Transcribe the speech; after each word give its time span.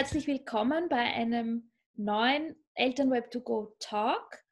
herzlich 0.00 0.26
willkommen 0.26 0.88
bei 0.88 1.12
einem 1.12 1.70
neuen 1.94 2.56
Elternweb 2.72 3.30
to 3.30 3.42
Go 3.42 3.76
Talk. 3.80 4.42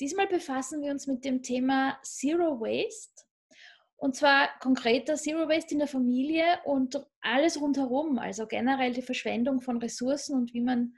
Diesmal 0.00 0.26
befassen 0.26 0.80
wir 0.80 0.90
uns 0.90 1.06
mit 1.06 1.22
dem 1.22 1.42
Thema 1.42 2.00
Zero 2.02 2.58
Waste 2.60 3.26
und 3.96 4.16
zwar 4.16 4.58
konkreter 4.58 5.16
Zero 5.16 5.50
Waste 5.50 5.74
in 5.74 5.80
der 5.80 5.86
Familie 5.86 6.60
und 6.64 6.98
alles 7.20 7.60
rundherum, 7.60 8.18
also 8.18 8.46
generell 8.46 8.94
die 8.94 9.02
Verschwendung 9.02 9.60
von 9.60 9.76
Ressourcen 9.76 10.34
und 10.34 10.54
wie 10.54 10.62
man 10.62 10.94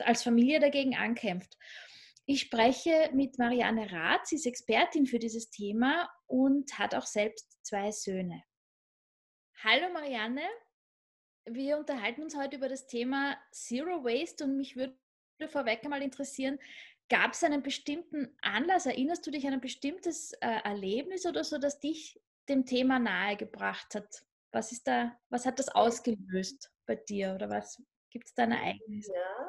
als 0.00 0.22
Familie 0.22 0.60
dagegen 0.60 0.94
ankämpft. 0.94 1.56
Ich 2.26 2.42
spreche 2.42 3.08
mit 3.14 3.38
Marianne 3.38 3.90
Rath, 3.90 4.26
sie 4.26 4.36
ist 4.36 4.44
Expertin 4.44 5.06
für 5.06 5.18
dieses 5.18 5.48
Thema 5.48 6.06
und 6.26 6.78
hat 6.78 6.94
auch 6.94 7.06
selbst 7.06 7.64
zwei 7.64 7.92
Söhne. 7.92 8.44
Hallo 9.64 9.90
Marianne, 9.90 10.42
wir 11.44 11.78
unterhalten 11.78 12.22
uns 12.22 12.36
heute 12.36 12.56
über 12.56 12.68
das 12.68 12.86
Thema 12.86 13.36
Zero 13.50 14.04
Waste 14.04 14.44
und 14.44 14.56
mich 14.56 14.76
würde 14.76 14.96
vorweg 15.48 15.82
einmal 15.84 16.02
interessieren, 16.02 16.58
gab 17.08 17.32
es 17.32 17.44
einen 17.44 17.62
bestimmten 17.62 18.36
Anlass, 18.42 18.86
erinnerst 18.86 19.26
du 19.26 19.30
dich 19.30 19.46
an 19.46 19.54
ein 19.54 19.60
bestimmtes 19.60 20.32
äh, 20.34 20.60
Erlebnis 20.64 21.26
oder 21.26 21.44
so, 21.44 21.58
das 21.58 21.80
dich 21.80 22.20
dem 22.48 22.64
Thema 22.64 22.98
nahegebracht 22.98 23.94
hat? 23.94 24.24
Was 24.52 24.72
ist 24.72 24.86
da, 24.86 25.18
was 25.28 25.46
hat 25.46 25.58
das 25.58 25.68
ausgelöst 25.68 26.70
bei 26.86 26.96
dir 26.96 27.34
oder 27.34 27.50
was 27.50 27.82
gibt 28.10 28.28
es 28.28 28.34
da 28.34 28.44
ein 28.44 28.52
Ereignis? 28.52 29.08
Ja. 29.08 29.48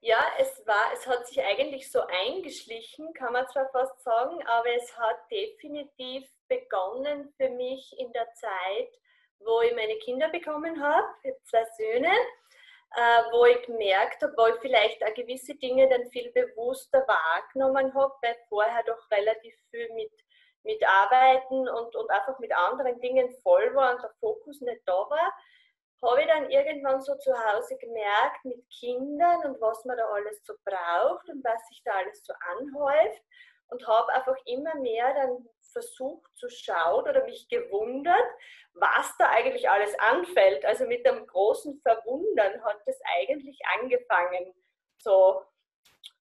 Ja, 0.00 0.22
es 0.38 0.64
war, 0.64 0.92
es 0.94 1.06
hat 1.08 1.26
sich 1.26 1.42
eigentlich 1.42 1.90
so 1.90 2.00
eingeschlichen, 2.06 3.12
kann 3.14 3.32
man 3.32 3.48
zwar 3.48 3.68
fast 3.70 4.00
sagen, 4.04 4.40
aber 4.46 4.72
es 4.76 4.96
hat 4.96 5.18
definitiv 5.28 6.24
begonnen 6.46 7.32
für 7.36 7.50
mich 7.50 7.98
in 7.98 8.12
der 8.12 8.32
Zeit, 8.34 8.88
wo 9.40 9.60
ich 9.62 9.74
meine 9.74 9.96
Kinder 9.98 10.28
bekommen 10.28 10.82
habe, 10.82 11.06
zwei 11.44 11.64
Söhne, 11.76 12.12
äh, 12.96 13.22
wo 13.32 13.44
ich 13.44 13.62
gemerkt 13.66 14.22
habe, 14.22 14.34
wo 14.36 14.46
ich 14.46 14.60
vielleicht 14.60 15.02
auch 15.04 15.14
gewisse 15.14 15.54
Dinge 15.56 15.88
dann 15.88 16.08
viel 16.10 16.30
bewusster 16.32 17.06
wahrgenommen 17.06 17.94
habe, 17.94 18.14
weil 18.22 18.36
vorher 18.48 18.82
doch 18.84 19.10
relativ 19.10 19.54
viel 19.70 19.92
mit, 19.94 20.12
mit 20.64 20.82
Arbeiten 20.86 21.68
und, 21.68 21.96
und 21.96 22.10
einfach 22.10 22.38
mit 22.38 22.54
anderen 22.54 23.00
Dingen 23.00 23.30
voll 23.42 23.74
war 23.74 23.94
und 23.94 24.02
der 24.02 24.14
Fokus 24.20 24.60
nicht 24.60 24.82
da 24.86 24.92
war, 24.92 25.32
habe 26.02 26.20
ich 26.20 26.28
dann 26.28 26.50
irgendwann 26.50 27.00
so 27.02 27.16
zu 27.16 27.32
Hause 27.32 27.76
gemerkt 27.76 28.44
mit 28.44 28.64
Kindern 28.70 29.44
und 29.44 29.60
was 29.60 29.84
man 29.84 29.96
da 29.96 30.04
alles 30.06 30.40
so 30.44 30.54
braucht 30.64 31.28
und 31.28 31.44
was 31.44 31.66
sich 31.68 31.82
da 31.84 31.92
alles 31.92 32.24
so 32.24 32.32
anhäuft 32.56 33.22
und 33.68 33.86
habe 33.86 34.12
einfach 34.12 34.36
immer 34.46 34.74
mehr 34.76 35.12
dann 35.14 35.48
versucht 35.72 36.30
zu 36.36 36.48
schauen 36.48 37.02
oder 37.08 37.24
mich 37.24 37.48
gewundert, 37.48 38.26
was 38.74 39.14
da 39.18 39.30
eigentlich 39.30 39.68
alles 39.68 39.98
anfällt. 39.98 40.64
Also 40.64 40.86
mit 40.86 41.06
einem 41.06 41.26
großen 41.26 41.80
Verwundern 41.80 42.62
hat 42.64 42.80
das 42.86 42.98
eigentlich 43.18 43.58
angefangen. 43.78 44.54
So. 44.98 45.42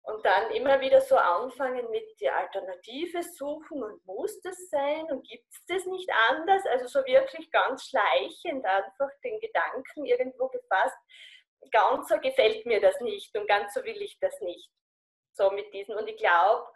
Und 0.03 0.23
dann 0.23 0.51
immer 0.51 0.79
wieder 0.81 1.01
so 1.01 1.15
anfangen 1.15 1.89
mit 1.89 2.19
die 2.19 2.29
Alternative 2.29 3.23
suchen 3.23 3.83
und 3.83 4.05
muss 4.05 4.39
das 4.41 4.69
sein 4.69 5.03
und 5.05 5.27
gibt 5.27 5.51
es 5.51 5.65
das 5.67 5.85
nicht 5.87 6.07
anders? 6.29 6.63
Also 6.67 6.85
so 6.85 7.05
wirklich 7.07 7.49
ganz 7.49 7.87
schleichend 7.87 8.63
einfach 8.65 9.09
den 9.23 9.39
Gedanken 9.39 10.05
irgendwo 10.05 10.47
gefasst, 10.49 10.95
ganz 11.71 12.07
so 12.07 12.19
gefällt 12.19 12.67
mir 12.67 12.79
das 12.79 12.99
nicht 13.01 13.35
und 13.35 13.47
ganz 13.47 13.73
so 13.73 13.83
will 13.83 13.99
ich 13.99 14.19
das 14.19 14.39
nicht. 14.41 14.69
So 15.33 15.49
mit 15.49 15.73
diesen. 15.73 15.95
Und 15.95 16.07
ich 16.07 16.17
glaube, 16.17 16.67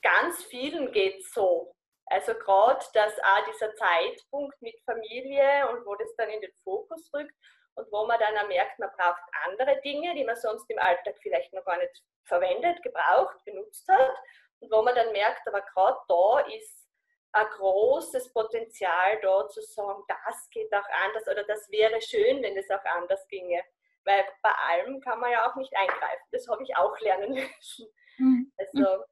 ganz 0.00 0.44
vielen 0.44 0.92
geht 0.92 1.18
es 1.18 1.32
so. 1.32 1.74
Also 2.10 2.34
gerade, 2.34 2.84
dass 2.94 3.18
auch 3.18 3.44
dieser 3.52 3.74
Zeitpunkt 3.76 4.60
mit 4.62 4.80
Familie 4.84 5.68
und 5.70 5.84
wo 5.86 5.94
das 5.96 6.14
dann 6.16 6.30
in 6.30 6.40
den 6.40 6.52
Fokus 6.64 7.10
rückt 7.12 7.34
und 7.74 7.90
wo 7.92 8.06
man 8.06 8.18
dann 8.18 8.36
auch 8.38 8.48
merkt, 8.48 8.78
man 8.78 8.90
braucht 8.96 9.22
andere 9.46 9.80
Dinge, 9.82 10.14
die 10.14 10.24
man 10.24 10.36
sonst 10.36 10.68
im 10.70 10.78
Alltag 10.78 11.16
vielleicht 11.20 11.52
noch 11.52 11.64
gar 11.64 11.78
nicht 11.78 12.02
verwendet, 12.24 12.82
gebraucht, 12.82 13.44
benutzt 13.44 13.86
hat 13.88 14.16
und 14.60 14.70
wo 14.70 14.82
man 14.82 14.94
dann 14.94 15.12
merkt, 15.12 15.46
aber 15.46 15.62
gerade 15.62 15.98
da 16.08 16.40
ist 16.54 16.88
ein 17.32 17.46
großes 17.46 18.32
Potenzial 18.32 19.20
da 19.20 19.48
zu 19.48 19.60
sagen, 19.60 20.02
das 20.08 20.48
geht 20.50 20.72
auch 20.72 20.88
anders 21.04 21.26
oder 21.28 21.44
das 21.44 21.70
wäre 21.70 22.00
schön, 22.00 22.42
wenn 22.42 22.56
es 22.56 22.70
auch 22.70 22.84
anders 22.84 23.26
ginge. 23.28 23.62
Weil 24.04 24.24
bei 24.42 24.50
allem 24.50 25.00
kann 25.00 25.20
man 25.20 25.30
ja 25.30 25.48
auch 25.48 25.54
nicht 25.56 25.74
eingreifen. 25.76 26.24
Das 26.32 26.48
habe 26.48 26.62
ich 26.62 26.74
auch 26.76 26.98
lernen 27.00 27.32
müssen. 27.58 27.88
Mhm. 28.16 28.52
Also 28.56 29.04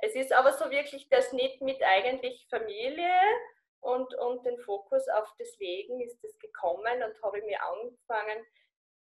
es 0.00 0.14
ist 0.14 0.32
aber 0.32 0.52
so 0.52 0.70
wirklich 0.70 1.08
der 1.08 1.22
Schnitt 1.22 1.60
mit 1.60 1.82
eigentlich 1.82 2.46
Familie 2.48 3.12
und, 3.80 4.14
und 4.14 4.44
den 4.44 4.58
Fokus 4.60 5.08
auf 5.08 5.32
das 5.38 5.56
Legen 5.58 6.00
ist 6.00 6.22
es 6.24 6.38
gekommen 6.38 7.02
und 7.02 7.22
habe 7.22 7.42
mir 7.42 7.62
angefangen 7.62 8.46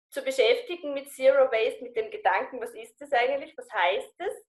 zu 0.10 0.24
beschäftigen 0.24 0.94
mit 0.94 1.12
Zero 1.12 1.52
Waste, 1.52 1.84
mit 1.84 1.96
dem 1.96 2.12
Gedanken, 2.12 2.62
was 2.62 2.74
ist 2.74 3.00
das 3.02 3.12
eigentlich, 3.12 3.58
was 3.58 3.72
heißt 3.72 4.14
es 4.20 4.46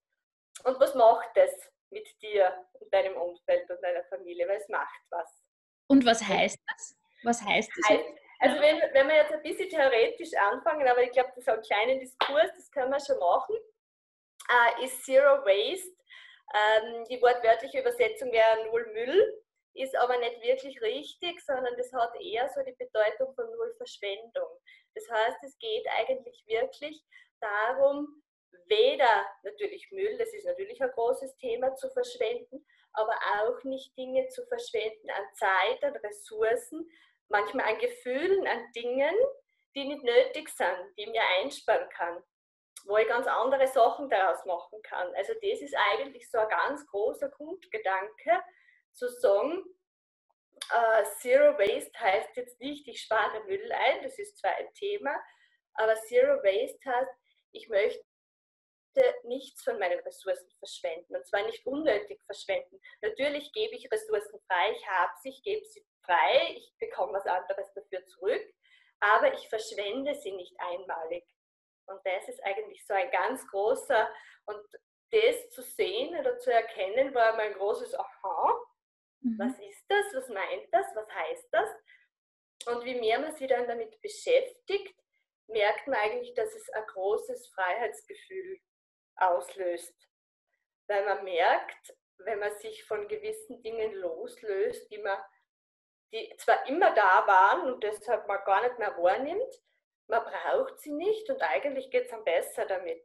und 0.65 0.79
was 0.79 0.95
macht 0.95 1.37
es 1.37 1.73
mit 1.91 2.07
dir 2.23 2.67
und 2.75 2.93
deinem 2.93 3.17
Umfeld 3.17 3.69
und 3.71 3.83
deiner 3.83 4.05
Familie, 4.05 4.47
weil 4.49 4.59
es 4.59 4.69
macht 4.69 5.01
was. 5.11 5.43
Und 5.89 6.05
was 6.05 6.23
heißt 6.23 6.59
das? 6.67 6.97
Was 7.23 7.43
heißt 7.43 7.71
das? 7.77 7.99
also 8.41 8.61
wenn, 8.61 8.81
wenn 8.93 9.09
wir 9.09 9.17
jetzt 9.17 9.33
ein 9.33 9.43
bisschen 9.43 9.69
theoretisch 9.69 10.35
anfangen, 10.35 10.87
aber 10.87 11.03
ich 11.03 11.13
glaube, 11.13 11.31
das 11.35 11.39
ist 11.39 11.49
ein 11.49 11.63
kleiner 11.63 11.99
Diskurs, 11.99 12.51
das 12.55 12.71
können 12.71 12.93
wir 12.93 13.01
schon 13.01 13.19
machen, 13.19 13.57
uh, 14.51 14.85
ist 14.85 15.05
Zero 15.05 15.45
Waste 15.45 15.97
ähm, 16.57 17.05
die 17.11 17.21
wortwörtliche 17.21 17.81
Übersetzung 17.81 18.33
wäre 18.33 18.65
Null 18.67 18.87
Müll, 18.93 19.43
ist 19.75 19.97
aber 19.97 20.17
nicht 20.19 20.43
wirklich 20.43 20.81
richtig, 20.81 21.41
sondern 21.45 21.77
das 21.77 21.93
hat 21.93 22.15
eher 22.21 22.49
so 22.55 22.63
die 22.63 22.73
Bedeutung 22.73 23.35
von 23.35 23.47
Null 23.51 23.75
Verschwendung. 23.77 24.49
Das 24.95 25.05
heißt, 25.11 25.39
es 25.45 25.59
geht 25.59 25.87
eigentlich 25.99 26.43
wirklich 26.47 27.03
darum, 27.41 28.23
weder 28.67 29.27
natürlich 29.43 29.91
Müll, 29.91 30.17
das 30.19 30.33
ist 30.33 30.47
natürlich 30.47 30.83
ein 30.83 30.91
großes 30.93 31.37
Thema, 31.37 31.75
zu 31.75 31.91
verschwenden, 31.91 32.67
aber 32.95 33.15
auch 33.39 33.63
nicht 33.65 33.97
Dinge 33.99 34.27
zu 34.29 34.47
verschwenden 34.47 35.11
an 35.11 35.25
Zeit, 35.35 35.85
an 35.85 35.97
Ressourcen, 35.97 36.89
manchmal 37.29 37.67
an 37.67 37.79
Gefühlen, 37.79 38.47
an 38.47 38.73
Dingen, 38.75 39.15
die 39.75 39.85
nicht 39.85 40.03
nötig 40.03 40.49
sind, 40.49 40.95
die 40.97 41.07
mir 41.07 41.23
einsparen 41.39 41.89
kann 41.91 42.23
wo 42.87 42.97
ich 42.97 43.09
ganz 43.09 43.27
andere 43.27 43.67
Sachen 43.67 44.09
daraus 44.09 44.45
machen 44.45 44.81
kann. 44.83 45.15
Also 45.15 45.33
das 45.35 45.61
ist 45.61 45.77
eigentlich 45.93 46.31
so 46.31 46.39
ein 46.39 46.49
ganz 46.49 46.87
großer 46.87 47.29
Grundgedanke, 47.31 48.43
zu 48.93 49.09
sagen, 49.09 49.63
uh, 50.73 51.05
Zero 51.19 51.59
Waste 51.59 51.99
heißt 52.01 52.37
jetzt 52.37 52.59
nicht, 52.61 52.89
ich 52.89 53.03
spare 53.03 53.45
Müll 53.45 53.71
ein, 53.73 54.03
das 54.03 54.19
ist 54.19 54.39
zwar 54.39 54.55
ein 54.57 54.73
Thema, 54.75 55.15
aber 55.75 55.95
Zero 55.97 56.43
Waste 56.43 56.91
heißt, 56.91 57.11
ich 57.53 57.69
möchte 57.69 58.05
nichts 59.25 59.63
von 59.63 59.79
meinen 59.79 60.01
Ressourcen 60.01 60.51
verschwenden 60.59 61.17
und 61.17 61.27
zwar 61.27 61.43
nicht 61.43 61.67
unnötig 61.67 62.23
verschwenden. 62.25 62.81
Natürlich 63.03 63.53
gebe 63.53 63.75
ich 63.75 63.91
Ressourcen 63.93 64.41
frei, 64.47 64.73
ich 64.73 64.87
habe 64.87 65.13
sie, 65.21 65.29
ich 65.29 65.43
gebe 65.43 65.65
sie 65.67 65.87
frei, 66.03 66.55
ich 66.57 66.73
bekomme 66.79 67.13
was 67.13 67.27
anderes 67.27 67.71
dafür 67.75 68.05
zurück, 68.07 68.55
aber 69.01 69.35
ich 69.35 69.49
verschwende 69.49 70.15
sie 70.15 70.33
nicht 70.33 70.55
einmalig. 70.59 71.25
Und 71.87 72.01
das 72.05 72.29
ist 72.29 72.43
eigentlich 72.45 72.85
so 72.87 72.95
ein 72.95 73.11
ganz 73.11 73.47
großer, 73.49 74.09
und 74.47 74.61
das 75.11 75.51
zu 75.51 75.63
sehen 75.63 76.19
oder 76.19 76.39
zu 76.39 76.53
erkennen, 76.53 77.15
war 77.15 77.37
mein 77.37 77.55
großes 77.55 77.95
Aha. 77.95 78.61
Mhm. 79.21 79.39
Was 79.39 79.59
ist 79.59 79.85
das? 79.89 80.07
Was 80.15 80.29
meint 80.29 80.69
das? 80.73 80.87
Was 80.95 81.09
heißt 81.09 81.49
das? 81.53 81.71
Und 82.67 82.85
wie 82.85 82.99
mehr 82.99 83.21
man 83.21 83.35
sich 83.35 83.49
dann 83.49 83.69
damit 83.69 84.01
beschäftigt, 84.01 84.95
merkt 85.49 85.87
man 85.87 85.99
eigentlich, 85.99 86.35
dass 86.35 86.53
es 86.55 86.69
ein 86.71 86.87
großes 86.87 87.49
Freiheitsgefühl 87.55 88.61
auslöst. 89.17 89.95
Weil 90.89 91.05
man 91.05 91.25
merkt, 91.25 91.95
wenn 92.19 92.39
man 92.39 92.57
sich 92.59 92.85
von 92.85 93.07
gewissen 93.09 93.63
Dingen 93.63 93.93
loslöst, 93.95 94.91
die, 94.91 94.99
man, 94.99 95.19
die 96.13 96.35
zwar 96.39 96.67
immer 96.67 96.95
da 96.95 97.27
waren 97.27 97.73
und 97.73 97.83
deshalb 97.83 98.27
man 98.27 98.43
gar 98.45 98.63
nicht 98.63 98.79
mehr 98.79 98.97
wahrnimmt, 98.97 99.55
man 100.09 100.23
braucht 100.25 100.81
sie 100.81 100.93
nicht 100.93 101.29
und 101.31 101.41
eigentlich 101.43 101.91
geht 101.91 102.07
es 102.07 102.13
am 102.13 102.25
besser 102.25 102.67
damit. 102.67 103.03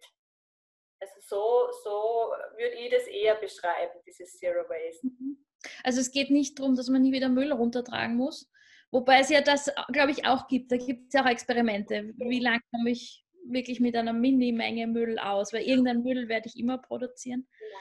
Also 0.99 1.13
so, 1.21 1.71
so 1.83 2.33
würde 2.57 2.75
ich 2.75 2.91
das 2.91 3.07
eher 3.07 3.35
beschreiben, 3.35 3.99
dieses 4.05 4.37
Zero 4.37 4.67
Waste. 4.69 5.07
Mhm. 5.07 5.43
Also 5.83 5.99
es 5.99 6.11
geht 6.11 6.29
nicht 6.29 6.59
darum, 6.59 6.75
dass 6.75 6.89
man 6.89 7.01
nie 7.01 7.11
wieder 7.11 7.29
Müll 7.29 7.51
runtertragen 7.51 8.15
muss, 8.15 8.51
wobei 8.91 9.19
es 9.19 9.29
ja 9.29 9.41
das, 9.41 9.71
glaube 9.91 10.11
ich, 10.11 10.25
auch 10.25 10.47
gibt. 10.47 10.71
Da 10.71 10.77
gibt 10.77 11.07
es 11.07 11.13
ja 11.13 11.23
auch 11.23 11.29
Experimente. 11.29 12.13
Wie 12.17 12.39
lange 12.39 12.61
komme 12.71 12.91
ich 12.91 13.23
wirklich 13.45 13.79
mit 13.79 13.95
einer 13.95 14.13
Mini-Menge 14.13 14.87
Müll 14.87 15.17
aus? 15.19 15.53
Weil 15.53 15.63
irgendein 15.63 16.03
Müll 16.03 16.27
werde 16.29 16.47
ich 16.47 16.59
immer 16.59 16.77
produzieren. 16.77 17.47
Ja. 17.59 17.79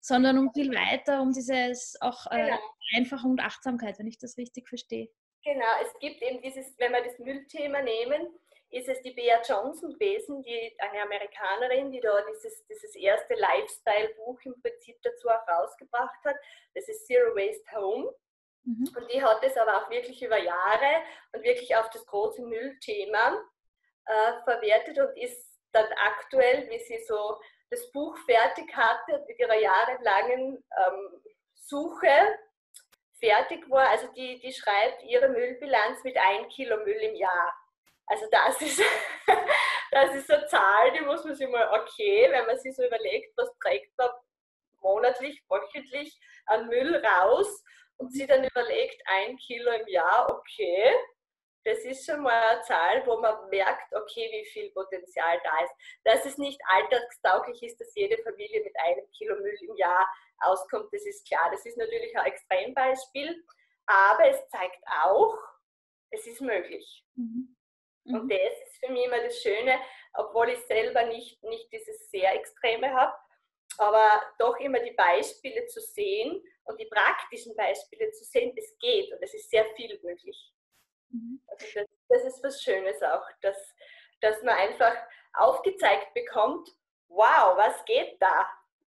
Sondern 0.00 0.38
um 0.38 0.52
viel 0.52 0.70
weiter, 0.70 1.20
um 1.22 1.32
dieses 1.32 1.96
auch 2.00 2.26
äh, 2.30 2.44
genau. 2.44 2.58
Einfachung 2.96 3.32
und 3.32 3.40
Achtsamkeit, 3.40 3.98
wenn 3.98 4.06
ich 4.06 4.18
das 4.18 4.36
richtig 4.36 4.68
verstehe. 4.68 5.08
Genau, 5.44 5.66
es 5.82 5.98
gibt 6.00 6.22
eben 6.22 6.42
dieses, 6.42 6.78
wenn 6.78 6.92
wir 6.92 7.02
das 7.02 7.18
Müllthema 7.18 7.82
nehmen, 7.82 8.28
ist 8.70 8.88
es 8.88 9.00
die 9.02 9.12
Bea 9.12 9.40
Johnson 9.42 9.92
gewesen, 9.94 10.42
die, 10.42 10.76
eine 10.78 11.02
Amerikanerin, 11.02 11.90
die 11.90 12.00
da 12.00 12.20
dieses, 12.30 12.64
dieses 12.66 12.94
erste 12.96 13.34
Lifestyle-Buch 13.34 14.40
im 14.44 14.60
Prinzip 14.60 14.96
dazu 15.02 15.28
auch 15.28 15.46
rausgebracht 15.48 16.24
hat. 16.24 16.36
Das 16.74 16.88
ist 16.88 17.06
Zero 17.06 17.34
Waste 17.34 17.76
Home. 17.76 18.14
Mhm. 18.64 18.88
Und 18.96 19.12
die 19.12 19.22
hat 19.22 19.42
es 19.42 19.56
aber 19.56 19.78
auch 19.78 19.90
wirklich 19.90 20.22
über 20.22 20.38
Jahre 20.38 21.02
und 21.32 21.42
wirklich 21.42 21.74
auf 21.76 21.88
das 21.90 22.04
große 22.06 22.42
Müllthema 22.42 23.42
äh, 24.06 24.32
verwertet 24.44 24.98
und 24.98 25.16
ist 25.16 25.58
dann 25.72 25.86
aktuell, 25.92 26.68
wie 26.70 26.78
sie 26.78 26.98
so 27.06 27.40
das 27.70 27.90
Buch 27.92 28.16
fertig 28.26 28.74
hatte 28.74 29.24
mit 29.26 29.38
ihrer 29.38 29.58
jahrelangen 29.58 30.64
ähm, 30.86 31.22
Suche 31.54 32.38
fertig 33.18 33.68
war. 33.70 33.88
Also 33.88 34.08
die, 34.12 34.40
die 34.40 34.52
schreibt 34.52 35.02
ihre 35.04 35.28
Müllbilanz 35.28 36.02
mit 36.04 36.16
ein 36.16 36.48
Kilo 36.48 36.76
Müll 36.78 37.00
im 37.00 37.14
Jahr. 37.16 37.52
Also 38.08 38.26
das 38.30 38.60
ist, 38.62 38.82
das 39.90 40.14
ist 40.14 40.30
eine 40.30 40.46
Zahl, 40.46 40.92
die 40.92 41.00
muss 41.00 41.24
man 41.24 41.34
sich 41.34 41.48
mal, 41.48 41.80
okay, 41.80 42.28
wenn 42.30 42.46
man 42.46 42.58
sich 42.58 42.74
so 42.74 42.84
überlegt, 42.84 43.36
was 43.36 43.50
trägt 43.62 43.96
man 43.96 44.10
monatlich, 44.80 45.42
wöchentlich 45.48 46.18
an 46.46 46.68
Müll 46.68 46.94
raus 47.04 47.62
und 47.98 48.12
sie 48.12 48.26
dann 48.26 48.44
überlegt, 48.44 49.02
ein 49.06 49.36
Kilo 49.36 49.70
im 49.72 49.88
Jahr, 49.88 50.30
okay, 50.30 50.94
das 51.64 51.78
ist 51.84 52.06
schon 52.06 52.22
mal 52.22 52.32
eine 52.32 52.62
Zahl, 52.62 53.06
wo 53.06 53.18
man 53.18 53.48
merkt, 53.50 53.94
okay, 53.94 54.30
wie 54.32 54.48
viel 54.50 54.70
Potenzial 54.70 55.38
da 55.44 55.64
ist. 55.64 55.74
Dass 56.04 56.24
es 56.24 56.38
nicht 56.38 56.58
alltagstauglich 56.66 57.62
ist, 57.62 57.78
dass 57.78 57.94
jede 57.94 58.16
Familie 58.22 58.62
mit 58.62 58.74
einem 58.78 59.10
Kilo 59.10 59.34
Müll 59.36 59.58
im 59.60 59.76
Jahr 59.76 60.08
auskommt, 60.38 60.88
das 60.92 61.04
ist 61.04 61.26
klar. 61.28 61.50
Das 61.50 61.66
ist 61.66 61.76
natürlich 61.76 62.16
ein 62.16 62.26
Extrembeispiel, 62.26 63.44
aber 63.86 64.28
es 64.28 64.48
zeigt 64.48 64.82
auch, 65.04 65.36
es 66.10 66.26
ist 66.26 66.40
möglich. 66.40 67.04
Mhm. 67.16 67.57
Und 68.08 68.24
mhm. 68.24 68.28
das 68.28 68.68
ist 68.68 68.84
für 68.84 68.92
mich 68.92 69.04
immer 69.04 69.22
das 69.22 69.40
Schöne, 69.40 69.78
obwohl 70.14 70.48
ich 70.50 70.60
selber 70.60 71.04
nicht, 71.04 71.42
nicht 71.44 71.70
dieses 71.72 72.10
sehr 72.10 72.34
Extreme 72.34 72.92
habe, 72.92 73.14
aber 73.76 74.22
doch 74.38 74.58
immer 74.58 74.80
die 74.80 74.92
Beispiele 74.92 75.66
zu 75.66 75.80
sehen 75.80 76.42
und 76.64 76.80
die 76.80 76.86
praktischen 76.86 77.54
Beispiele 77.54 78.10
zu 78.12 78.24
sehen, 78.24 78.54
es 78.56 78.76
geht 78.78 79.12
und 79.12 79.22
es 79.22 79.34
ist 79.34 79.50
sehr 79.50 79.64
viel 79.76 79.98
möglich. 80.02 80.52
Mhm. 81.10 81.40
Also 81.46 81.66
das, 81.74 81.86
das, 82.08 82.24
ist 82.24 82.42
was 82.42 82.62
Schönes 82.62 83.02
auch, 83.02 83.26
dass, 83.42 83.74
dass 84.20 84.42
man 84.42 84.56
einfach 84.56 84.96
aufgezeigt 85.34 86.12
bekommt, 86.14 86.68
wow, 87.08 87.56
was 87.56 87.84
geht 87.84 88.20
da? 88.20 88.46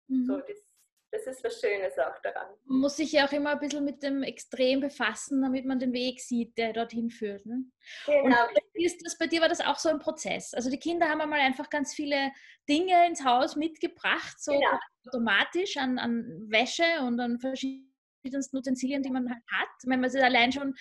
Mhm. 0.07 0.25
So, 0.25 0.37
das, 0.39 0.70
das 1.11 1.27
ist 1.27 1.43
was 1.43 1.59
Schönes 1.59 1.97
auch 1.99 2.17
daran. 2.21 2.47
Man 2.65 2.79
muss 2.79 2.95
sich 2.95 3.11
ja 3.11 3.27
auch 3.27 3.31
immer 3.33 3.51
ein 3.51 3.59
bisschen 3.59 3.83
mit 3.83 4.01
dem 4.01 4.23
Extrem 4.23 4.79
befassen, 4.79 5.41
damit 5.41 5.65
man 5.65 5.77
den 5.77 5.91
Weg 5.91 6.21
sieht, 6.21 6.57
der 6.57 6.71
dorthin 6.71 7.09
führt. 7.09 7.45
Ne? 7.45 7.65
Genau. 8.05 8.47
Und 8.47 8.85
ist 8.85 9.05
das, 9.05 9.17
bei 9.17 9.27
dir 9.27 9.41
war 9.41 9.49
das 9.49 9.61
auch 9.61 9.77
so 9.77 9.89
ein 9.89 9.99
Prozess. 9.99 10.53
Also 10.53 10.69
die 10.69 10.79
Kinder 10.79 11.09
haben 11.09 11.21
einmal 11.21 11.41
einfach 11.41 11.69
ganz 11.69 11.93
viele 11.93 12.31
Dinge 12.67 13.07
ins 13.07 13.25
Haus 13.25 13.55
mitgebracht, 13.55 14.41
so 14.41 14.53
genau. 14.53 14.79
automatisch 15.05 15.77
an, 15.77 15.99
an 15.99 16.45
Wäsche 16.49 17.01
und 17.01 17.19
an 17.19 17.39
verschiedensten 17.39 18.57
Utensilien, 18.57 19.03
die 19.03 19.11
man 19.11 19.29
halt 19.29 19.43
hat. 19.51 19.69
Wenn 19.83 19.99
man 19.99 20.09
sich 20.09 20.23
allein 20.23 20.51
schon 20.51 20.73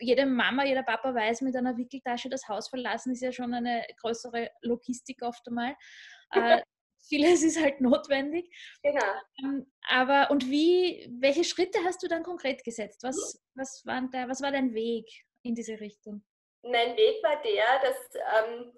jede 0.00 0.26
Mama, 0.26 0.64
jeder 0.64 0.82
Papa 0.82 1.14
weiß, 1.14 1.42
mit 1.42 1.54
einer 1.54 1.76
Wickeltasche 1.76 2.28
das 2.28 2.48
Haus 2.48 2.68
verlassen 2.68 3.12
ist 3.12 3.22
ja 3.22 3.32
schon 3.32 3.54
eine 3.54 3.84
größere 4.00 4.50
Logistik 4.62 5.22
oft 5.22 5.46
einmal. 5.46 5.76
Äh, 6.32 6.62
vieles 7.02 7.42
ist 7.42 7.60
halt 7.60 7.80
notwendig. 7.80 8.50
Genau. 8.82 9.12
Ähm, 9.42 9.70
aber 9.88 10.30
und 10.30 10.48
wie, 10.50 11.08
welche 11.20 11.44
Schritte 11.44 11.78
hast 11.84 12.02
du 12.02 12.08
dann 12.08 12.22
konkret 12.22 12.64
gesetzt? 12.64 13.02
Was, 13.02 13.42
was, 13.54 13.82
war, 13.84 14.02
da, 14.12 14.28
was 14.28 14.42
war 14.42 14.52
dein 14.52 14.74
Weg 14.74 15.06
in 15.42 15.54
diese 15.54 15.80
Richtung? 15.80 16.24
Mein 16.62 16.96
Weg 16.96 17.22
war 17.22 17.40
der, 17.42 17.80
dass, 17.80 17.96
ähm, 18.14 18.72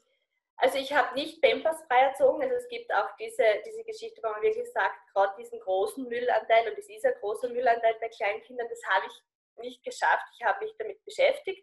also 0.57 0.79
ich 0.79 0.93
habe 0.93 1.15
nicht 1.15 1.43
Pampers 1.43 1.83
frei 1.89 2.03
erzogen, 2.03 2.43
also 2.43 2.55
es 2.55 2.69
gibt 2.69 2.93
auch 2.95 3.09
diese, 3.19 3.45
diese 3.67 3.83
Geschichte, 3.83 4.21
wo 4.23 4.31
man 4.31 4.43
wirklich 4.43 4.71
sagt, 4.73 4.97
gerade 5.13 5.35
diesen 5.37 5.59
großen 5.61 6.07
Müllanteil, 6.07 6.71
und 6.71 6.79
es 6.79 6.89
ist 6.89 7.05
ein 7.05 7.15
großer 7.21 7.49
Müllanteil 7.49 7.97
bei 8.01 8.09
Kleinkindern, 8.09 8.69
das 8.69 8.81
habe 8.89 9.07
ich 9.07 9.23
nicht 9.59 9.85
geschafft. 9.85 10.27
Ich 10.39 10.45
habe 10.45 10.65
mich 10.65 10.75
damit 10.79 11.05
beschäftigt, 11.05 11.63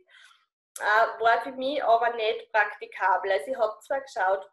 äh, 0.80 1.22
war 1.22 1.42
für 1.42 1.52
mich 1.54 1.84
aber 1.84 2.14
nicht 2.16 2.52
praktikabel. 2.52 3.32
Also 3.32 3.52
ich 3.52 3.58
habe 3.58 3.80
zwar 3.82 4.02
geschaut, 4.02 4.50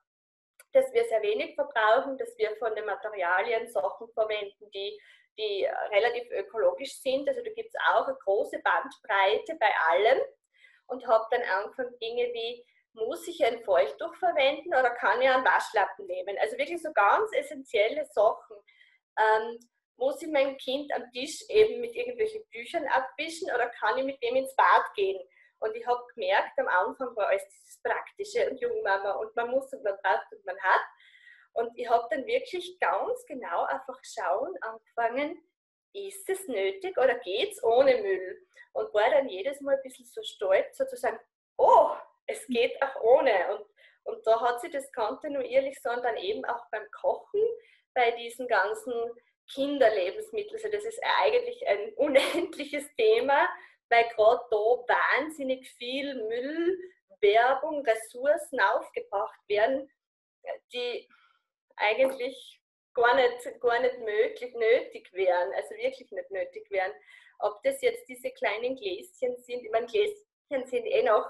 dass 0.76 0.92
wir 0.92 1.04
sehr 1.04 1.22
wenig 1.22 1.54
verbrauchen, 1.54 2.18
dass 2.18 2.36
wir 2.38 2.54
von 2.58 2.74
den 2.74 2.84
Materialien 2.84 3.66
Sachen 3.68 4.08
verwenden, 4.12 4.70
die, 4.72 5.00
die 5.38 5.66
relativ 5.90 6.30
ökologisch 6.30 7.00
sind. 7.00 7.28
Also 7.28 7.42
da 7.42 7.50
gibt 7.50 7.68
es 7.68 7.80
auch 7.90 8.06
eine 8.06 8.16
große 8.24 8.60
Bandbreite 8.62 9.56
bei 9.58 9.72
allem 9.90 10.20
und 10.86 11.06
habe 11.06 11.24
dann 11.30 11.42
angefangen, 11.42 11.98
Dinge 11.98 12.24
wie 12.32 12.64
muss 12.92 13.26
ich 13.28 13.44
ein 13.44 13.62
Feuchttuch 13.64 14.14
verwenden 14.16 14.68
oder 14.68 14.90
kann 14.90 15.20
ich 15.20 15.28
einen 15.28 15.44
Waschlappen 15.44 16.06
nehmen? 16.06 16.36
Also 16.40 16.56
wirklich 16.56 16.82
so 16.82 16.92
ganz 16.92 17.30
essentielle 17.32 18.04
Sachen. 18.06 18.56
Ähm, 19.18 19.58
muss 19.98 20.20
ich 20.22 20.28
mein 20.28 20.56
Kind 20.58 20.92
am 20.92 21.10
Tisch 21.10 21.42
eben 21.48 21.80
mit 21.80 21.94
irgendwelchen 21.94 22.42
Büchern 22.50 22.86
abwischen 22.86 23.48
oder 23.54 23.68
kann 23.68 23.98
ich 23.98 24.04
mit 24.04 24.22
dem 24.22 24.36
ins 24.36 24.54
Bad 24.56 24.84
gehen? 24.94 25.18
Und 25.58 25.74
ich 25.74 25.86
habe 25.86 26.02
gemerkt, 26.14 26.58
am 26.58 26.68
Anfang 26.68 27.14
war 27.16 27.28
alles 27.28 27.46
dieses 27.48 27.80
Praktische 27.82 28.50
und 28.50 28.60
Jungmama 28.60 29.12
und 29.12 29.34
man 29.36 29.50
muss 29.50 29.72
und 29.72 29.82
man 29.82 29.96
braucht 30.02 30.32
und 30.32 30.44
man 30.44 30.60
hat. 30.60 30.82
Und 31.54 31.70
ich 31.78 31.88
habe 31.88 32.06
dann 32.10 32.26
wirklich 32.26 32.78
ganz 32.78 33.24
genau 33.26 33.64
einfach 33.64 33.98
schauen 34.02 34.54
angefangen, 34.60 35.42
ist 35.94 36.28
es 36.28 36.46
nötig 36.48 36.96
oder 36.98 37.18
geht 37.20 37.52
es 37.52 37.64
ohne 37.64 37.96
Müll? 37.96 38.46
Und 38.72 38.92
war 38.92 39.08
dann 39.10 39.28
jedes 39.28 39.60
Mal 39.62 39.76
ein 39.76 39.82
bisschen 39.82 40.04
so 40.04 40.22
stolz, 40.22 40.76
sozusagen, 40.76 41.18
oh, 41.56 41.92
es 42.26 42.46
geht 42.46 42.80
auch 42.82 43.00
ohne. 43.00 43.56
Und, 43.56 43.66
und 44.04 44.26
da 44.26 44.38
hat 44.40 44.60
sich 44.60 44.70
das 44.70 44.92
kontinuierlich 44.92 45.80
so 45.80 45.90
und 45.90 46.04
dann 46.04 46.16
eben 46.18 46.44
auch 46.44 46.68
beim 46.70 46.86
Kochen, 46.90 47.40
bei 47.94 48.10
diesen 48.10 48.46
ganzen 48.46 48.92
Kinderlebensmittel. 49.54 50.54
Also 50.54 50.68
das 50.68 50.84
ist 50.84 51.00
eigentlich 51.22 51.66
ein 51.66 51.92
unendliches 51.96 52.84
Thema, 52.96 53.48
weil 53.88 54.04
gerade 54.14 54.42
da 54.50 54.56
wahnsinnig 54.56 55.70
viel 55.72 56.14
Müll, 56.14 56.78
Werbung, 57.20 57.84
Ressourcen 57.84 58.60
aufgebracht 58.60 59.40
werden, 59.48 59.90
die 60.72 61.08
eigentlich 61.76 62.60
gar 62.94 63.14
nicht, 63.14 63.60
gar 63.60 63.80
nicht 63.80 63.98
möglich, 63.98 64.54
nötig 64.54 65.12
wären, 65.12 65.52
also 65.54 65.74
wirklich 65.76 66.10
nicht 66.10 66.30
nötig 66.30 66.70
wären. 66.70 66.92
Ob 67.38 67.62
das 67.62 67.80
jetzt 67.82 68.08
diese 68.08 68.30
kleinen 68.30 68.76
Gläschen 68.76 69.36
sind, 69.36 69.64
ich 69.64 69.70
meine, 69.70 69.86
Gläschen 69.86 70.66
sind 70.66 70.86
eh 70.86 71.02
noch 71.02 71.26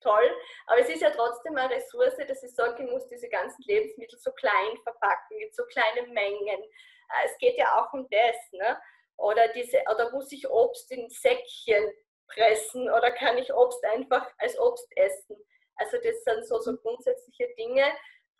toll, 0.00 0.30
aber 0.66 0.80
es 0.80 0.88
ist 0.88 1.00
ja 1.00 1.10
trotzdem 1.10 1.56
eine 1.56 1.74
Ressource, 1.74 2.16
dass 2.16 2.42
ich 2.42 2.54
sage, 2.54 2.84
ich 2.84 2.90
muss 2.90 3.08
diese 3.08 3.28
ganzen 3.28 3.62
Lebensmittel 3.62 4.18
so 4.18 4.30
klein 4.32 4.76
verpacken, 4.82 5.38
in 5.38 5.52
so 5.52 5.64
kleinen 5.64 6.12
Mengen. 6.12 6.62
Äh, 6.62 7.26
es 7.26 7.36
geht 7.38 7.56
ja 7.56 7.80
auch 7.80 7.92
um 7.92 8.06
das. 8.10 8.36
Ne? 8.52 8.78
Oder, 9.18 9.48
diese, 9.48 9.82
oder 9.92 10.10
muss 10.12 10.32
ich 10.32 10.48
Obst 10.48 10.90
in 10.92 11.08
Säckchen 11.10 11.92
pressen 12.28 12.88
oder 12.90 13.10
kann 13.10 13.36
ich 13.38 13.52
Obst 13.52 13.84
einfach 13.84 14.30
als 14.38 14.58
Obst 14.58 14.88
essen? 14.96 15.36
Also 15.76 15.96
das 16.02 16.22
sind 16.24 16.46
so, 16.46 16.60
so 16.60 16.76
grundsätzliche 16.76 17.52
Dinge, 17.56 17.84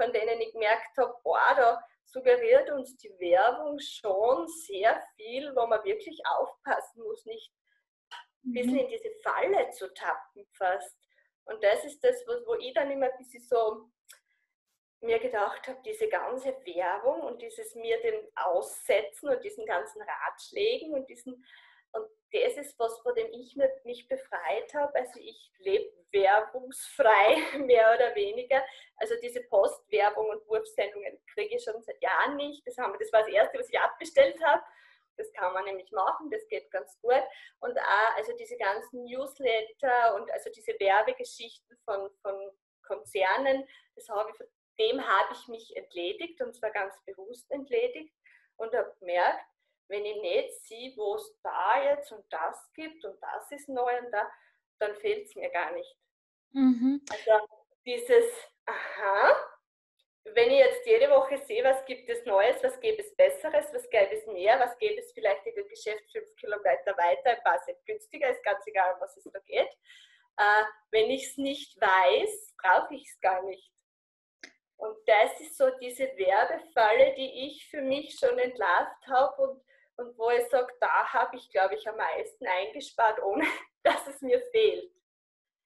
von 0.00 0.12
denen 0.12 0.40
ich 0.40 0.52
gemerkt 0.52 0.96
habe, 0.96 1.14
boah, 1.22 1.54
da 1.56 1.82
suggeriert 2.04 2.70
uns 2.70 2.96
die 2.96 3.10
Werbung 3.18 3.78
schon 3.80 4.46
sehr 4.66 5.02
viel, 5.16 5.54
wo 5.54 5.66
man 5.66 5.82
wirklich 5.84 6.20
aufpassen 6.26 7.02
muss, 7.02 7.24
nicht 7.26 7.52
ein 8.44 8.52
bisschen 8.52 8.72
mhm. 8.72 8.78
in 8.78 8.88
diese 8.88 9.10
Falle 9.22 9.70
zu 9.70 9.92
tappen 9.94 10.46
fast. 10.56 10.96
Und 11.44 11.62
das 11.62 11.84
ist 11.84 12.02
das, 12.04 12.24
wo 12.46 12.54
ich 12.54 12.72
dann 12.74 12.90
immer 12.90 13.06
ein 13.06 13.18
bisschen 13.18 13.42
so 13.42 13.90
mir 15.00 15.18
gedacht 15.18 15.68
habe, 15.68 15.78
diese 15.84 16.08
ganze 16.08 16.48
Werbung 16.64 17.20
und 17.22 17.40
dieses 17.40 17.74
mir 17.74 18.00
dem 18.00 18.20
Aussetzen 18.34 19.28
und 19.28 19.42
diesen 19.44 19.64
ganzen 19.64 20.02
Ratschlägen 20.02 20.92
und 20.94 21.08
diesen 21.08 21.44
und 21.92 22.06
das 22.32 22.56
ist 22.56 22.78
was, 22.78 23.00
vor 23.00 23.14
dem 23.14 23.32
ich 23.32 23.56
mich 23.84 24.08
befreit 24.08 24.74
habe. 24.74 24.94
Also 24.94 25.18
ich 25.20 25.50
lebe 25.58 25.90
werbungsfrei, 26.12 27.36
mehr 27.58 27.94
oder 27.94 28.14
weniger. 28.14 28.62
Also 28.96 29.14
diese 29.22 29.42
Postwerbung 29.44 30.28
und 30.28 30.46
Wurfsendungen 30.46 31.18
kriege 31.32 31.56
ich 31.56 31.64
schon 31.64 31.80
seit 31.82 32.00
Jahren 32.02 32.36
nicht. 32.36 32.66
Das, 32.66 32.76
haben, 32.76 32.94
das 32.98 33.12
war 33.12 33.22
das 33.22 33.30
Erste, 33.30 33.58
was 33.58 33.68
ich 33.70 33.80
abbestellt 33.80 34.42
habe. 34.44 34.62
Das 35.16 35.32
kann 35.32 35.52
man 35.52 35.64
nämlich 35.64 35.90
machen, 35.90 36.30
das 36.30 36.46
geht 36.46 36.70
ganz 36.70 36.96
gut. 37.00 37.22
Und 37.60 37.76
auch 37.76 38.16
also 38.16 38.36
diese 38.36 38.56
ganzen 38.56 39.04
Newsletter 39.04 40.14
und 40.14 40.30
also 40.30 40.48
diese 40.50 40.78
Werbegeschichten 40.78 41.76
von, 41.84 42.08
von 42.22 42.34
Konzernen, 42.82 43.66
das 43.96 44.08
habe 44.08 44.30
ich 44.30 44.46
dem 44.78 45.06
habe 45.06 45.32
ich 45.32 45.48
mich 45.48 45.76
entledigt 45.76 46.40
und 46.40 46.54
zwar 46.54 46.70
ganz 46.70 46.94
bewusst 47.04 47.50
entledigt 47.50 48.14
und 48.56 48.74
habe 48.74 48.94
gemerkt, 49.00 49.44
wenn 49.88 50.04
ich 50.04 50.20
nicht 50.20 50.62
sehe, 50.66 50.96
wo 50.96 51.14
es 51.16 51.38
da 51.42 51.82
jetzt 51.82 52.12
und 52.12 52.24
das 52.30 52.70
gibt 52.74 53.04
und 53.04 53.18
das 53.22 53.50
ist 53.50 53.68
neu 53.68 53.98
und 53.98 54.12
da, 54.12 54.30
dann 54.78 54.94
fehlt 54.96 55.26
es 55.26 55.34
mir 55.34 55.50
gar 55.50 55.72
nicht. 55.72 55.96
Mhm. 56.52 57.02
Also 57.10 57.46
dieses, 57.84 58.26
aha, 58.66 59.36
wenn 60.34 60.50
ich 60.50 60.58
jetzt 60.58 60.86
jede 60.86 61.10
Woche 61.10 61.38
sehe, 61.38 61.64
was 61.64 61.84
gibt 61.86 62.08
es 62.08 62.24
Neues, 62.26 62.62
was 62.62 62.78
gäbe 62.80 63.02
es 63.02 63.14
Besseres, 63.16 63.72
was 63.72 63.88
gäbe 63.88 64.14
es 64.14 64.26
mehr, 64.26 64.58
was 64.60 64.76
gäbe 64.78 65.00
es 65.00 65.12
vielleicht 65.12 65.46
in 65.46 65.54
dem 65.54 65.68
Geschäft 65.68 66.04
fünf 66.12 66.34
Kilometer 66.36 66.96
weiter, 66.96 67.30
ein 67.30 67.42
paar 67.42 67.60
Cent 67.62 67.78
günstiger, 67.86 68.30
ist 68.30 68.44
ganz 68.44 68.66
egal, 68.66 68.96
was 69.00 69.16
es 69.16 69.24
da 69.24 69.38
geht. 69.40 69.70
Äh, 70.36 70.64
wenn 70.90 71.10
ich 71.10 71.24
es 71.28 71.36
nicht 71.38 71.80
weiß, 71.80 72.54
brauche 72.58 72.94
ich 72.94 73.08
es 73.08 73.20
gar 73.20 73.42
nicht. 73.44 73.72
Und 74.78 74.96
das 75.06 75.40
ist 75.40 75.56
so 75.56 75.66
diese 75.80 76.04
Werbefalle, 76.04 77.14
die 77.16 77.46
ich 77.46 77.66
für 77.68 77.82
mich 77.82 78.16
schon 78.18 78.38
entlarvt 78.38 79.06
habe 79.08 79.42
und, 79.42 79.60
und 79.96 80.16
wo 80.16 80.30
ich 80.30 80.48
sage, 80.48 80.72
da 80.80 81.12
habe 81.12 81.36
ich, 81.36 81.50
glaube 81.50 81.74
ich, 81.74 81.88
am 81.88 81.96
meisten 81.96 82.46
eingespart, 82.46 83.20
ohne 83.22 83.44
dass 83.82 84.06
es 84.06 84.22
mir 84.22 84.40
fehlt. 84.52 84.90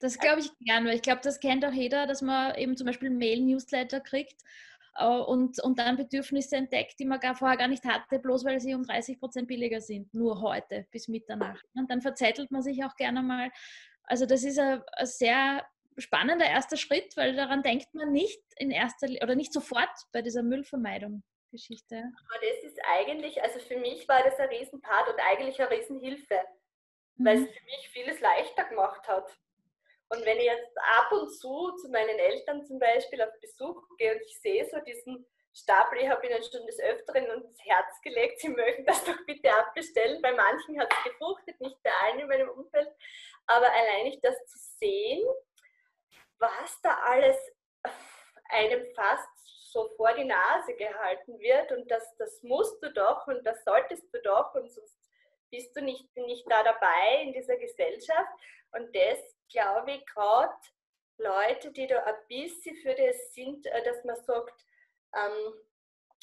Das 0.01 0.19
glaube 0.19 0.41
ich 0.41 0.51
gern, 0.59 0.85
weil 0.85 0.97
ich 0.97 1.03
glaube, 1.03 1.21
das 1.23 1.39
kennt 1.39 1.65
auch 1.65 1.73
jeder, 1.73 2.07
dass 2.07 2.23
man 2.23 2.57
eben 2.57 2.77
zum 2.77 2.87
Beispiel 2.87 3.11
Mail-Newsletter 3.11 4.01
kriegt 4.01 4.43
äh, 4.97 5.07
und, 5.07 5.63
und 5.63 5.79
dann 5.79 5.97
Bedürfnisse 5.97 6.57
entdeckt, 6.57 6.95
die 6.99 7.05
man 7.05 7.21
gar 7.21 7.37
vorher 7.37 7.59
gar 7.59 7.69
nicht 7.69 7.85
hatte, 7.85 8.19
bloß 8.19 8.45
weil 8.45 8.61
sie 8.61 8.75
um 8.75 8.83
30 8.83 9.21
Prozent 9.21 9.47
billiger 9.47 9.81
sind, 9.81 10.13
nur 10.15 10.41
heute 10.41 10.87
bis 10.91 11.07
Mitternacht. 11.07 11.65
Und 11.75 11.91
dann 11.91 12.01
verzettelt 12.01 12.51
man 12.51 12.63
sich 12.63 12.83
auch 12.83 12.97
gerne 12.97 13.23
mal. 13.23 13.51
Also 14.05 14.27
das 14.27 14.43
ist 14.43 14.59
ein, 14.59 14.83
ein 14.97 15.07
sehr 15.07 15.65
spannender 15.99 16.47
erster 16.47 16.77
Schritt, 16.77 17.17
weil 17.17 17.35
daran 17.35 17.63
denkt 17.63 17.93
man 17.95 18.13
nicht 18.13 18.43
in 18.57 18.71
erster 18.71 19.09
oder 19.23 19.35
nicht 19.35 19.53
sofort 19.53 19.91
bei 20.13 20.23
dieser 20.23 20.43
Müllvermeidung. 20.43 21.23
Geschichte. 21.53 21.97
Aber 21.97 22.41
das 22.41 22.65
ist 22.65 22.81
eigentlich, 22.97 23.41
also 23.43 23.61
für 23.61 23.77
mich 23.77 24.09
war 24.09 24.23
das 24.25 24.41
ein 24.41 24.49
Riesenpart 24.49 25.09
und 25.11 25.21
eigentlich 25.21 25.61
eine 25.61 25.71
Riesenhilfe, 25.71 26.41
mhm. 27.17 27.25
weil 27.25 27.37
es 27.37 27.43
für 27.45 27.65
mich 27.65 27.91
vieles 27.93 28.21
leichter 28.21 28.65
gemacht 28.65 29.07
hat. 29.07 29.31
Und 30.09 30.27
wenn 30.27 30.39
ich 30.39 30.45
jetzt 30.45 30.77
ab 30.97 31.13
und 31.13 31.31
zu 31.31 31.73
zu 31.77 31.89
meinen 31.91 32.19
Eltern 32.19 32.65
zum 32.67 32.79
Beispiel 32.79 33.23
auf 33.23 33.31
Besuch 33.41 33.83
gehe 33.97 34.15
und 34.15 34.23
ich 34.23 34.39
sehe 34.41 34.69
so 34.71 34.79
diesen 34.81 35.27
Stapel, 35.55 36.01
ich 36.01 36.09
habe 36.09 36.27
ihnen 36.27 36.43
schon 36.43 36.67
des 36.67 36.81
Öfteren 36.81 37.25
ins 37.25 37.65
Herz 37.65 38.01
gelegt, 38.03 38.41
sie 38.41 38.49
mögen 38.49 38.85
das 38.85 39.05
doch 39.05 39.17
bitte 39.27 39.51
abbestellen. 39.55 40.21
Bei 40.21 40.33
manchen 40.33 40.79
hat 40.81 40.93
es 40.93 41.13
gefruchtet, 41.13 41.61
nicht 41.61 41.83
bei 41.83 41.91
allen 42.03 42.21
in 42.21 42.29
meinem 42.29 42.49
Umfeld. 42.51 42.91
Aber 43.47 43.71
allein 43.71 44.19
das 44.23 44.37
zu 44.47 44.59
sehen, 44.79 45.27
was 46.43 46.81
da 46.83 46.99
alles 47.05 47.37
einem 48.51 48.85
fast 48.95 49.29
so 49.73 49.89
vor 49.97 50.13
die 50.13 50.25
Nase 50.25 50.75
gehalten 50.75 51.39
wird 51.39 51.73
und 51.73 51.91
das, 51.91 52.15
das 52.19 52.43
musst 52.43 52.83
du 52.83 52.93
doch 52.93 53.27
und 53.27 53.43
das 53.47 53.65
solltest 53.65 54.13
du 54.13 54.21
doch 54.21 54.55
und 54.55 54.71
sonst 54.71 54.99
bist 55.51 55.75
du 55.77 55.83
nicht, 55.83 56.15
nicht 56.17 56.51
da 56.51 56.63
dabei 56.63 57.23
in 57.23 57.33
dieser 57.33 57.57
Gesellschaft. 57.57 58.33
Und 58.73 58.95
das 58.95 59.19
glaube 59.51 59.93
ich 59.93 60.07
gerade 60.07 60.53
Leute, 61.19 61.71
die 61.73 61.87
da 61.87 62.03
ein 62.03 62.17
bisschen 62.29 62.75
für 62.77 62.95
das 62.95 63.35
sind, 63.35 63.67
äh, 63.67 63.83
dass 63.85 64.03
man 64.05 64.17
sagt, 64.17 64.65
ähm, 65.15 65.55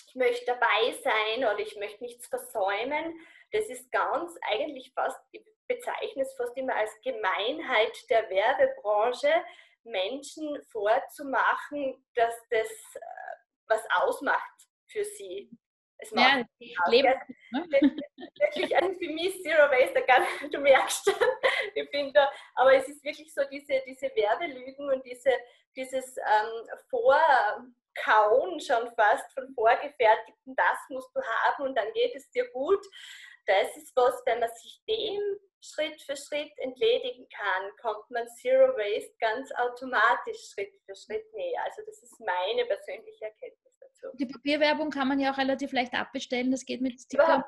ich 0.08 0.16
möchte 0.16 0.46
dabei 0.46 0.92
sein 1.04 1.46
oder 1.46 1.60
ich 1.60 1.76
möchte 1.78 2.04
nichts 2.04 2.28
versäumen. 2.28 3.20
Das 3.52 3.66
ist 3.66 3.92
ganz 3.92 4.36
eigentlich 4.42 4.92
fast, 4.94 5.20
ich 5.32 5.46
bezeichne 5.68 6.24
es 6.24 6.34
fast 6.34 6.58
immer 6.58 6.76
als 6.76 6.92
Gemeinheit 7.02 8.10
der 8.10 8.28
Werbebranche, 8.30 9.32
Menschen 9.84 10.62
vorzumachen, 10.72 12.06
dass 12.16 12.36
das 12.50 12.70
äh, 12.96 13.00
was 13.68 13.84
ausmacht 13.92 14.68
für 14.88 15.04
sie. 15.04 15.50
Es 16.02 16.12
macht 16.12 16.46
ja, 16.60 16.90
Leben. 16.90 17.14
Ne? 17.52 17.68
Wirklich 18.40 18.76
ein 18.76 18.98
für 18.98 19.10
mich 19.10 19.42
Zero 19.44 19.70
Waste, 19.70 20.04
du 20.52 20.60
merkst, 20.60 21.14
ich 21.76 21.90
finde, 21.90 22.28
aber 22.56 22.74
es 22.76 22.88
ist 22.88 23.04
wirklich 23.04 23.34
so 23.34 23.42
diese, 23.52 23.82
diese 23.86 24.08
Werbelügen 24.16 24.90
und 24.90 25.06
diese, 25.06 25.32
dieses 25.76 26.16
ähm, 26.18 26.70
Vorkauen 26.90 28.60
schon 28.62 28.90
fast 28.96 29.34
von 29.34 29.54
vorgefertigten, 29.54 30.56
das 30.56 30.78
musst 30.88 31.14
du 31.14 31.22
haben 31.22 31.64
und 31.64 31.76
dann 31.76 31.92
geht 31.94 32.16
es 32.16 32.30
dir 32.32 32.50
gut. 32.52 32.84
Das 33.46 33.76
ist 33.76 33.94
was, 33.96 34.22
wenn 34.26 34.40
man 34.40 34.50
sich 34.52 34.82
dem 34.88 35.20
Schritt 35.62 36.02
für 36.04 36.16
Schritt 36.16 36.52
entledigen 36.60 37.28
kann, 37.30 37.76
kommt 37.82 38.10
man 38.10 38.28
Zero 38.42 38.70
Waste 38.78 39.14
ganz 39.20 39.52
automatisch 39.80 40.52
Schritt 40.54 40.74
für 40.86 40.96
Schritt 40.96 41.34
näher. 41.34 41.64
Also 41.66 41.82
das 41.86 42.02
ist 42.04 42.20
meine 42.20 42.66
persönliche 42.66 43.26
Erkenntnis 43.26 43.74
dazu. 43.80 44.16
Die 44.18 44.26
Papierwerbung 44.26 44.90
kann 44.90 45.08
man 45.08 45.20
ja 45.20 45.32
auch 45.32 45.38
relativ 45.38 45.72
leicht 45.72 45.94
abbestellen. 45.94 46.52
Das 46.52 46.66
geht 46.66 46.82
mit 46.82 47.00
Sticker 47.00 47.46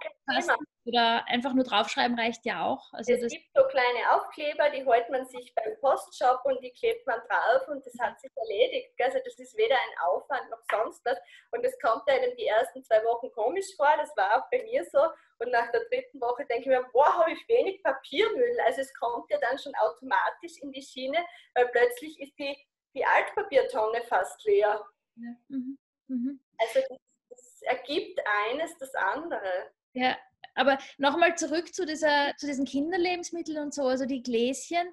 oder 0.86 1.24
einfach 1.28 1.54
nur 1.54 1.64
draufschreiben 1.64 2.18
reicht 2.18 2.46
ja 2.46 2.66
auch. 2.66 2.92
Also 2.94 3.14
es 3.14 3.32
gibt 3.32 3.46
so 3.54 3.64
kleine 3.68 4.12
Aufkleber, 4.12 4.70
die 4.72 4.84
holt 4.84 5.10
man 5.10 5.26
sich 5.26 5.54
beim 5.56 5.80
Postshop 5.80 6.42
und 6.46 6.60
die 6.64 6.72
klebt 6.72 7.06
man 7.06 7.20
drauf 7.30 7.68
und 7.68 7.86
das 7.86 7.94
hat 8.00 8.20
sich 8.20 8.32
erledigt. 8.36 8.92
Also 9.00 9.20
das 9.24 9.38
ist 9.38 9.56
weder 9.58 9.76
ein 9.76 10.10
Aufwand 10.10 10.50
noch 10.50 10.62
sonst 10.72 11.06
was. 11.06 11.18
Und 11.52 11.64
es 11.64 11.78
kommt 11.80 12.10
einem 12.10 12.36
die 12.36 12.48
ersten 12.48 12.84
zwei 12.84 13.04
Wochen 13.04 13.32
komisch 13.32 13.76
vor. 13.76 13.94
Das 13.98 14.16
war 14.18 14.38
auch 14.38 14.50
bei 14.50 14.64
mir 14.64 14.84
so. 14.86 15.00
Und 15.42 15.50
nach 15.52 15.72
der 15.72 15.84
dritten 15.86 16.22
Woche 16.22 16.46
denke 16.46 16.62
ich 16.62 16.68
mir, 16.68 16.88
boah, 16.94 17.18
habe 17.18 17.32
ich 17.32 17.48
wenig 17.48 17.82
Papiermüll. 17.82 18.60
Also 18.64 18.82
es 18.82 18.94
kommt 18.94 19.28
ja 19.32 19.40
dann 19.40 19.58
schon 19.58 19.74
automatisch 19.76 20.62
in 20.62 20.72
die 20.72 20.84
Schiene, 20.84 21.18
weil 21.56 21.68
plötzlich 21.70 22.20
ist 22.20 22.38
die, 22.38 22.56
die 22.94 23.04
Altpapiertonne 23.04 24.04
fast 24.04 24.44
leer. 24.46 24.86
Ja. 25.16 25.36
Mhm. 25.48 25.80
Mhm. 26.08 26.40
Also 26.60 26.80
das, 26.88 27.00
das, 27.30 27.62
ergibt 27.64 28.22
eines 28.50 28.78
das 28.78 28.94
andere. 28.94 29.72
Ja, 29.94 30.16
aber 30.55 30.77
nochmal 30.98 31.36
zurück 31.36 31.74
zu, 31.74 31.86
dieser, 31.86 32.34
zu 32.38 32.48
diesen 32.48 32.65
Kinderlebensmitteln 32.65 33.58
und 33.58 33.74
so, 33.74 33.84
also 33.84 34.05
die 34.05 34.24
Gläschen 34.24 34.88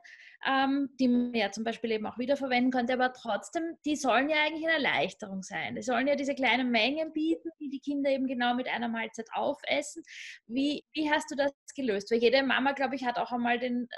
ähm, 0.47 0.91
die 1.01 1.09
man 1.09 1.35
ja 1.35 1.51
zum 1.51 1.65
Beispiel 1.65 1.91
eben 1.93 2.07
auch 2.07 2.19
wiederverwenden 2.19 2.71
könnte, 2.71 2.93
aber 2.93 3.13
trotzdem, 3.13 3.77
die 3.85 3.97
sollen 3.97 4.29
ja 4.29 4.37
eigentlich 4.37 4.65
eine 4.65 4.75
Erleichterung 4.75 5.43
sein. 5.43 5.75
Die 5.75 5.83
sollen 5.83 6.07
ja 6.07 6.15
diese 6.15 6.35
kleinen 6.35 6.71
Mengen 6.71 7.13
bieten, 7.13 7.51
die 7.61 7.69
die 7.69 7.81
Kinder 7.81 8.11
eben 8.11 8.27
genau 8.27 8.55
mit 8.55 8.69
einer 8.69 8.89
Mahlzeit 8.89 9.29
aufessen. 9.33 10.03
Wie, 10.47 10.85
wie 10.93 11.11
hast 11.11 11.31
du 11.31 11.35
das 11.35 11.53
gelöst? 11.75 12.11
Weil 12.11 12.19
jede 12.19 12.43
Mama, 12.43 12.73
glaube 12.73 12.95
ich, 12.95 13.05
hat 13.05 13.19
auch 13.19 13.33
einmal 13.33 13.59
den, 13.59 13.89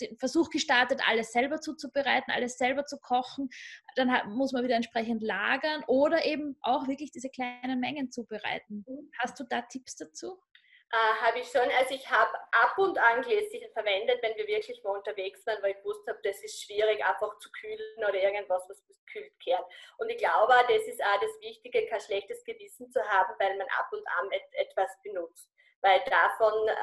den 0.00 0.16
Versuch 0.16 0.48
gestartet, 0.48 1.02
alles 1.06 1.32
selber 1.32 1.60
zuzubereiten, 1.60 2.32
alles 2.32 2.56
selber 2.56 2.86
zu 2.86 2.98
kochen. 2.98 3.50
Dann 3.96 4.10
hat, 4.10 4.26
muss 4.26 4.52
man 4.52 4.64
wieder 4.64 4.76
entsprechend 4.76 5.22
lagern 5.22 5.84
oder 5.86 6.24
eben 6.24 6.56
auch 6.62 6.88
wirklich 6.88 7.10
diese 7.10 7.28
kleinen 7.28 7.78
Mengen 7.78 8.10
zubereiten. 8.10 8.86
Hast 9.18 9.38
du 9.38 9.44
da 9.44 9.62
Tipps 9.62 9.96
dazu? 9.96 10.38
Äh, 10.92 11.24
habe 11.24 11.38
ich 11.38 11.48
schon, 11.48 11.70
also 11.78 11.94
ich 11.94 12.10
habe 12.10 12.36
ab 12.50 12.76
und 12.76 12.98
an 12.98 13.22
Gläschen 13.22 13.70
verwendet, 13.72 14.20
wenn 14.22 14.36
wir 14.36 14.46
wirklich 14.48 14.82
mal 14.82 14.96
unterwegs 14.96 15.46
waren, 15.46 15.62
weil 15.62 15.76
ich 15.76 15.84
wusste, 15.84 16.18
das 16.24 16.42
ist 16.42 16.64
schwierig, 16.64 17.04
einfach 17.04 17.38
zu 17.38 17.48
kühlen 17.52 17.98
oder 17.98 18.14
irgendwas, 18.14 18.68
was 18.68 18.82
kühlt 19.06 19.38
kehrt. 19.38 19.64
Und 19.98 20.10
ich 20.10 20.18
glaube, 20.18 20.52
das 20.68 20.82
ist 20.88 21.00
auch 21.00 21.20
das 21.20 21.40
Wichtige, 21.40 21.86
kein 21.86 22.00
schlechtes 22.00 22.44
Gewissen 22.44 22.90
zu 22.90 23.00
haben, 23.08 23.34
weil 23.38 23.56
man 23.56 23.68
ab 23.78 23.88
und 23.92 24.06
an 24.18 24.32
et 24.32 24.42
etwas 24.54 24.90
benutzt. 25.04 25.48
Weil 25.80 26.00
davon 26.10 26.68
äh, 26.68 26.74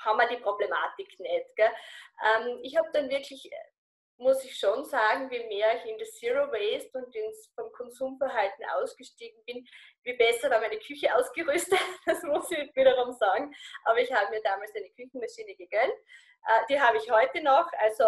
haben 0.00 0.18
wir 0.18 0.28
die 0.28 0.42
Problematik 0.42 1.18
nicht. 1.20 1.58
Ähm, 1.58 2.60
ich 2.62 2.76
habe 2.76 2.90
dann 2.92 3.08
wirklich 3.08 3.50
muss 4.20 4.44
ich 4.44 4.56
schon 4.56 4.84
sagen, 4.84 5.30
je 5.30 5.46
mehr 5.46 5.76
ich 5.76 5.90
in 5.90 5.98
das 5.98 6.12
Zero 6.12 6.46
Waste 6.52 6.98
und 6.98 7.14
ins 7.14 7.50
vom 7.54 7.72
Konsumverhalten 7.72 8.64
ausgestiegen 8.76 9.42
bin, 9.44 9.66
wie 10.04 10.16
besser 10.16 10.50
war 10.50 10.60
meine 10.60 10.78
Küche 10.78 11.14
ausgerüstet. 11.16 11.80
Das 12.06 12.22
muss 12.22 12.50
ich 12.50 12.74
wiederum 12.76 13.12
sagen. 13.12 13.52
Aber 13.84 13.98
ich 13.98 14.12
habe 14.12 14.30
mir 14.30 14.42
damals 14.42 14.74
eine 14.74 14.90
Küchenmaschine 14.90 15.54
gegönnt. 15.56 15.94
Äh, 16.46 16.66
die 16.68 16.80
habe 16.80 16.98
ich 16.98 17.10
heute 17.10 17.42
noch. 17.42 17.66
Also 17.78 18.04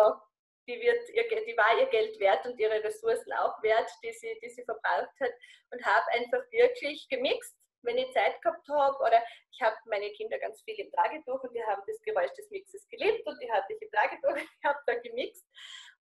die, 0.68 0.80
wird 0.80 1.08
die 1.08 1.56
war 1.56 1.80
ihr 1.80 1.86
Geld 1.86 2.20
wert 2.20 2.46
und 2.46 2.58
ihre 2.58 2.84
Ressourcen 2.84 3.32
auch 3.32 3.60
wert, 3.62 3.90
die 4.04 4.12
sie, 4.12 4.38
die 4.42 4.50
sie 4.50 4.64
verbraucht 4.64 5.18
hat. 5.20 5.32
Und 5.70 5.84
habe 5.84 6.06
einfach 6.12 6.42
wirklich 6.50 7.08
gemixt 7.08 7.56
wenn 7.82 7.98
ich 7.98 8.12
Zeit 8.12 8.40
gehabt 8.42 8.66
habe 8.68 8.96
oder 8.98 9.22
ich 9.50 9.60
habe 9.60 9.76
meine 9.86 10.10
Kinder 10.12 10.38
ganz 10.38 10.62
viel 10.62 10.78
im 10.78 10.90
Tragetuch 10.92 11.42
und 11.42 11.54
die 11.54 11.62
haben 11.64 11.82
das 11.86 12.00
Geräusch 12.02 12.32
des 12.32 12.50
Mixes 12.50 12.88
geliebt 12.88 13.26
und 13.26 13.40
die 13.40 13.50
hatte 13.50 13.72
ich 13.72 13.82
im 13.82 13.90
Tragetuch, 13.90 14.36
ich 14.36 14.64
habe 14.64 14.78
da 14.86 14.94
gemixt 14.94 15.46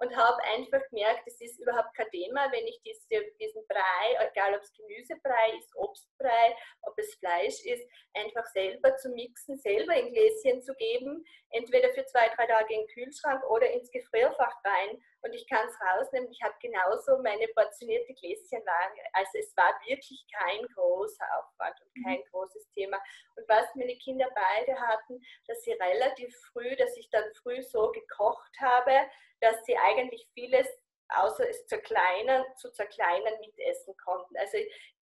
und 0.02 0.16
habe 0.16 0.42
einfach 0.44 0.82
gemerkt, 0.90 1.22
es 1.28 1.40
ist 1.42 1.60
überhaupt 1.60 1.94
kein 1.96 2.10
Thema, 2.10 2.52
wenn 2.52 2.66
ich 2.66 2.82
diese, 2.84 3.24
diesen 3.40 3.66
Brei, 3.68 4.28
egal 4.32 4.56
ob 4.56 4.62
es 4.62 4.74
Gemüsebrei 4.74 5.58
ist, 5.60 5.76
Obstbrei, 5.76 6.56
ob 6.82 6.98
es 6.98 7.14
Fleisch 7.16 7.64
ist, 7.66 7.88
einfach 8.16 8.46
selber 8.48 8.96
zu 8.98 9.10
mixen, 9.10 9.58
selber 9.58 9.96
in 9.96 10.12
Gläschen 10.12 10.62
zu 10.64 10.74
geben, 10.74 11.24
entweder 11.52 11.94
für 11.94 12.04
zwei, 12.06 12.30
drei 12.30 12.48
Tage 12.48 12.74
in 12.74 12.82
den 12.82 12.88
Kühlschrank 12.88 13.44
oder 13.48 13.70
ins 13.70 13.92
Gefrierfach 13.92 14.56
rein 14.66 15.00
und 15.22 15.34
ich 15.34 15.48
kann 15.48 15.68
es 15.68 15.78
rausnehmen. 15.80 16.32
Ich 16.32 16.42
habe 16.42 16.56
genauso 16.60 17.22
meine 17.22 17.48
portionierte 17.50 18.14
Gläschen 18.16 18.66
waren. 18.66 18.94
Also 19.14 19.38
es 19.38 19.56
war 19.56 19.80
wirklich 19.86 20.26
kein 20.36 20.66
großer 20.74 21.26
Aufwand 21.38 21.80
und 21.80 21.96
mhm. 21.96 22.04
kein 22.06 22.24
großes 22.32 22.72
Thema. 22.72 22.98
Und 23.36 23.48
was 23.48 23.68
meine 23.76 23.96
Kinder 23.98 24.28
beide 24.34 24.80
hatten, 24.80 25.22
dass 25.48 25.62
sie 25.62 25.74
relativ 25.74 26.36
früh, 26.52 26.76
dass 26.76 26.98
ich 26.98 27.10
dann 27.12 27.32
früh 27.44 27.62
so 27.62 27.92
gekocht 27.92 28.56
habe, 28.60 29.08
dass 29.42 29.64
sie 29.66 29.78
eigentlich 29.78 30.28
vieles 30.34 30.68
außer 31.10 31.50
es 31.50 31.68
zerkleinern, 31.68 32.46
zu 32.58 32.72
zerkleinern 32.72 33.40
mitessen 33.40 33.96
konnten. 33.98 34.38
Also 34.38 34.58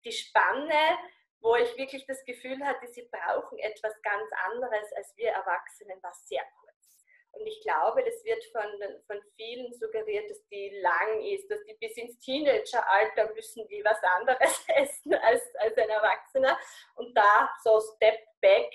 die 0.04 0.12
Spanne, 0.12 0.98
wo 1.40 1.54
ich 1.56 1.76
wirklich 1.76 2.06
das 2.06 2.24
Gefühl 2.24 2.64
hatte, 2.64 2.86
sie 2.88 3.08
brauchen 3.10 3.58
etwas 3.58 4.00
ganz 4.02 4.30
anderes 4.50 4.92
als 4.94 5.14
wir 5.16 5.30
Erwachsenen, 5.30 6.02
war 6.02 6.12
sehr 6.12 6.42
kurz. 6.60 6.68
Und 7.32 7.46
ich 7.46 7.60
glaube, 7.62 8.02
das 8.02 8.24
wird 8.24 8.42
von, 8.46 8.64
von 9.06 9.20
vielen 9.36 9.72
suggeriert, 9.74 10.30
dass 10.30 10.44
die 10.48 10.70
lang 10.80 11.22
ist, 11.22 11.48
dass 11.50 11.62
die 11.64 11.74
bis 11.74 11.96
ins 11.96 12.18
Teenageralter 12.20 13.32
müssen 13.34 13.68
die 13.68 13.84
was 13.84 14.02
anderes 14.02 14.64
essen 14.68 15.14
als, 15.14 15.54
als 15.56 15.76
ein 15.76 15.90
Erwachsener. 15.90 16.58
Und 16.94 17.16
da 17.16 17.50
so 17.62 17.80
Step 17.96 18.18
Back 18.40 18.72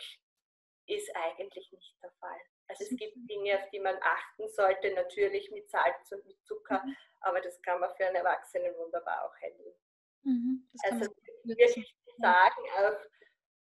ist 0.85 1.09
eigentlich 1.15 1.71
nicht 1.71 1.95
der 2.01 2.11
Fall. 2.19 2.39
Also 2.67 2.85
es 2.85 2.97
gibt 2.97 3.15
Dinge, 3.29 3.57
auf 3.57 3.69
die 3.71 3.79
man 3.79 3.97
achten 4.01 4.47
sollte, 4.49 4.93
natürlich 4.93 5.51
mit 5.51 5.69
Salz 5.69 6.11
und 6.11 6.25
mit 6.25 6.43
Zucker, 6.45 6.81
mhm. 6.83 6.95
aber 7.21 7.41
das 7.41 7.61
kann 7.61 7.79
man 7.79 7.93
für 7.95 8.05
einen 8.05 8.15
Erwachsenen 8.15 8.75
wunderbar 8.77 9.25
auch 9.25 9.35
handeln. 9.41 9.75
Mhm, 10.23 10.69
also 10.83 11.13
wirklich 11.43 11.95
sagen, 12.17 12.61
auch, 12.77 12.99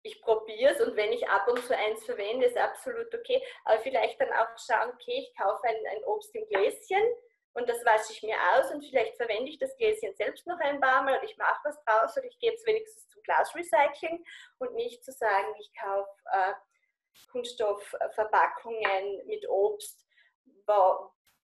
ich 0.04 0.22
probiere 0.22 0.74
es 0.74 0.82
und 0.82 0.96
wenn 0.96 1.12
ich 1.12 1.27
ab 1.27 1.48
und 1.48 1.63
zu 1.66 1.77
eins 1.77 2.04
verwende, 2.06 2.46
ist 2.48 2.58
absolut 2.58 3.13
okay. 3.13 3.44
Aber 3.66 3.80
vielleicht 3.80 4.20
dann 4.20 4.32
auch 4.32 4.48
schauen, 4.58 4.92
okay, 4.94 5.27
ich 5.27 5.36
kaufe 5.38 5.63
ein, 5.68 5.75
ein 5.75 6.04
Obst 6.06 6.34
im 6.34 6.48
Gläschen 6.48 7.04
und 7.54 7.68
das 7.68 7.84
wasche 7.86 8.13
ich 8.13 8.24
mir 8.24 8.38
aus 8.54 8.72
und 8.72 8.84
vielleicht 8.86 9.18
verwende 9.18 9.50
ich 9.50 9.58
das 9.58 9.75
Gläschen 9.77 10.16
selbst 10.16 10.46
noch 10.48 10.60
ein 10.60 10.80
paar 10.80 11.04
Mal 11.04 11.18
oder 11.18 11.24
ich 11.24 11.38
mache 11.38 11.60
was 11.63 11.84
draus 11.84 12.16
oder 12.18 12.25
ich 12.25 12.39
gehe 12.39 12.51
jetzt 12.51 12.66
wenigstens 12.66 13.08
zum 13.10 13.22
Glasrecycling 13.24 14.24
und 14.60 14.74
nicht 14.75 15.04
zu 15.04 15.12
sagen, 15.12 15.54
ich 15.60 15.72
kaufe 15.74 16.10
äh, 16.32 16.54
Kunststoffverpackungen 17.32 19.26
mit 19.26 19.48
Obst, 19.50 20.06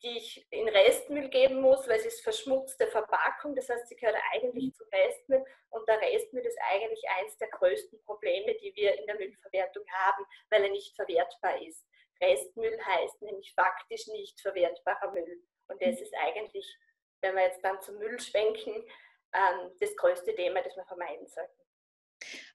die 0.03 0.17
ich 0.17 0.45
in 0.51 0.67
Restmüll 0.67 1.29
geben 1.29 1.61
muss, 1.61 1.87
weil 1.87 1.99
es 1.99 2.05
ist 2.05 2.23
verschmutzte 2.23 2.87
Verpackung, 2.87 3.55
das 3.55 3.69
heißt, 3.69 3.87
sie 3.87 3.95
gehört 3.95 4.17
eigentlich 4.33 4.73
zu 4.73 4.83
Restmüll 4.91 5.43
und 5.69 5.87
der 5.87 6.01
Restmüll 6.01 6.45
ist 6.45 6.59
eigentlich 6.71 7.03
eines 7.17 7.37
der 7.37 7.47
größten 7.49 8.01
Probleme, 8.03 8.53
die 8.55 8.75
wir 8.75 8.99
in 8.99 9.05
der 9.05 9.15
Müllverwertung 9.15 9.85
haben, 9.91 10.25
weil 10.49 10.63
er 10.65 10.71
nicht 10.71 10.95
verwertbar 10.95 11.61
ist. 11.61 11.85
Restmüll 12.21 12.77
heißt 12.85 13.21
nämlich 13.21 13.53
faktisch 13.53 14.07
nicht 14.07 14.39
verwertbarer 14.41 15.11
Müll. 15.11 15.41
Und 15.67 15.81
das 15.81 15.99
ist 15.99 16.13
eigentlich, 16.15 16.77
wenn 17.21 17.35
wir 17.35 17.43
jetzt 17.43 17.63
dann 17.63 17.81
zum 17.81 17.97
Müll 17.97 18.19
schwenken, 18.19 18.85
ähm, 19.33 19.71
das 19.79 19.95
größte 19.95 20.35
Thema, 20.35 20.61
das 20.61 20.75
wir 20.75 20.85
vermeiden 20.85 21.27
sollten. 21.27 21.62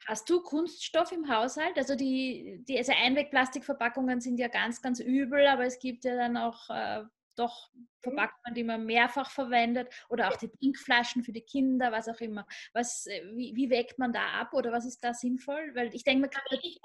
Hast 0.06 0.28
du 0.30 0.42
Kunststoff 0.42 1.12
im 1.12 1.28
Haushalt? 1.28 1.76
Also 1.76 1.94
die, 1.94 2.64
die 2.66 2.78
also 2.78 2.92
Einwegplastikverpackungen 2.92 4.20
sind 4.20 4.38
ja 4.38 4.48
ganz, 4.48 4.82
ganz 4.82 5.00
übel, 5.00 5.46
aber 5.46 5.64
es 5.64 5.78
gibt 5.78 6.04
ja 6.04 6.16
dann 6.16 6.36
auch 6.36 6.70
äh, 6.70 7.04
doch 7.38 7.70
mhm. 7.74 7.88
Verpackungen, 8.00 8.54
die 8.54 8.64
man 8.64 8.84
mehrfach 8.84 9.30
verwendet 9.30 9.92
oder 10.08 10.28
auch 10.28 10.36
die 10.36 10.50
Trinkflaschen 10.50 11.22
für 11.22 11.32
die 11.32 11.42
Kinder, 11.42 11.92
was 11.92 12.08
auch 12.08 12.20
immer. 12.20 12.46
Was, 12.72 13.06
äh, 13.06 13.22
wie, 13.34 13.54
wie 13.54 13.70
wägt 13.70 13.98
man 13.98 14.12
da 14.12 14.40
ab 14.40 14.54
oder 14.54 14.72
was 14.72 14.86
ist 14.86 15.02
da 15.04 15.14
sinnvoll? 15.14 15.72
Weil 15.74 15.94
ich 15.94 16.04
denke, 16.04 16.22
man 16.22 16.30
kann 16.30 16.42
die 16.50 16.78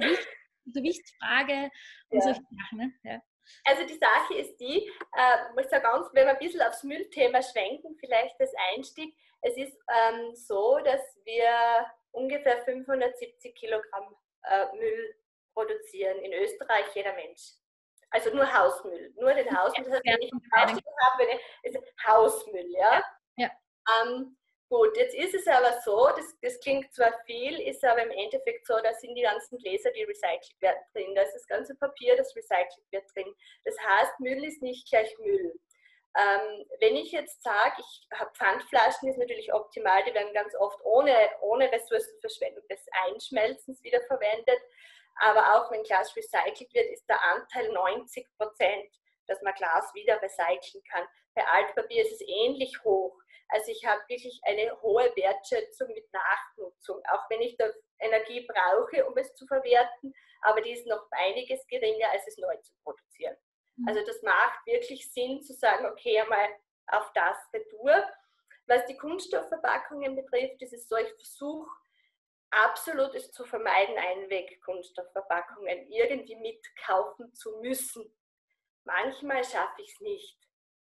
Gewicht, 0.00 0.28
Gewichtsfrage 0.66 1.70
und 2.10 2.18
ja. 2.18 2.22
solche 2.22 2.42
Sachen. 2.42 2.78
Ne? 2.78 2.92
Ja. 3.02 3.20
Also 3.64 3.86
die 3.86 3.98
Sache 3.98 4.34
ist 4.34 4.56
die, 4.58 4.86
äh, 5.16 5.54
muss 5.54 5.70
ja 5.70 5.78
ganz, 5.78 6.08
wenn 6.12 6.26
wir 6.26 6.32
ein 6.32 6.38
bisschen 6.38 6.62
aufs 6.62 6.84
Müllthema 6.84 7.42
schwenken, 7.42 7.96
vielleicht 7.98 8.38
das 8.38 8.52
Einstieg. 8.72 9.14
Es 9.42 9.56
ist 9.56 9.76
ähm, 9.88 10.34
so, 10.34 10.78
dass 10.84 11.00
wir 11.24 11.86
ungefähr 12.12 12.62
570 12.64 13.54
Kilogramm 13.54 14.16
äh, 14.44 14.66
Müll 14.76 15.14
produzieren 15.54 16.18
in 16.18 16.32
Österreich, 16.32 16.86
jeder 16.94 17.14
Mensch. 17.14 17.40
Also 18.10 18.34
nur 18.34 18.52
Hausmüll, 18.52 19.12
nur 19.16 19.32
den 19.34 19.56
Hausmüll. 19.56 19.84
Das 19.84 19.94
heißt, 19.94 20.04
wenn 20.04 20.22
ich 20.22 20.32
Hausmüll 20.54 20.94
habe, 21.04 21.40
ist 21.62 21.78
Hausmüll, 22.06 22.72
ja. 22.72 23.04
ja. 23.36 23.50
Ähm, 24.02 24.36
Gut, 24.70 24.96
jetzt 24.96 25.16
ist 25.16 25.34
es 25.34 25.48
aber 25.48 25.80
so, 25.84 26.10
das, 26.16 26.32
das, 26.42 26.60
klingt 26.60 26.94
zwar 26.94 27.12
viel, 27.26 27.58
ist 27.58 27.84
aber 27.84 28.04
im 28.04 28.12
Endeffekt 28.12 28.64
so, 28.68 28.74
da 28.80 28.94
sind 28.94 29.16
die 29.16 29.22
ganzen 29.22 29.58
Gläser, 29.58 29.90
die 29.90 30.04
recycelt 30.04 30.54
werden, 30.60 30.78
drin. 30.92 31.12
Da 31.16 31.22
ist 31.22 31.34
das 31.34 31.46
ganze 31.48 31.74
Papier, 31.74 32.16
das 32.16 32.36
recycelt 32.36 32.86
wird 32.92 33.02
drin. 33.12 33.34
Das 33.64 33.74
heißt, 33.84 34.20
Müll 34.20 34.44
ist 34.44 34.62
nicht 34.62 34.88
gleich 34.88 35.12
Müll. 35.18 35.58
Ähm, 36.16 36.66
wenn 36.80 36.96
ich 36.96 37.12
jetzt 37.12 37.42
sage, 37.42 37.76
ich 37.78 38.18
habe 38.18 38.32
Pfandflaschen, 38.34 39.08
ist 39.08 39.18
natürlich 39.18 39.52
optimal, 39.52 40.02
die 40.04 40.14
werden 40.14 40.32
ganz 40.34 40.54
oft 40.56 40.80
ohne, 40.84 41.14
ohne 41.40 41.70
Ressourcenverschwendung 41.70 42.66
des 42.68 42.84
Einschmelzens 43.06 43.82
wiederverwendet. 43.82 44.60
Aber 45.20 45.54
auch 45.54 45.70
wenn 45.70 45.82
Glas 45.84 46.14
recycelt 46.16 46.72
wird, 46.74 46.90
ist 46.90 47.08
der 47.08 47.22
Anteil 47.22 47.70
90 47.72 48.26
Prozent, 48.36 48.90
dass 49.26 49.40
man 49.42 49.54
Glas 49.54 49.92
wieder 49.94 50.20
recyceln 50.20 50.82
kann. 50.90 51.06
Bei 51.34 51.46
Altpapier 51.46 52.02
ist 52.02 52.20
es 52.20 52.26
ähnlich 52.26 52.82
hoch. 52.82 53.16
Also 53.48 53.70
ich 53.70 53.84
habe 53.84 54.00
wirklich 54.08 54.40
eine 54.44 54.80
hohe 54.80 55.12
Wertschätzung 55.16 55.88
mit 55.88 56.12
Nachnutzung, 56.12 57.02
auch 57.10 57.28
wenn 57.30 57.40
ich 57.40 57.56
da 57.56 57.68
Energie 57.98 58.46
brauche, 58.46 59.06
um 59.06 59.16
es 59.16 59.34
zu 59.34 59.46
verwerten, 59.46 60.14
aber 60.42 60.60
die 60.62 60.72
ist 60.72 60.86
noch 60.86 61.06
einiges 61.10 61.66
geringer, 61.66 62.10
als 62.10 62.26
es 62.26 62.38
neu 62.38 62.56
zu 62.58 62.72
produzieren. 62.82 63.36
Mhm. 63.80 63.88
Also 63.88 64.04
das 64.04 64.22
macht 64.22 64.66
wirklich 64.66 65.10
Sinn 65.12 65.42
zu 65.42 65.52
sagen, 65.54 65.86
okay, 65.86 66.20
einmal 66.20 66.48
auf 66.88 67.12
das 67.12 67.36
Retour. 67.52 68.04
Was 68.66 68.86
die 68.86 68.96
Kunststoffverpackungen 68.96 70.14
betrifft, 70.14 70.62
ist 70.62 70.72
es 70.72 70.88
so, 70.88 70.96
ich 70.96 71.12
versuche 71.14 71.70
absolut 72.50 73.14
es 73.14 73.32
zu 73.32 73.44
vermeiden, 73.44 73.96
Einweg-Kunststoffverpackungen 73.96 75.90
irgendwie 75.90 76.36
mitkaufen 76.36 77.32
zu 77.34 77.58
müssen. 77.60 78.12
Manchmal 78.84 79.44
schaffe 79.44 79.82
ich 79.82 79.92
es 79.92 80.00
nicht 80.00 80.38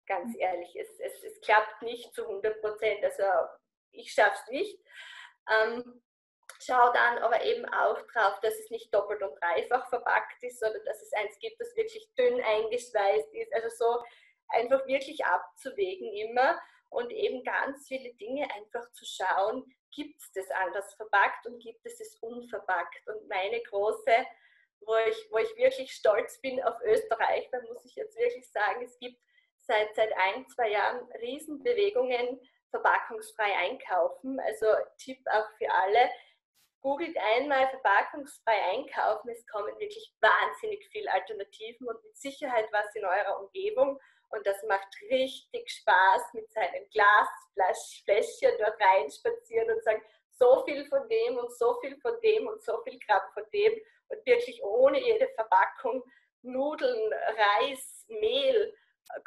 ganz 0.06 0.36
ehrlich. 0.36 0.74
Es, 0.76 0.88
es, 1.00 1.22
es 1.22 1.40
klappt 1.40 1.82
nicht 1.82 2.12
zu 2.14 2.22
100 2.22 2.60
Prozent. 2.60 3.04
Also 3.04 3.22
ich 3.92 4.12
schaffe 4.12 4.38
es 4.44 4.50
nicht. 4.50 4.78
Ähm, 5.48 6.02
schau 6.58 6.92
dann 6.92 7.18
aber 7.18 7.42
eben 7.44 7.64
auch 7.66 8.00
drauf, 8.12 8.40
dass 8.40 8.58
es 8.58 8.70
nicht 8.70 8.92
doppelt 8.94 9.22
und 9.22 9.34
dreifach 9.40 9.88
verpackt 9.88 10.42
ist, 10.42 10.60
sondern 10.60 10.84
dass 10.84 11.00
es 11.02 11.12
eins 11.12 11.38
gibt, 11.38 11.60
das 11.60 11.74
wirklich 11.76 12.08
dünn 12.18 12.40
eingeschweißt 12.42 13.34
ist. 13.34 13.54
Also 13.54 13.68
so 13.70 14.04
einfach 14.48 14.86
wirklich 14.86 15.24
abzuwägen 15.24 16.12
immer 16.14 16.60
und 16.90 17.12
eben 17.12 17.44
ganz 17.44 17.86
viele 17.86 18.12
Dinge 18.14 18.48
einfach 18.54 18.90
zu 18.92 19.04
schauen, 19.04 19.64
gibt 19.92 20.20
es 20.20 20.32
das 20.32 20.50
anders 20.50 20.94
verpackt 20.94 21.46
und 21.46 21.60
gibt 21.60 21.84
es 21.84 22.00
es 22.00 22.16
unverpackt. 22.20 23.06
Und 23.08 23.28
meine 23.28 23.62
große, 23.62 24.26
wo 24.80 24.94
ich, 25.08 25.28
wo 25.30 25.38
ich 25.38 25.56
wirklich 25.56 25.92
stolz 25.92 26.40
bin 26.40 26.62
auf 26.62 26.80
Österreich, 26.82 27.48
da 27.50 27.60
muss 27.62 27.84
ich 27.84 27.94
jetzt 27.94 28.16
wirklich 28.18 28.50
sagen, 28.50 28.82
es 28.84 28.98
gibt 28.98 29.20
seit, 29.58 29.94
seit 29.94 30.12
ein, 30.16 30.48
zwei 30.48 30.70
Jahren 30.70 31.10
Riesenbewegungen 31.20 32.40
verpackungsfrei 32.70 33.52
einkaufen. 33.56 34.40
Also 34.40 34.66
Tipp 34.98 35.18
auch 35.30 35.48
für 35.58 35.70
alle. 35.70 36.10
Googelt 36.80 37.16
einmal 37.36 37.68
verpackungsfrei 37.68 38.58
einkaufen. 38.72 39.30
Es 39.30 39.46
kommen 39.46 39.78
wirklich 39.78 40.14
wahnsinnig 40.20 40.86
viele 40.90 41.12
Alternativen 41.12 41.88
und 41.88 42.02
mit 42.02 42.16
Sicherheit 42.16 42.68
was 42.72 42.94
in 42.94 43.04
eurer 43.04 43.40
Umgebung. 43.40 43.98
Und 44.30 44.46
das 44.46 44.62
macht 44.68 44.88
richtig 45.10 45.68
Spaß, 45.68 46.34
mit 46.34 46.50
seinen 46.52 46.88
Glasfläschchen 46.90 48.52
dort 48.58 48.80
reinspazieren 48.80 49.70
und 49.70 49.82
sagen, 49.82 50.02
so 50.30 50.64
viel 50.64 50.86
von 50.86 51.06
dem 51.08 51.36
und 51.36 51.52
so 51.58 51.78
viel 51.80 51.96
von 52.00 52.18
dem 52.22 52.46
und 52.46 52.62
so 52.62 52.80
viel 52.82 52.98
Gramm 53.00 53.28
von 53.34 53.44
dem 53.52 53.72
und 54.08 54.26
wirklich 54.26 54.62
ohne 54.62 55.00
jede 55.00 55.28
Verpackung 55.34 56.02
Nudeln, 56.42 57.12
Reis, 57.12 58.06
Mehl 58.08 58.74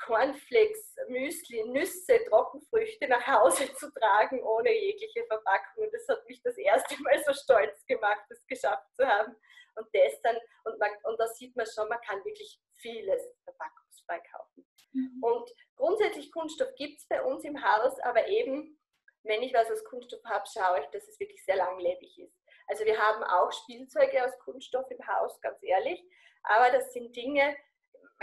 Cornflakes, 0.06 0.96
Müsli, 1.08 1.63
Nüsse, 1.65 2.24
Trockenfrüchte 2.26 3.08
nach 3.08 3.26
Hause 3.26 3.74
zu 3.76 3.91
tragen, 3.93 4.41
ohne 4.43 4.72
jegliche 4.72 5.26
Verpackung. 5.26 5.86
Und 5.86 5.93
das 5.93 6.08
hat 6.08 6.28
mich 6.28 6.41
das 6.41 6.58
erste 6.58 7.02
Mal 7.02 7.22
so 7.26 7.34
stolz 7.34 7.86
gemacht, 7.86 8.24
das 8.30 8.46
geschafft 8.48 8.88
zu 8.96 9.06
haben. 9.06 9.36
Und 9.76 9.88
das 9.93 10.22
dann, 10.22 10.38
und, 10.65 10.80
man, 10.80 10.91
und 11.04 11.19
da 11.19 11.28
sieht 11.28 11.56
man 11.56 11.65
schon, 11.65 11.89
man 11.89 12.00
kann 12.02 12.24
wirklich 12.24 12.60
vieles 12.78 13.22
verpackungsfrei 13.43 14.19
kaufen. 14.32 14.67
Mhm. 14.91 15.24
Und 15.24 15.50
grundsätzlich 15.76 16.32
Kunststoff 16.32 16.74
gibt 16.76 17.00
es 17.00 17.08
bei 17.08 17.24
uns 17.24 17.43
im 17.43 17.63
Haus, 17.63 18.00
aber 18.02 18.28
eben, 18.28 18.80
wenn 19.24 19.41
ich 19.41 19.54
was 19.54 19.72
aus 19.72 19.84
Kunststoff 19.86 20.24
habe, 20.26 20.46
schaue 20.52 20.82
ich, 20.82 20.88
dass 20.88 21.08
es 21.08 21.19
wirklich 21.19 21.43
sehr 21.43 21.56
langlebig 21.56 22.19
ist. 22.19 22.38
Also 22.67 22.86
wir 22.86 22.98
haben 22.98 23.24
auch 23.24 23.52
Spielzeuge 23.52 24.24
aus 24.24 24.38
Kunststoff 24.39 24.89
im 24.91 25.08
Haus, 25.08 25.39
ganz 25.41 25.58
ehrlich, 25.63 26.04
aber 26.43 26.72
das 26.72 26.93
sind 26.93 27.15
Dinge, 27.15 27.56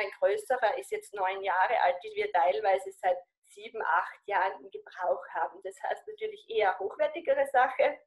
mein 0.01 0.11
größerer 0.19 0.79
ist 0.79 0.91
jetzt 0.91 1.13
neun 1.15 1.43
Jahre 1.43 1.81
alt, 1.83 1.97
die 2.03 2.15
wir 2.15 2.33
teilweise 2.33 2.91
seit 2.93 3.19
sieben, 3.49 3.83
acht 3.83 4.27
Jahren 4.27 4.65
im 4.65 4.71
Gebrauch 4.71 5.23
haben. 5.35 5.61
Das 5.63 5.77
heißt 5.83 6.07
natürlich 6.07 6.49
eher 6.49 6.79
hochwertigere 6.79 7.47
Sache 7.53 7.99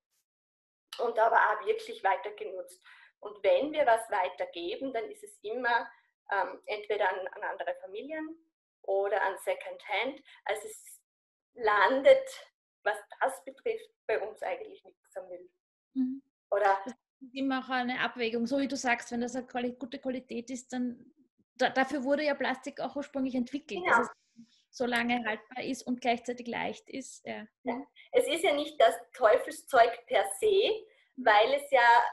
und 0.99 1.17
aber 1.19 1.37
auch 1.37 1.65
wirklich 1.65 2.03
weiter 2.03 2.31
genutzt. 2.31 2.81
Und 3.19 3.43
wenn 3.43 3.71
wir 3.71 3.85
was 3.85 4.09
weitergeben, 4.09 4.93
dann 4.93 5.09
ist 5.09 5.23
es 5.23 5.37
immer 5.43 5.87
ähm, 6.31 6.61
entweder 6.65 7.09
an, 7.09 7.27
an, 7.27 7.43
andere 7.43 7.75
Familien 7.81 8.37
oder 8.83 9.21
an 9.21 9.37
Secondhand. 9.37 10.21
Also 10.45 10.67
es 10.67 11.01
landet, 11.53 12.49
was 12.83 12.97
das 13.21 13.43
betrifft, 13.43 13.89
bei 14.07 14.19
uns 14.19 14.41
eigentlich 14.41 14.83
nichts 14.83 15.15
am 15.15 15.27
Müll. 15.27 15.49
Mhm. 15.93 16.23
Oder 16.49 16.81
das 16.85 16.93
ist 17.21 17.35
immer 17.35 17.59
auch 17.59 17.69
eine 17.69 17.99
Abwägung. 17.99 18.45
So 18.45 18.59
wie 18.59 18.67
du 18.67 18.75
sagst, 18.75 19.11
wenn 19.11 19.21
das 19.21 19.35
eine 19.35 19.73
gute 19.73 19.99
Qualität 19.99 20.49
ist, 20.49 20.73
dann 20.73 21.12
da, 21.55 21.69
dafür 21.69 22.03
wurde 22.03 22.23
ja 22.23 22.35
Plastik 22.35 22.79
auch 22.79 22.95
ursprünglich 22.95 23.35
entwickelt, 23.35 23.83
genau. 23.83 23.97
dass 23.97 24.07
es 24.07 24.13
so 24.71 24.85
lange 24.85 25.23
haltbar 25.25 25.63
ist 25.63 25.83
und 25.83 26.01
gleichzeitig 26.01 26.47
leicht 26.47 26.89
ist. 26.89 27.25
Ja. 27.25 27.45
Ja. 27.63 27.81
Es 28.11 28.27
ist 28.27 28.43
ja 28.43 28.53
nicht 28.53 28.79
das 28.81 28.95
Teufelszeug 29.13 30.05
per 30.07 30.23
se, 30.39 30.85
weil 31.17 31.53
es 31.53 31.69
ja 31.69 32.03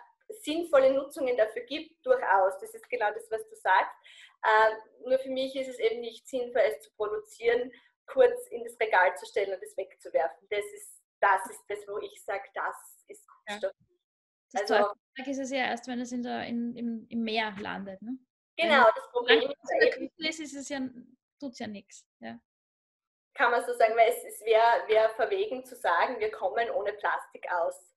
sinnvolle 0.42 0.92
Nutzungen 0.92 1.37
dafür 1.37 1.62
gibt, 1.62 2.05
durchaus. 2.05 2.59
Das 2.61 2.74
ist 2.74 2.88
genau 2.90 3.11
das, 3.12 3.31
was 3.31 3.48
du 3.48 3.57
sagst. 3.57 3.96
Äh, 4.42 5.09
nur 5.09 5.18
für 5.18 5.31
mich 5.31 5.57
ist 5.57 5.68
es 5.68 5.79
eben 5.79 6.00
nicht 6.00 6.29
sinnvoll, 6.29 6.62
es 6.62 6.81
zu 6.81 6.90
produzieren, 6.96 7.72
kurz 8.07 8.46
in 8.50 8.62
das 8.64 8.79
Regal 8.79 9.16
zu 9.16 9.26
stellen 9.26 9.55
und 9.55 9.62
es 9.62 9.76
wegzuwerfen. 9.76 10.46
Das 10.50 10.64
ist 10.74 11.00
das, 11.20 11.50
ist 11.50 11.62
das 11.68 11.79
wo 11.87 11.98
ich 11.98 12.22
sage, 12.24 12.44
das 12.55 12.76
ist 13.09 13.26
Kunststoff. 13.26 13.72
Ja. 13.79 13.87
Das 14.53 14.70
also, 14.70 14.92
Zeug 15.16 15.29
ist 15.29 15.38
es 15.38 15.50
ja 15.50 15.64
erst, 15.64 15.87
wenn 15.87 16.00
es 16.00 16.12
in 16.12 16.22
der, 16.22 16.44
in, 16.46 16.74
im, 16.74 17.07
im 17.09 17.22
Meer 17.22 17.55
landet. 17.61 18.03
Ne? 18.03 18.18
Genau, 18.56 18.86
das 18.94 19.10
Problem 19.10 19.52
ist, 20.18 20.40
ist 20.40 20.54
es 20.54 20.68
ja, 20.68 20.80
tut 21.38 21.58
ja 21.58 21.66
nichts. 21.66 22.06
Ja. 22.20 22.38
Kann 23.34 23.50
man 23.52 23.64
so 23.64 23.72
sagen, 23.74 23.94
weil 23.96 24.10
es, 24.10 24.24
es 24.24 24.40
wäre 24.44 24.86
wär 24.88 25.10
verwegen 25.10 25.64
zu 25.64 25.76
sagen, 25.76 26.18
wir 26.18 26.30
kommen 26.30 26.70
ohne 26.70 26.92
Plastik 26.94 27.46
aus. 27.50 27.94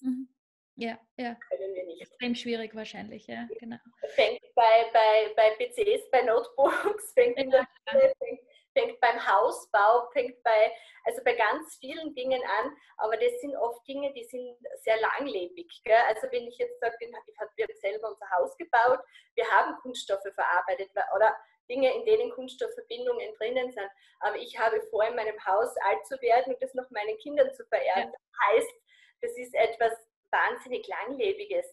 Mhm. 0.00 0.28
Ja, 0.76 0.98
ja. 1.16 1.36
Können 1.48 1.74
wir 1.74 1.84
nicht. 1.84 2.02
Extrem 2.02 2.34
schwierig 2.34 2.74
wahrscheinlich, 2.74 3.26
ja, 3.28 3.46
genau. 3.60 3.76
Fängt 4.14 4.40
bei, 4.54 4.90
bei, 4.92 5.32
bei 5.36 5.50
PCs, 5.56 6.10
bei 6.10 6.22
Notebooks, 6.22 7.12
fängt 7.14 7.38
in 7.38 7.50
der 7.50 7.66
Schule, 7.88 8.12
fängt, 8.18 8.40
fängt 8.74 9.00
beim 9.00 9.26
Hausbau, 9.26 10.10
fängt 10.12 10.42
bei, 10.42 10.72
also 11.04 11.22
bei 11.24 11.34
ganz 11.34 11.76
vielen 11.76 12.14
Dingen 12.14 12.42
an, 12.60 12.76
aber 12.98 13.16
das 13.16 13.40
sind 13.40 13.56
oft 13.56 13.86
Dinge, 13.88 14.12
die 14.12 14.24
sind 14.24 14.56
sehr 14.82 15.00
langlebig. 15.00 15.80
Gell? 15.84 15.96
Also 16.08 16.26
wenn 16.30 16.46
ich 16.46 16.58
jetzt 16.58 16.78
sage, 16.80 16.96
wir 17.00 17.08
haben 17.38 17.74
selber 17.80 18.08
unser 18.10 18.30
Haus 18.30 18.56
gebaut, 18.56 19.00
wir 19.34 19.50
haben 19.50 19.76
Kunststoffe 19.80 20.28
verarbeitet 20.34 20.90
oder 21.14 21.34
Dinge, 21.68 21.94
in 21.94 22.04
denen 22.04 22.30
Kunststoffverbindungen 22.32 23.34
drinnen 23.36 23.72
sind. 23.72 23.90
Aber 24.20 24.36
ich 24.36 24.58
habe 24.58 24.82
vor, 24.90 25.04
in 25.04 25.16
meinem 25.16 25.38
Haus 25.46 25.74
alt 25.78 26.04
zu 26.06 26.20
werden 26.20 26.52
und 26.52 26.62
das 26.62 26.74
noch 26.74 26.90
meinen 26.90 27.16
Kindern 27.18 27.52
zu 27.54 27.64
verehren. 27.66 28.12
Ja. 28.12 28.12
Das 28.12 28.46
heißt, 28.48 28.74
das 29.22 29.38
ist 29.38 29.54
etwas 29.54 29.92
wahnsinnig 30.30 30.86
Langlebiges. 30.86 31.66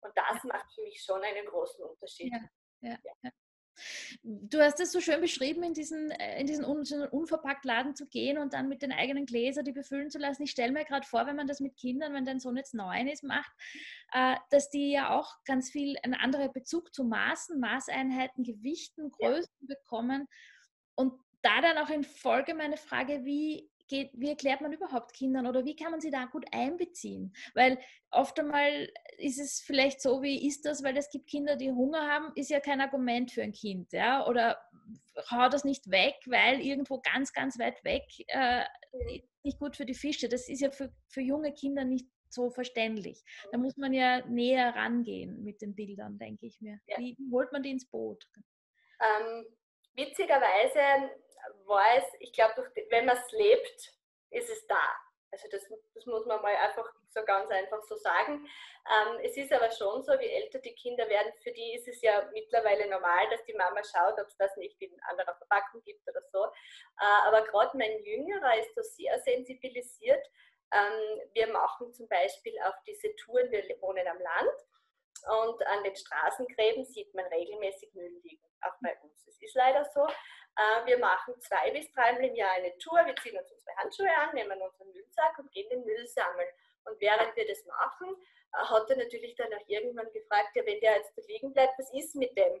Und 0.00 0.12
das 0.16 0.42
macht 0.44 0.70
für 0.74 0.82
mich 0.82 1.02
schon 1.02 1.22
einen 1.22 1.46
großen 1.46 1.84
Unterschied. 1.84 2.32
Ja, 2.80 2.96
ja, 3.22 3.30
Du 4.22 4.60
hast 4.60 4.80
es 4.80 4.92
so 4.92 5.00
schön 5.00 5.20
beschrieben, 5.20 5.62
in 5.62 5.74
diesen, 5.74 6.10
äh, 6.10 6.40
in 6.40 6.46
diesen 6.46 6.64
unverpackt 6.64 7.64
Laden 7.64 7.94
zu 7.94 8.06
gehen 8.06 8.38
und 8.38 8.52
dann 8.52 8.68
mit 8.68 8.82
den 8.82 8.92
eigenen 8.92 9.26
Gläsern 9.26 9.64
die 9.64 9.72
befüllen 9.72 10.10
zu 10.10 10.18
lassen. 10.18 10.42
Ich 10.42 10.50
stelle 10.50 10.72
mir 10.72 10.84
gerade 10.84 11.06
vor, 11.06 11.26
wenn 11.26 11.36
man 11.36 11.46
das 11.46 11.60
mit 11.60 11.76
Kindern, 11.76 12.14
wenn 12.14 12.24
dein 12.24 12.40
Sohn 12.40 12.56
jetzt 12.56 12.74
neun 12.74 13.08
ist, 13.08 13.24
macht, 13.24 13.52
äh, 14.12 14.36
dass 14.50 14.70
die 14.70 14.92
ja 14.92 15.10
auch 15.18 15.34
ganz 15.44 15.70
viel 15.70 15.96
einen 16.02 16.14
anderen 16.14 16.52
Bezug 16.52 16.94
zu 16.94 17.04
Maßen, 17.04 17.58
Maßeinheiten, 17.58 18.44
Gewichten, 18.44 19.10
Größen 19.10 19.54
ja. 19.60 19.74
bekommen. 19.74 20.28
Und 20.94 21.14
da 21.42 21.60
dann 21.60 21.78
auch 21.78 21.90
in 21.90 22.04
Folge 22.04 22.54
meine 22.54 22.76
Frage, 22.76 23.24
wie 23.24 23.68
geht, 23.92 24.10
wie 24.14 24.30
erklärt 24.30 24.62
man 24.62 24.72
überhaupt 24.72 25.12
Kindern 25.12 25.46
oder 25.46 25.66
wie 25.66 25.76
kann 25.76 25.90
man 25.90 26.00
sie 26.00 26.10
da 26.10 26.24
gut 26.24 26.46
einbeziehen? 26.50 27.34
Weil 27.54 27.78
oft 28.10 28.40
einmal 28.40 28.88
ist 29.18 29.38
es 29.38 29.60
vielleicht 29.60 30.00
so, 30.00 30.22
wie 30.22 30.46
ist 30.46 30.64
das, 30.64 30.82
weil 30.82 30.96
es 30.96 31.10
gibt 31.10 31.28
Kinder, 31.28 31.56
die 31.56 31.70
Hunger 31.70 32.08
haben, 32.08 32.32
ist 32.34 32.48
ja 32.48 32.60
kein 32.60 32.80
Argument 32.80 33.30
für 33.30 33.42
ein 33.42 33.52
Kind, 33.52 33.92
ja, 33.92 34.26
oder 34.26 34.58
hau 35.30 35.48
das 35.50 35.64
nicht 35.64 35.90
weg, 35.90 36.14
weil 36.24 36.62
irgendwo 36.62 37.02
ganz, 37.02 37.34
ganz 37.34 37.58
weit 37.58 37.84
weg 37.84 38.04
äh, 38.28 38.64
nicht 39.42 39.58
gut 39.58 39.76
für 39.76 39.84
die 39.84 39.94
Fische. 39.94 40.30
Das 40.30 40.48
ist 40.48 40.62
ja 40.62 40.70
für, 40.70 40.90
für 41.08 41.20
junge 41.20 41.52
Kinder 41.52 41.84
nicht 41.84 42.06
so 42.30 42.48
verständlich. 42.48 43.22
Da 43.50 43.58
muss 43.58 43.76
man 43.76 43.92
ja 43.92 44.26
näher 44.26 44.74
rangehen 44.74 45.44
mit 45.44 45.60
den 45.60 45.74
Bildern, 45.74 46.18
denke 46.18 46.46
ich 46.46 46.62
mir. 46.62 46.78
Ja. 46.86 46.96
Wie 46.96 47.14
holt 47.30 47.52
man 47.52 47.62
die 47.62 47.72
ins 47.72 47.86
Boot? 47.90 48.24
Ähm, 49.02 49.44
witzigerweise 49.96 51.10
es, 51.96 52.04
ich 52.20 52.32
glaube, 52.32 52.70
wenn 52.90 53.06
man 53.06 53.16
es 53.16 53.32
lebt, 53.32 53.92
ist 54.30 54.50
es 54.50 54.66
da. 54.66 54.82
Also 55.32 55.48
das, 55.50 55.62
das, 55.94 56.04
muss 56.04 56.26
man 56.26 56.42
mal 56.42 56.54
einfach 56.54 56.86
so 57.08 57.24
ganz 57.24 57.50
einfach 57.50 57.82
so 57.84 57.96
sagen. 57.96 58.46
Ähm, 58.86 59.18
es 59.22 59.34
ist 59.36 59.50
aber 59.50 59.70
schon 59.70 60.02
so, 60.02 60.12
wie 60.18 60.28
älter 60.28 60.58
die 60.58 60.74
Kinder 60.74 61.08
werden, 61.08 61.32
für 61.42 61.52
die 61.52 61.74
ist 61.74 61.88
es 61.88 62.02
ja 62.02 62.28
mittlerweile 62.34 62.88
normal, 62.90 63.30
dass 63.30 63.42
die 63.44 63.54
Mama 63.54 63.80
schaut, 63.82 64.20
ob 64.20 64.26
es 64.26 64.36
das 64.36 64.54
nicht 64.58 64.80
in 64.82 64.94
anderer 65.08 65.34
Verpackung 65.36 65.82
gibt 65.84 66.06
oder 66.06 66.20
so. 66.30 66.44
Äh, 66.44 67.28
aber 67.28 67.42
gerade 67.46 67.76
mein 67.78 68.04
Jüngerer 68.04 68.58
ist 68.58 68.74
da 68.76 68.82
sehr 68.82 69.18
sensibilisiert. 69.20 70.26
Ähm, 70.70 71.20
wir 71.32 71.46
machen 71.46 71.94
zum 71.94 72.08
Beispiel 72.08 72.54
auf 72.66 72.74
diese 72.86 73.14
Touren, 73.16 73.50
wir 73.50 73.64
wohnen 73.80 74.06
am 74.06 74.18
Land 74.18 74.58
und 75.28 75.66
an 75.66 75.84
den 75.84 75.94
Straßengräben 75.96 76.84
sieht 76.84 77.14
man 77.14 77.24
regelmäßig 77.26 77.94
Müll 77.94 78.20
liegen, 78.22 78.44
auch 78.62 78.74
bei 78.82 78.96
uns. 79.02 79.26
Es 79.26 79.40
ist 79.40 79.54
leider 79.54 79.84
so. 79.94 80.06
Äh, 80.56 80.86
wir 80.86 80.98
machen 80.98 81.38
zwei 81.40 81.70
bis 81.70 81.90
dreimal 81.92 82.24
im 82.24 82.34
Jahr 82.34 82.52
eine 82.52 82.76
Tour. 82.78 83.04
Wir 83.06 83.16
ziehen 83.16 83.38
uns 83.38 83.50
unsere 83.50 83.76
Handschuhe 83.76 84.14
an, 84.16 84.34
nehmen 84.34 84.60
unseren 84.60 84.92
Müllsack 84.92 85.38
und 85.38 85.50
gehen 85.52 85.68
den 85.70 85.84
Müll 85.84 86.06
sammeln. 86.06 86.48
Und 86.84 87.00
während 87.00 87.34
wir 87.36 87.46
das 87.46 87.64
machen, 87.64 88.16
äh, 88.52 88.64
hat 88.64 88.90
er 88.90 88.96
natürlich 88.96 89.34
dann 89.36 89.52
auch 89.54 89.68
irgendwann 89.68 90.12
gefragt, 90.12 90.54
ja, 90.54 90.66
wenn 90.66 90.80
der 90.80 90.96
jetzt 90.96 91.16
da 91.16 91.22
liegen 91.26 91.52
bleibt, 91.52 91.78
was 91.78 91.92
ist 91.94 92.14
mit 92.16 92.36
dem? 92.36 92.60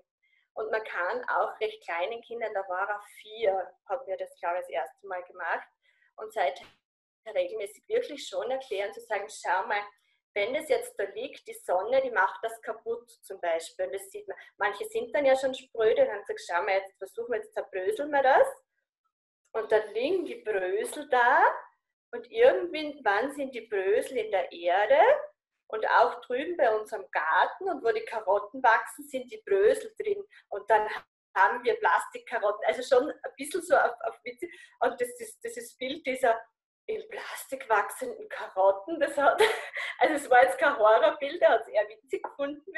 Und 0.54 0.70
man 0.70 0.84
kann 0.84 1.24
auch 1.28 1.58
recht 1.60 1.82
kleinen 1.84 2.20
Kindern, 2.22 2.52
da 2.52 2.66
war 2.68 2.88
er 2.88 3.00
vier, 3.20 3.72
haben 3.88 4.06
wir 4.06 4.16
das, 4.18 4.38
glaube 4.38 4.56
ich, 4.56 4.62
das 4.62 4.70
erste 4.70 5.06
Mal 5.06 5.22
gemacht. 5.24 5.66
Und 6.16 6.32
seither 6.32 6.66
regelmäßig 7.26 7.88
wirklich 7.88 8.26
schon 8.26 8.50
erklären, 8.50 8.92
zu 8.92 9.00
sagen, 9.00 9.26
schau 9.28 9.66
mal, 9.66 9.82
wenn 10.34 10.54
es 10.54 10.68
jetzt 10.68 10.98
da 10.98 11.04
liegt, 11.14 11.46
die 11.46 11.54
Sonne, 11.54 12.00
die 12.02 12.10
macht 12.10 12.42
das 12.42 12.60
kaputt 12.62 13.10
zum 13.22 13.40
Beispiel. 13.40 13.90
Das 13.92 14.10
sieht 14.10 14.26
man. 14.26 14.36
Manche 14.56 14.84
sind 14.86 15.14
dann 15.14 15.24
ja 15.24 15.36
schon 15.36 15.54
spröde 15.54 16.02
und 16.02 16.08
dann 16.08 16.24
sagt, 16.24 16.40
schau 16.46 16.62
mal, 16.62 16.72
jetzt 16.72 16.96
versuchen 16.96 17.32
wir, 17.32 17.38
jetzt 17.38 17.52
zerbröseln 17.52 18.10
wir 18.10 18.22
das. 18.22 18.48
Und 19.52 19.70
dann 19.70 19.92
liegen 19.92 20.24
die 20.24 20.36
Brösel 20.36 21.08
da 21.10 21.42
und 22.12 22.30
irgendwann 22.30 23.32
sind 23.32 23.54
die 23.54 23.66
Brösel 23.66 24.18
in 24.18 24.30
der 24.30 24.50
Erde 24.50 25.00
und 25.66 25.86
auch 25.88 26.20
drüben 26.22 26.56
bei 26.56 26.74
unserem 26.74 27.04
Garten 27.10 27.68
und 27.68 27.84
wo 27.84 27.90
die 27.92 28.04
Karotten 28.04 28.62
wachsen, 28.62 29.08
sind 29.08 29.30
die 29.30 29.42
Brösel 29.44 29.94
drin. 29.98 30.22
Und 30.48 30.68
dann 30.70 30.88
haben 31.34 31.64
wir 31.64 31.78
Plastikkarotten, 31.78 32.64
also 32.66 32.82
schon 32.82 33.10
ein 33.10 33.32
bisschen 33.36 33.62
so 33.62 33.74
auf, 33.74 33.94
auf 34.04 34.18
Witze. 34.24 34.46
Und 34.80 35.00
das 35.00 35.08
ist 35.18 35.38
das 35.42 35.76
Bild 35.76 36.04
dieser 36.06 36.38
in 36.86 37.08
Plastik 37.08 37.68
wachsenden 37.68 38.28
Karotten. 38.28 39.00
Das 39.00 39.16
hat, 39.16 39.40
also 39.98 40.14
es 40.14 40.30
war 40.30 40.42
jetzt 40.42 40.58
kein 40.58 40.76
Horrorbild, 40.76 41.40
er 41.40 41.50
hat 41.50 41.62
es 41.62 41.68
eher 41.68 41.88
witzig 41.88 42.22
gefunden. 42.22 42.72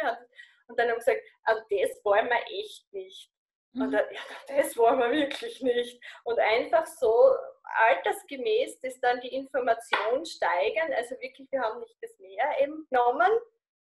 und 0.68 0.78
dann 0.78 0.88
haben 0.88 0.96
wir 0.96 0.96
gesagt, 0.96 1.22
ah, 1.44 1.54
das 1.54 2.04
wollen 2.04 2.28
wir 2.28 2.42
echt 2.48 2.92
nicht. 2.92 3.30
Und 3.74 3.88
mhm. 3.88 3.92
dann, 3.92 4.04
ja, 4.12 4.20
das 4.56 4.76
wollen 4.76 4.98
wir 4.98 5.10
wirklich 5.10 5.60
nicht. 5.62 6.00
Und 6.24 6.38
einfach 6.38 6.86
so 6.86 7.34
altersgemäß 7.64 8.80
dass 8.80 9.00
dann 9.00 9.20
die 9.20 9.34
Information 9.34 10.24
steigern. 10.24 10.92
Also 10.92 11.16
wirklich, 11.20 11.50
wir 11.50 11.60
haben 11.60 11.80
nicht 11.80 11.96
das 12.00 12.16
Meer 12.18 12.44
eben 12.60 12.86
genommen, 12.88 13.30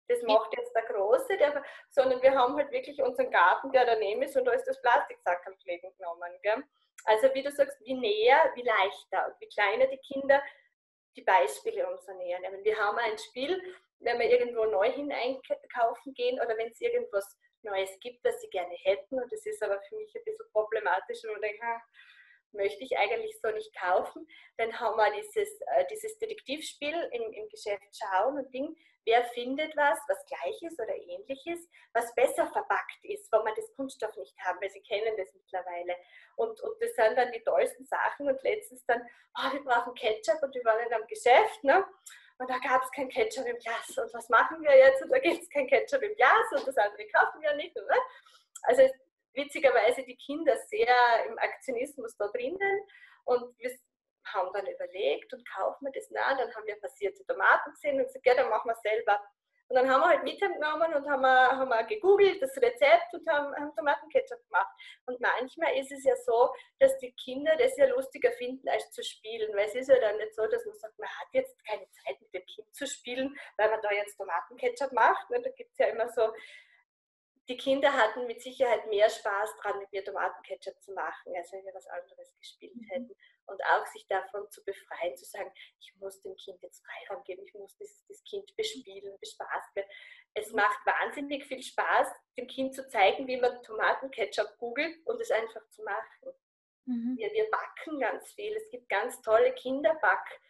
das 0.08 0.22
macht 0.22 0.54
jetzt 0.56 0.74
der 0.74 0.82
Große, 0.82 1.36
der, 1.38 1.62
sondern 1.90 2.20
wir 2.22 2.34
haben 2.34 2.56
halt 2.56 2.70
wirklich 2.70 3.00
unseren 3.00 3.30
Garten, 3.30 3.72
der 3.72 3.86
daneben 3.86 4.22
ist 4.22 4.36
und 4.36 4.44
da 4.44 4.52
ist 4.52 4.66
das 4.66 4.80
Plastiksackerl 4.82 5.54
genommen. 5.64 6.32
Gell? 6.42 6.62
Also 7.04 7.32
wie 7.34 7.42
du 7.42 7.50
sagst, 7.50 7.78
wie 7.84 7.94
näher, 7.94 8.52
wie 8.54 8.62
leichter 8.62 9.26
und 9.26 9.40
wie 9.40 9.48
kleiner 9.48 9.86
die 9.86 9.98
Kinder 9.98 10.42
die 11.16 11.22
Beispiele 11.22 11.86
uns 11.88 12.06
ernähren. 12.08 12.42
Wir 12.64 12.76
haben 12.78 12.98
ein 12.98 13.18
Spiel, 13.18 13.60
wenn 14.00 14.18
wir 14.18 14.30
irgendwo 14.30 14.64
neu 14.64 14.90
hineinkaufen 14.90 16.14
gehen 16.14 16.40
oder 16.40 16.56
wenn 16.56 16.70
es 16.70 16.80
irgendwas 16.80 17.38
Neues 17.62 17.90
gibt, 18.00 18.24
das 18.24 18.40
sie 18.40 18.48
gerne 18.48 18.74
hätten 18.74 19.20
und 19.20 19.30
das 19.32 19.46
ist 19.46 19.62
aber 19.62 19.80
für 19.82 19.96
mich 19.96 20.12
ein 20.16 20.24
bisschen 20.24 20.50
problematisch 20.52 21.22
und 21.24 21.34
ich 21.36 21.40
denke, 21.40 21.66
möchte 22.52 22.84
ich 22.84 22.96
eigentlich 22.98 23.38
so 23.40 23.50
nicht 23.50 23.74
kaufen. 23.76 24.26
Dann 24.56 24.78
haben 24.78 24.96
wir 24.96 25.12
dieses, 25.20 25.60
äh, 25.60 25.84
dieses 25.90 26.18
Detektivspiel 26.18 26.94
im, 27.12 27.32
im 27.32 27.48
Geschäft 27.48 27.96
schauen 27.96 28.38
und 28.38 28.52
Ding, 28.52 28.76
wer 29.04 29.24
findet 29.24 29.76
was, 29.76 29.98
was 30.08 30.24
gleiches 30.26 30.78
oder 30.78 30.94
ähnliches, 30.94 31.68
was 31.92 32.14
besser 32.14 32.46
verpackt 32.46 33.04
ist, 33.04 33.30
wo 33.32 33.42
man 33.42 33.54
das 33.56 33.72
Kunststoff 33.74 34.16
nicht 34.16 34.38
haben, 34.40 34.60
weil 34.60 34.70
sie 34.70 34.82
kennen 34.82 35.16
das 35.16 35.32
mittlerweile. 35.34 35.96
Und, 36.36 36.60
und 36.60 36.80
das 36.80 36.94
sind 36.94 37.16
dann 37.16 37.32
die 37.32 37.42
tollsten 37.42 37.84
Sachen 37.86 38.28
und 38.28 38.42
letztens 38.42 38.84
dann, 38.86 39.02
oh, 39.38 39.52
wir 39.52 39.64
brauchen 39.64 39.94
Ketchup 39.94 40.42
und 40.42 40.54
wir 40.54 40.64
waren 40.64 40.86
in 40.86 40.92
einem 40.92 41.06
Geschäft, 41.06 41.64
ne? 41.64 41.84
Und 42.38 42.50
da 42.50 42.58
gab 42.58 42.82
es 42.82 42.90
kein 42.90 43.08
Ketchup 43.08 43.46
im 43.46 43.58
Glas. 43.58 43.96
Und 43.98 44.12
was 44.14 44.28
machen 44.28 44.62
wir 44.62 44.76
jetzt? 44.76 45.02
Und 45.02 45.10
da 45.10 45.18
gibt 45.18 45.42
es 45.42 45.50
kein 45.50 45.66
Ketchup 45.66 46.02
im 46.02 46.14
Glas 46.16 46.50
und 46.52 46.66
das 46.66 46.76
andere 46.76 47.06
kaufen 47.08 47.40
wir 47.40 47.54
nicht. 47.54 47.76
Oder? 47.76 47.96
Also 48.62 48.82
witzigerweise 49.34 50.02
die 50.04 50.16
Kinder 50.16 50.56
sehr 50.68 51.26
im 51.26 51.38
Aktionismus 51.38 52.16
da 52.16 52.28
drinnen 52.28 52.80
und 53.24 53.58
wir 53.58 53.70
haben 54.26 54.52
dann 54.52 54.66
überlegt 54.66 55.32
und 55.32 55.48
kaufen 55.48 55.86
wir 55.86 55.92
das 55.92 56.10
nach. 56.10 56.36
Dann 56.36 56.54
haben 56.54 56.66
wir 56.66 56.80
passierte 56.80 57.24
Tomaten 57.26 57.70
gesehen 57.72 57.98
und 57.98 58.06
gesagt, 58.06 58.26
ja, 58.26 58.34
dann 58.34 58.48
machen 58.48 58.68
wir 58.68 58.76
selber. 58.76 59.20
Und 59.68 59.76
dann 59.76 59.88
haben 59.88 60.02
wir 60.02 60.08
halt 60.08 60.22
mitgenommen 60.22 60.92
und 60.92 61.08
haben, 61.08 61.22
wir, 61.22 61.48
haben 61.50 61.68
wir 61.70 61.82
gegoogelt, 61.84 62.42
das 62.42 62.54
Rezept 62.58 63.14
und 63.14 63.26
haben, 63.26 63.54
haben 63.54 63.74
Tomatenketchup 63.74 64.44
gemacht. 64.44 64.70
Und 65.06 65.18
manchmal 65.18 65.78
ist 65.78 65.90
es 65.90 66.04
ja 66.04 66.14
so, 66.26 66.52
dass 66.78 66.98
die 66.98 67.12
Kinder 67.12 67.56
das 67.56 67.74
ja 67.78 67.86
lustiger 67.86 68.32
finden, 68.32 68.68
als 68.68 68.90
zu 68.90 69.02
spielen. 69.02 69.50
Weil 69.56 69.68
es 69.68 69.74
ist 69.74 69.88
ja 69.88 69.98
dann 69.98 70.18
nicht 70.18 70.34
so, 70.34 70.46
dass 70.46 70.66
man 70.66 70.74
sagt, 70.74 70.98
man 70.98 71.08
hat 71.08 71.28
jetzt 71.32 71.56
keine 71.64 71.88
Zeit 71.90 72.20
mit 72.20 72.34
dem 72.34 72.44
Kind 72.44 72.74
zu 72.74 72.86
spielen, 72.86 73.34
weil 73.56 73.70
man 73.70 73.80
da 73.80 73.90
jetzt 73.92 74.16
Tomatenketchup 74.18 74.92
macht. 74.92 75.26
Da 75.30 75.38
gibt 75.38 75.70
es 75.72 75.78
ja 75.78 75.86
immer 75.86 76.08
so 76.10 76.30
die 77.52 77.58
Kinder 77.58 77.92
hatten 77.92 78.26
mit 78.26 78.40
Sicherheit 78.40 78.86
mehr 78.88 79.10
Spaß 79.10 79.56
dran, 79.60 79.78
mit 79.78 79.92
mir 79.92 80.02
Tomatenketchup 80.02 80.80
zu 80.80 80.92
machen, 80.94 81.36
als 81.36 81.52
wenn 81.52 81.62
wir 81.66 81.74
was 81.74 81.86
anderes 81.86 82.34
gespielt 82.38 82.74
mhm. 82.74 82.84
hätten. 82.88 83.14
Und 83.44 83.62
auch 83.66 83.86
sich 83.88 84.06
davon 84.08 84.50
zu 84.50 84.64
befreien, 84.64 85.14
zu 85.18 85.26
sagen, 85.26 85.52
ich 85.78 85.94
muss 85.96 86.22
dem 86.22 86.34
Kind 86.36 86.62
jetzt 86.62 86.82
Freiraum 86.82 87.22
geben, 87.24 87.42
ich 87.44 87.52
muss 87.52 87.76
das, 87.76 88.04
das 88.08 88.24
Kind 88.24 88.56
bespielen, 88.56 89.18
bespaßen. 89.20 89.82
Es 90.32 90.48
mhm. 90.50 90.56
macht 90.56 90.78
wahnsinnig 90.86 91.44
viel 91.44 91.62
Spaß, 91.62 92.08
dem 92.38 92.46
Kind 92.46 92.74
zu 92.74 92.88
zeigen, 92.88 93.26
wie 93.26 93.36
man 93.36 93.62
Tomatenketchup 93.62 94.56
googelt 94.56 95.04
und 95.04 95.20
es 95.20 95.30
einfach 95.30 95.68
zu 95.68 95.82
machen. 95.82 96.32
Mhm. 96.86 97.16
Wir, 97.18 97.30
wir 97.32 97.50
backen 97.50 98.00
ganz 98.00 98.32
viel. 98.32 98.56
Es 98.56 98.70
gibt 98.70 98.88
ganz 98.88 99.20
tolle 99.20 99.52
Kinderback- 99.52 100.40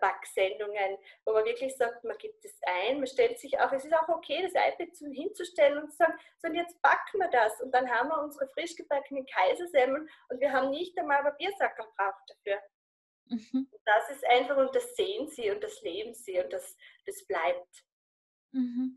Backsendungen, 0.00 0.98
wo 1.24 1.32
man 1.32 1.44
wirklich 1.44 1.76
sagt, 1.76 2.04
man 2.04 2.16
gibt 2.18 2.44
es 2.44 2.58
ein, 2.62 2.98
man 2.98 3.06
stellt 3.06 3.38
sich 3.38 3.58
auch, 3.58 3.72
es 3.72 3.84
ist 3.84 3.94
auch 3.94 4.08
okay, 4.08 4.42
das 4.42 4.52
iPad 4.52 4.96
hinzustellen 5.12 5.78
und 5.78 5.90
zu 5.90 5.96
sagen, 5.96 6.14
so 6.38 6.48
und 6.48 6.54
jetzt 6.54 6.80
backen 6.82 7.20
wir 7.20 7.28
das 7.28 7.60
und 7.60 7.72
dann 7.72 7.90
haben 7.90 8.08
wir 8.08 8.22
unsere 8.22 8.48
frisch 8.48 8.76
gebackenen 8.76 9.26
Kaisersemmeln 9.26 10.08
und 10.28 10.40
wir 10.40 10.52
haben 10.52 10.70
nicht 10.70 10.98
einmal 10.98 11.22
Papiersack 11.22 11.76
gebraucht 11.76 12.22
dafür. 12.28 12.62
Mhm. 13.28 13.68
Das 13.84 14.10
ist 14.10 14.24
einfach 14.26 14.56
und 14.56 14.74
das 14.74 14.94
sehen 14.94 15.28
sie 15.28 15.50
und 15.50 15.62
das 15.62 15.80
leben 15.82 16.14
sie 16.14 16.38
und 16.38 16.52
das, 16.52 16.76
das 17.06 17.24
bleibt. 17.26 17.84
Mhm. 18.52 18.96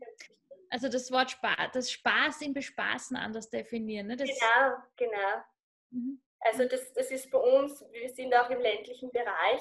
Also 0.70 0.88
das 0.88 1.10
Wort 1.10 1.32
Spaß, 1.32 1.70
das 1.72 1.90
Spaß 1.90 2.42
im 2.42 2.54
Bespaßen 2.54 3.16
anders 3.16 3.50
definieren. 3.50 4.06
Ne? 4.06 4.16
Das 4.16 4.28
genau, 4.28 4.76
genau. 4.96 5.44
Mhm. 5.90 6.22
Also 6.40 6.64
das, 6.66 6.92
das 6.94 7.10
ist 7.10 7.30
bei 7.30 7.38
uns, 7.38 7.84
wir 7.90 8.08
sind 8.08 8.34
auch 8.34 8.48
im 8.50 8.60
ländlichen 8.60 9.10
Bereich, 9.10 9.60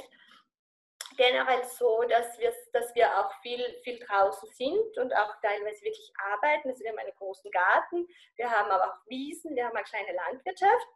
generell 1.20 1.66
so, 1.66 2.02
dass 2.04 2.40
wir, 2.40 2.54
dass 2.72 2.96
wir 2.96 3.08
auch 3.20 3.30
viel, 3.42 3.62
viel 3.84 4.00
draußen 4.00 4.50
sind 4.54 4.98
und 4.98 5.14
auch 5.14 5.36
teilweise 5.42 5.84
wirklich 5.84 6.14
arbeiten. 6.32 6.70
Also 6.70 6.82
wir 6.82 6.92
haben 6.92 6.98
einen 6.98 7.16
großen 7.18 7.52
Garten, 7.52 8.08
wir 8.38 8.50
haben 8.50 8.72
aber 8.72 8.86
auch 8.86 9.10
Wiesen, 9.10 9.54
wir 9.54 9.66
haben 9.66 9.76
eine 9.76 9.84
kleine 9.84 10.14
Landwirtschaft. 10.14 10.88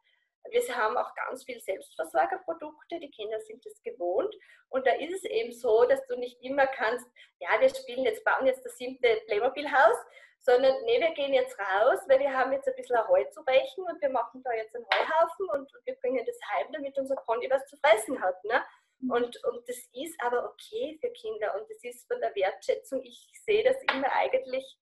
Wir 0.50 0.62
haben 0.76 0.98
auch 0.98 1.14
ganz 1.16 1.44
viel 1.44 1.60
Selbstversorgerprodukte, 1.60 3.00
die 3.00 3.12
Kinder 3.12 3.40
sind 3.42 3.66
es 3.66 3.82
gewohnt. 3.82 4.34
Und 4.70 4.88
da 4.88 4.92
ist 4.92 5.14
es 5.14 5.24
eben 5.26 5.52
so, 5.52 5.86
dass 5.86 6.06
du 6.08 6.18
nicht 6.18 6.42
immer 6.42 6.68
kannst, 6.68 7.06
ja, 7.40 7.50
wir 7.60 7.70
spielen 7.70 8.04
jetzt, 8.04 8.24
bauen 8.24 8.46
jetzt 8.46 8.66
das 8.66 8.78
siebte 8.78 9.22
Playmobil-Haus, 9.26 9.98
sondern 10.40 10.74
nee, 10.84 11.00
wir 11.00 11.12
gehen 11.12 11.34
jetzt 11.34 11.58
raus, 11.58 12.00
weil 12.08 12.20
wir 12.20 12.34
haben 12.34 12.52
jetzt 12.52 12.68
ein 12.68 12.76
bisschen 12.76 13.08
Heu 13.08 13.24
zu 13.32 13.44
brechen 13.44 13.86
und 13.86 14.02
wir 14.02 14.10
machen 14.10 14.44
da 14.44 14.52
jetzt 14.54 14.76
einen 14.76 14.86
Heuhaufen 14.86 15.50
und 15.54 15.72
wir 15.86 15.96
bringen 15.96 16.26
das 16.26 16.38
heim, 16.52 16.72
damit 16.74 16.98
unser 16.98 17.16
Pony 17.16 17.50
was 17.50 17.66
zu 17.68 17.78
fressen 17.78 18.22
hat. 18.22 18.44
Ne? 18.44 18.62
Mhm. 19.04 19.12
Und, 19.12 19.44
und 19.44 19.68
das 19.68 19.78
ist 19.94 20.16
aber 20.20 20.50
okay 20.50 20.98
für 21.02 21.10
Kinder 21.12 21.56
und 21.56 21.70
das 21.70 21.84
ist 21.84 22.08
von 22.08 22.20
der 22.20 22.34
Wertschätzung, 22.36 23.04
ich 23.04 23.28
sehe 23.46 23.64
das 23.64 23.78
immer 23.94 24.12
eigentlich 24.14 24.78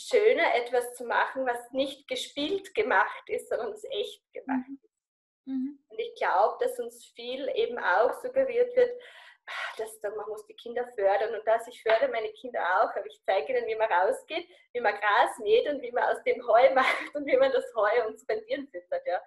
schöner, 0.00 0.54
etwas 0.54 0.94
zu 0.94 1.04
machen, 1.04 1.46
was 1.46 1.72
nicht 1.72 2.06
gespielt 2.08 2.74
gemacht 2.74 3.28
ist, 3.28 3.48
sondern 3.48 3.72
es 3.72 3.84
echt 3.90 4.22
gemacht 4.32 4.68
mhm. 4.68 4.78
ist. 4.82 5.46
Mhm. 5.46 5.78
Und 5.88 5.98
ich 5.98 6.14
glaube, 6.14 6.64
dass 6.64 6.78
uns 6.78 7.06
viel 7.16 7.48
eben 7.54 7.78
auch 7.78 8.12
suggeriert 8.22 8.74
wird, 8.76 9.00
ah, 9.46 9.76
dass 9.78 10.00
man 10.02 10.28
muss 10.28 10.46
die 10.46 10.54
Kinder 10.54 10.86
fördern 10.94 11.34
und 11.34 11.46
dass 11.46 11.66
ich 11.66 11.82
fördere 11.82 12.10
meine 12.10 12.32
Kinder 12.34 12.60
auch, 12.60 12.94
aber 12.94 13.06
ich 13.06 13.20
zeige 13.24 13.56
ihnen, 13.56 13.66
wie 13.66 13.74
man 13.74 13.90
rausgeht, 13.90 14.46
wie 14.72 14.80
man 14.80 14.94
Gras 14.94 15.38
mäht 15.40 15.68
und 15.68 15.82
wie 15.82 15.90
man 15.90 16.04
aus 16.04 16.22
dem 16.24 16.46
Heu 16.46 16.70
macht 16.74 17.14
und 17.14 17.26
wie 17.26 17.36
man 17.36 17.50
das 17.50 17.64
Heu 17.74 18.06
unseren 18.06 18.42
Tieren 18.42 18.68
füttert. 18.68 19.04
Ja. 19.06 19.20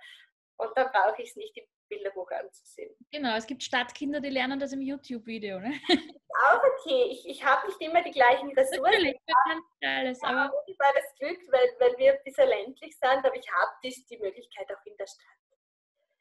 Und 0.58 0.78
da 0.78 0.86
brauche 0.86 1.22
ich 1.22 1.30
es 1.30 1.36
nicht 1.36 1.58
Bilderbuch 1.92 2.32
anzusehen. 2.32 2.96
Genau, 3.12 3.36
es 3.36 3.46
gibt 3.46 3.62
Stadtkinder, 3.62 4.22
die 4.22 4.30
lernen 4.30 4.60
das 4.60 4.72
im 4.72 4.82
YouTube-Video. 4.82 5.60
Ne? 5.60 5.74
Auch 5.90 6.62
okay, 6.64 7.10
ich, 7.12 7.28
ich 7.28 7.44
habe 7.44 7.68
nicht 7.68 7.82
immer 7.82 8.02
die 8.02 8.12
gleichen 8.12 8.50
Ressourcen. 8.58 8.82
Natürlich, 8.82 9.20
wir 9.26 9.36
können 9.46 9.64
alles, 9.82 10.24
aber... 10.24 10.52
Ich 10.66 10.78
habe 10.80 10.96
das 10.96 11.16
Glück, 11.20 11.40
weil, 11.52 11.68
weil 11.80 11.98
wir 11.98 12.14
ein 12.14 12.24
bisschen 12.24 12.48
ländlich 12.48 12.98
sind, 12.98 13.26
aber 13.26 13.36
ich 13.36 13.52
habe 13.52 13.72
die, 13.84 14.06
die 14.10 14.18
Möglichkeit 14.18 14.68
auch 14.72 14.86
in 14.86 14.96
der 14.98 15.08
Stadt. 15.08 15.38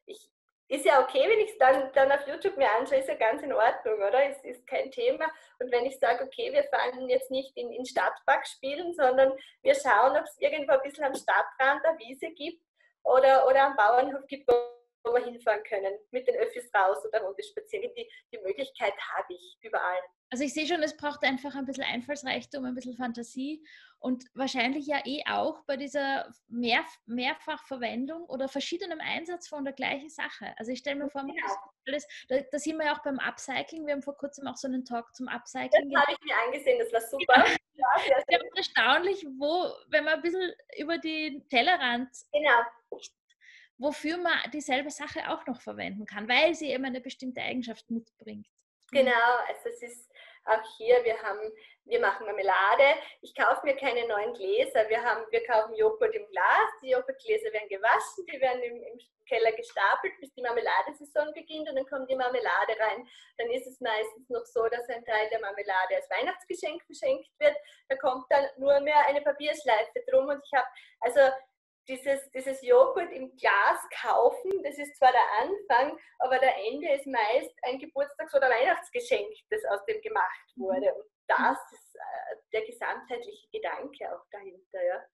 Ich, 0.06 0.28
ist 0.68 0.85
ja 0.85 1.02
okay, 1.02 1.28
wenn 1.28 1.40
ich 1.40 1.50
es 1.50 1.59
dann, 1.59 1.92
dann 1.92 2.12
auf 2.12 2.26
YouTube 2.26 2.56
mir 2.56 2.70
anschaue, 2.72 2.98
ist 2.98 3.09
ja 3.09 3.14
ganz 3.14 3.42
in 3.42 3.52
Ordnung, 3.52 3.94
oder? 3.94 4.24
Es 4.28 4.42
ist 4.44 4.66
kein 4.66 4.90
Thema. 4.90 5.26
Und 5.59 5.70
wenn 5.72 5.87
ich 5.87 5.98
sage, 5.98 6.24
okay, 6.24 6.52
wir 6.52 6.64
fahren 6.64 7.09
jetzt 7.09 7.30
nicht 7.30 7.56
in, 7.56 7.72
in 7.72 7.85
Stadtpark 7.85 8.46
spielen, 8.46 8.94
sondern 8.94 9.33
wir 9.62 9.74
schauen, 9.74 10.16
ob 10.16 10.24
es 10.24 10.38
irgendwo 10.38 10.72
ein 10.72 10.83
bisschen 10.83 11.04
am 11.04 11.14
Stadtrand 11.14 11.85
eine 11.85 11.98
Wiese 11.98 12.30
gibt 12.30 12.62
oder, 13.02 13.46
oder 13.48 13.66
am 13.66 13.76
Bauernhof 13.76 14.26
gibt, 14.28 14.46
wo 14.46 14.54
wir 15.08 15.24
hinfahren 15.24 15.62
können, 15.64 15.98
mit 16.10 16.26
den 16.26 16.36
Öffis 16.36 16.70
raus 16.74 16.98
oder 17.06 17.22
runter 17.22 17.42
spazieren. 17.42 17.92
Die, 17.96 18.08
die 18.32 18.38
Möglichkeit 18.38 18.94
habe 19.16 19.32
ich 19.32 19.58
überall. 19.62 19.98
Also 20.30 20.44
ich 20.44 20.54
sehe 20.54 20.66
schon, 20.66 20.82
es 20.82 20.96
braucht 20.96 21.24
einfach 21.24 21.54
ein 21.56 21.66
bisschen 21.66 21.84
Einfallsreichtum, 21.84 22.64
ein 22.64 22.74
bisschen 22.74 22.96
Fantasie 22.96 23.64
und 23.98 24.24
wahrscheinlich 24.34 24.86
ja 24.86 25.00
eh 25.04 25.22
auch 25.28 25.64
bei 25.66 25.76
dieser 25.76 26.30
Mehr 26.46 26.84
Mehrfachverwendung 27.06 28.24
oder 28.26 28.48
verschiedenem 28.48 29.00
Einsatz 29.00 29.48
von 29.48 29.64
der 29.64 29.74
gleichen 29.74 30.08
Sache. 30.08 30.54
Also 30.56 30.70
ich 30.70 30.78
stelle 30.78 31.02
mir 31.02 31.10
vor, 31.10 31.22
ja. 31.22 31.56
alles, 31.86 32.06
da, 32.28 32.38
da, 32.50 32.58
sind 32.58 32.78
wir 32.78 32.86
ja 32.86 32.94
auch 32.94 33.02
beim 33.02 33.18
Upcycling. 33.18 33.86
Wir 33.86 33.94
haben 33.94 34.02
vor 34.02 34.16
kurzem 34.16 34.46
auch 34.46 34.56
so 34.56 34.68
einen 34.68 34.84
Talk 34.84 35.14
zum 35.14 35.26
Upcycling. 35.26 35.90
Das 35.90 36.02
habe 36.02 36.12
ich 36.12 36.24
mir 36.24 36.36
angesehen, 36.46 36.78
das 36.78 36.92
war 36.92 37.00
super. 37.00 37.44
Ja. 37.46 37.56
Ja, 37.80 37.86
ja 38.28 38.38
erstaunlich, 38.56 39.24
wo, 39.38 39.72
wenn 39.88 40.04
man 40.04 40.16
ein 40.16 40.20
bisschen 40.20 40.52
über 40.76 40.98
den 40.98 41.48
Tellerrand 41.48 42.10
genau 42.30 42.60
wofür 43.81 44.19
man 44.19 44.38
dieselbe 44.53 44.90
Sache 44.90 45.31
auch 45.31 45.47
noch 45.47 45.61
verwenden 45.61 46.07
kann, 46.07 46.29
weil 46.29 46.55
sie 46.55 46.71
eben 46.71 46.85
eine 46.85 47.01
bestimmte 47.01 47.40
Eigenschaft 47.40 47.90
mitbringt. 47.90 48.47
Genau, 48.93 49.37
also 49.49 49.69
es 49.69 49.83
ist 49.83 50.11
auch 50.45 50.62
hier, 50.77 51.05
wir 51.05 51.21
haben, 51.23 51.53
wir 51.85 52.01
machen 52.01 52.27
Marmelade. 52.27 52.99
Ich 53.23 53.35
kaufe 53.35 53.64
mir 53.64 53.77
keine 53.77 54.07
neuen 54.09 54.35
Gläser. 54.35 54.88
Wir, 54.88 55.03
haben, 55.03 55.25
wir 55.31 55.47
kaufen 55.47 55.75
Joghurt 55.75 56.14
im 56.14 56.27
Glas. 56.29 56.69
Die 56.83 56.90
Joghurtgläser 56.90 57.53
werden 57.53 57.69
gewaschen, 57.69 58.27
die 58.27 58.40
werden 58.40 58.62
im, 58.62 58.83
im 58.83 58.99
Keller 59.29 59.53
gestapelt, 59.53 60.14
bis 60.19 60.35
die 60.35 60.43
Marmeladesaison 60.43 61.33
beginnt 61.35 61.69
und 61.69 61.77
dann 61.77 61.87
kommt 61.87 62.11
die 62.11 62.16
Marmelade 62.16 62.75
rein. 62.81 63.07
Dann 63.38 63.51
ist 63.51 63.66
es 63.66 63.81
meistens 63.81 64.29
noch 64.29 64.45
so, 64.45 64.66
dass 64.69 64.88
ein 64.88 65.05
Teil 65.05 65.29
der 65.31 65.40
Marmelade 65.40 65.97
als 65.97 66.11
Weihnachtsgeschenk 66.11 66.83
verschenkt 66.85 67.31
wird. 67.38 67.55
Da 67.88 67.97
kommt 67.97 68.27
dann 68.31 68.47
nur 68.59 68.81
mehr 68.81 69.07
eine 69.07 69.23
Papierschleife 69.23 70.03
drum 70.11 70.27
und 70.29 70.43
ich 70.45 70.53
habe, 70.53 70.66
also 71.01 71.21
dieses, 71.90 72.31
dieses 72.31 72.62
Joghurt 72.62 73.12
im 73.12 73.35
Glas 73.37 73.81
kaufen, 74.00 74.50
das 74.62 74.79
ist 74.79 74.96
zwar 74.96 75.11
der 75.11 75.26
Anfang, 75.42 75.98
aber 76.20 76.38
der 76.38 76.55
Ende 76.70 76.88
ist 76.92 77.07
meist 77.07 77.55
ein 77.62 77.79
Geburtstags- 77.79 78.35
oder 78.35 78.48
Weihnachtsgeschenk, 78.48 79.35
das 79.50 79.64
aus 79.64 79.85
dem 79.87 80.00
gemacht 80.00 80.53
mhm. 80.55 80.62
wurde. 80.62 80.94
Und 80.94 81.05
das 81.26 81.59
ist 81.72 81.96
äh, 81.96 82.37
der 82.53 82.64
gesamtheitliche 82.64 83.48
Gedanke 83.53 84.14
auch 84.14 84.24
dahinter. 84.31 84.85
Ja. 84.85 85.05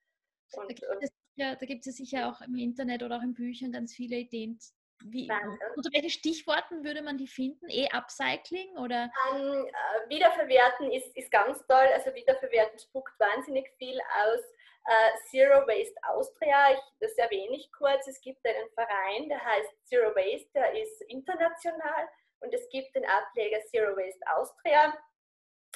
Und, 0.53 0.71
da, 0.71 0.75
gibt 0.75 1.03
es, 1.03 1.11
ja, 1.37 1.57
da 1.57 1.67
gibt 1.67 1.87
es 1.87 1.97
sicher 1.97 2.29
auch 2.29 2.41
im 2.43 2.55
Internet 2.57 3.03
oder 3.03 3.17
auch 3.17 3.23
in 3.23 3.35
Büchern 3.35 3.73
ganz 3.73 3.95
viele 3.95 4.17
Ideen. 4.17 4.59
Wie, 5.05 5.31
unter 5.77 5.91
welchen 5.93 6.11
Stichworten 6.11 6.85
würde 6.85 7.03
man 7.03 7.19
die 7.19 7.29
finden? 7.29 7.69
E-Upcycling 7.69 8.77
oder? 8.79 9.11
Um, 9.31 9.67
äh, 9.67 10.09
wiederverwerten 10.09 10.91
ist, 10.91 11.15
ist 11.17 11.31
ganz 11.31 11.65
toll. 11.67 11.87
Also 11.95 12.15
wiederverwerten 12.15 12.79
spuckt 12.79 13.13
wahnsinnig 13.19 13.71
viel 13.79 13.99
aus. 14.25 14.41
Uh, 14.89 15.19
Zero 15.31 15.67
Waste 15.67 15.99
Austria, 16.05 16.73
ich, 16.73 16.79
das 17.01 17.13
erwähne 17.19 17.57
ich 17.57 17.69
kurz, 17.73 18.07
es 18.07 18.21
gibt 18.21 18.47
einen 18.47 18.71
Verein, 18.71 19.29
der 19.29 19.45
heißt 19.45 19.69
Zero 19.85 20.15
Waste, 20.15 20.49
der 20.55 20.81
ist 20.81 21.03
international 21.09 22.09
und 22.39 22.55
es 22.55 22.69
gibt 22.69 22.95
den 22.95 23.05
Ableger 23.05 23.65
Zero 23.67 23.97
Waste 23.97 24.25
Austria. 24.37 24.97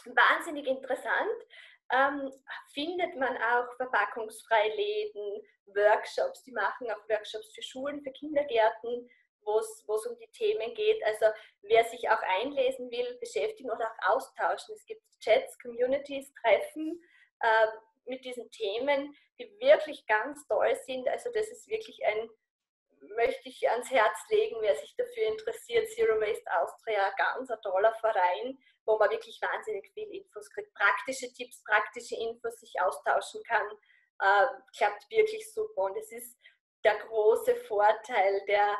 Wahnsinnig 0.04 0.64
interessant. 0.66 1.42
Ähm, 1.92 2.32
findet 2.72 3.16
man 3.16 3.36
auch 3.36 3.74
verpackungsfreie 3.76 4.74
Läden, 4.74 5.42
Workshops, 5.66 6.42
die 6.44 6.52
machen 6.52 6.90
auch 6.90 7.08
Workshops 7.08 7.52
für 7.54 7.62
Schulen, 7.62 8.00
für 8.02 8.12
Kindergärten, 8.12 9.08
wo 9.42 9.58
es 9.58 10.06
um 10.06 10.16
die 10.18 10.30
Themen 10.32 10.74
geht. 10.74 11.02
Also 11.04 11.26
wer 11.62 11.84
sich 11.84 12.08
auch 12.08 12.22
einlesen 12.40 12.90
will, 12.90 13.18
beschäftigen 13.20 13.70
oder 13.70 13.90
auch 13.90 14.16
austauschen. 14.16 14.74
Es 14.74 14.84
gibt 14.86 15.02
Chats, 15.20 15.58
Communities, 15.58 16.32
Treffen, 16.34 17.02
äh, 17.40 17.66
mit 18.06 18.24
diesen 18.24 18.50
Themen, 18.50 19.14
die 19.38 19.50
wirklich 19.60 20.06
ganz 20.06 20.46
toll 20.46 20.74
sind. 20.86 21.08
Also 21.08 21.30
das 21.32 21.48
ist 21.48 21.68
wirklich 21.68 22.04
ein, 22.04 22.28
möchte 23.16 23.48
ich 23.48 23.68
ans 23.70 23.90
Herz 23.90 24.18
legen, 24.28 24.56
wer 24.60 24.74
sich 24.76 24.94
dafür 24.96 25.26
interessiert, 25.28 25.88
Zero 25.90 26.20
Waste 26.20 26.50
Austria, 26.60 27.10
ganz 27.16 27.50
ein 27.50 27.60
toller 27.62 27.94
Verein, 27.94 28.58
wo 28.86 28.98
man 28.98 29.10
wirklich 29.10 29.40
wahnsinnig 29.40 29.90
viel 29.92 30.08
Infos 30.14 30.50
kriegt, 30.50 30.72
praktische 30.74 31.32
Tipps, 31.32 31.62
praktische 31.64 32.16
Infos 32.16 32.60
sich 32.60 32.74
austauschen 32.80 33.42
kann, 33.44 33.66
äh, 34.20 34.46
klappt 34.76 35.10
wirklich 35.10 35.52
super 35.52 35.82
und 35.82 35.96
es 35.96 36.10
ist 36.12 36.36
der 36.84 36.98
große 36.98 37.56
Vorteil 37.66 38.44
der 38.46 38.76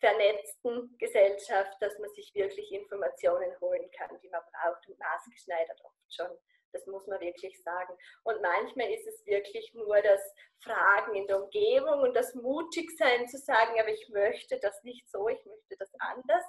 vernetzten 0.00 0.96
Gesellschaft, 0.98 1.76
dass 1.80 1.98
man 1.98 2.10
sich 2.10 2.34
wirklich 2.34 2.72
Informationen 2.72 3.52
holen 3.60 3.90
kann, 3.96 4.18
die 4.22 4.30
man 4.30 4.40
braucht 4.52 4.88
und 4.88 4.98
maßgeschneidert 4.98 5.80
oft 5.84 6.14
schon. 6.14 6.38
Das 6.72 6.86
muss 6.86 7.06
man 7.06 7.20
wirklich 7.20 7.60
sagen. 7.62 7.92
Und 8.22 8.40
manchmal 8.42 8.90
ist 8.90 9.06
es 9.06 9.26
wirklich 9.26 9.74
nur 9.74 10.00
das 10.02 10.20
Fragen 10.62 11.16
in 11.16 11.26
der 11.26 11.42
Umgebung 11.42 12.00
und 12.00 12.14
das 12.14 12.34
Mutigsein 12.34 13.28
zu 13.28 13.38
sagen, 13.38 13.78
aber 13.78 13.88
ich 13.88 14.08
möchte 14.10 14.58
das 14.60 14.82
nicht 14.84 15.10
so, 15.10 15.28
ich 15.28 15.44
möchte 15.44 15.76
das 15.78 15.90
anders. 15.98 16.44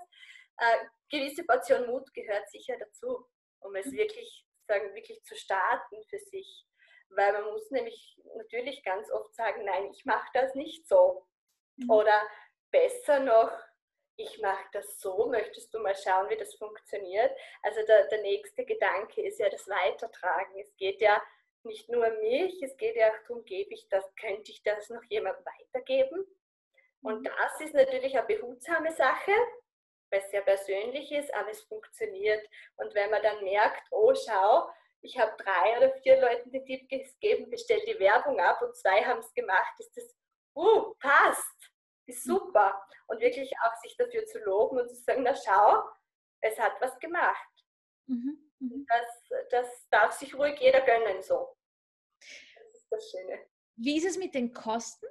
Äh, 0.61 0.85
gewisse 1.09 1.43
Portion 1.43 1.87
Mut 1.87 2.13
gehört 2.13 2.47
sicher 2.51 2.77
dazu, 2.77 3.27
um 3.61 3.75
es 3.75 3.87
mhm. 3.87 3.97
wirklich, 3.97 4.45
sagen, 4.67 4.93
wirklich 4.93 5.23
zu 5.23 5.35
starten 5.35 6.03
für 6.07 6.19
sich. 6.19 6.67
Weil 7.09 7.33
man 7.33 7.45
muss 7.51 7.69
nämlich 7.71 8.21
natürlich 8.37 8.83
ganz 8.83 9.11
oft 9.11 9.33
sagen, 9.33 9.65
nein, 9.65 9.89
ich 9.91 10.05
mache 10.05 10.29
das 10.33 10.53
nicht 10.53 10.87
so. 10.87 11.27
Mhm. 11.77 11.89
Oder 11.89 12.21
besser 12.69 13.19
noch, 13.19 13.51
ich 14.17 14.39
mache 14.39 14.65
das 14.71 14.99
so, 14.99 15.27
möchtest 15.27 15.73
du 15.73 15.79
mal 15.79 15.95
schauen, 15.95 16.29
wie 16.29 16.37
das 16.37 16.53
funktioniert? 16.53 17.35
Also 17.63 17.83
der, 17.87 18.07
der 18.07 18.21
nächste 18.21 18.63
Gedanke 18.63 19.25
ist 19.25 19.39
ja 19.39 19.49
das 19.49 19.67
Weitertragen. 19.67 20.59
Es 20.59 20.75
geht 20.77 21.01
ja 21.01 21.21
nicht 21.63 21.89
nur 21.89 22.05
um 22.05 22.19
mich, 22.19 22.61
es 22.61 22.77
geht 22.77 22.95
ja 22.95 23.09
auch 23.09 23.27
darum, 23.27 23.43
gebe 23.45 23.73
ich 23.73 23.87
das, 23.89 24.05
könnte 24.15 24.51
ich 24.51 24.61
das 24.61 24.89
noch 24.89 25.03
jemandem 25.05 25.43
weitergeben? 25.43 26.25
Und 27.01 27.21
mhm. 27.21 27.23
das 27.23 27.61
ist 27.61 27.73
natürlich 27.73 28.15
eine 28.15 28.27
behutsame 28.27 28.91
Sache, 28.93 29.33
weil 30.11 30.19
es 30.19 30.29
sehr 30.29 30.41
persönlich 30.41 31.11
ist, 31.11 31.33
aber 31.33 31.49
es 31.49 31.61
funktioniert. 31.63 32.47
Und 32.77 32.93
wenn 32.93 33.09
man 33.09 33.23
dann 33.23 33.43
merkt, 33.43 33.87
oh 33.91 34.13
schau, 34.13 34.69
ich 35.01 35.17
habe 35.17 35.35
drei 35.41 35.77
oder 35.77 35.93
vier 36.01 36.19
Leuten 36.21 36.51
den 36.51 36.65
Tipp 36.65 36.87
gegeben, 36.89 37.49
bestell 37.49 37.81
die 37.87 37.99
Werbung 37.99 38.39
ab 38.39 38.61
und 38.61 38.75
zwei 38.75 39.03
haben 39.03 39.19
es 39.19 39.33
gemacht, 39.33 39.73
ist 39.79 39.95
das, 39.97 40.15
uh, 40.55 40.93
passt 40.99 41.71
ist 42.11 42.23
super. 42.23 42.81
Und 43.07 43.19
wirklich 43.19 43.51
auch 43.63 43.75
sich 43.81 43.95
dafür 43.97 44.25
zu 44.25 44.39
loben 44.39 44.79
und 44.79 44.89
zu 44.89 44.95
sagen, 44.95 45.23
na 45.23 45.35
schau, 45.35 45.83
es 46.41 46.57
hat 46.59 46.73
was 46.79 46.97
gemacht. 46.99 47.49
Mhm. 48.07 48.51
Mhm. 48.59 48.85
Das, 48.87 49.47
das 49.49 49.89
darf 49.89 50.11
sich 50.13 50.35
ruhig 50.35 50.59
jeder 50.59 50.81
gönnen 50.81 51.21
so. 51.21 51.55
Das 52.19 52.73
ist 52.73 52.87
das 52.91 53.11
Schöne. 53.11 53.39
Wie 53.75 53.97
ist 53.97 54.05
es 54.05 54.17
mit 54.17 54.35
den 54.35 54.53
Kosten? 54.53 55.07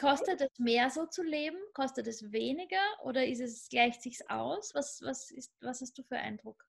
Kostet 0.00 0.40
es 0.40 0.58
mehr 0.58 0.90
so 0.90 1.06
zu 1.06 1.22
leben? 1.22 1.58
Kostet 1.74 2.06
es 2.06 2.30
weniger 2.30 2.82
oder 3.02 3.24
ist 3.24 3.40
es 3.40 3.68
gleicht 3.68 4.02
sich 4.02 4.18
aus? 4.30 4.74
Was, 4.74 5.00
was, 5.02 5.30
ist, 5.30 5.52
was 5.60 5.80
hast 5.80 5.98
du 5.98 6.02
für 6.04 6.16
Eindruck? 6.16 6.64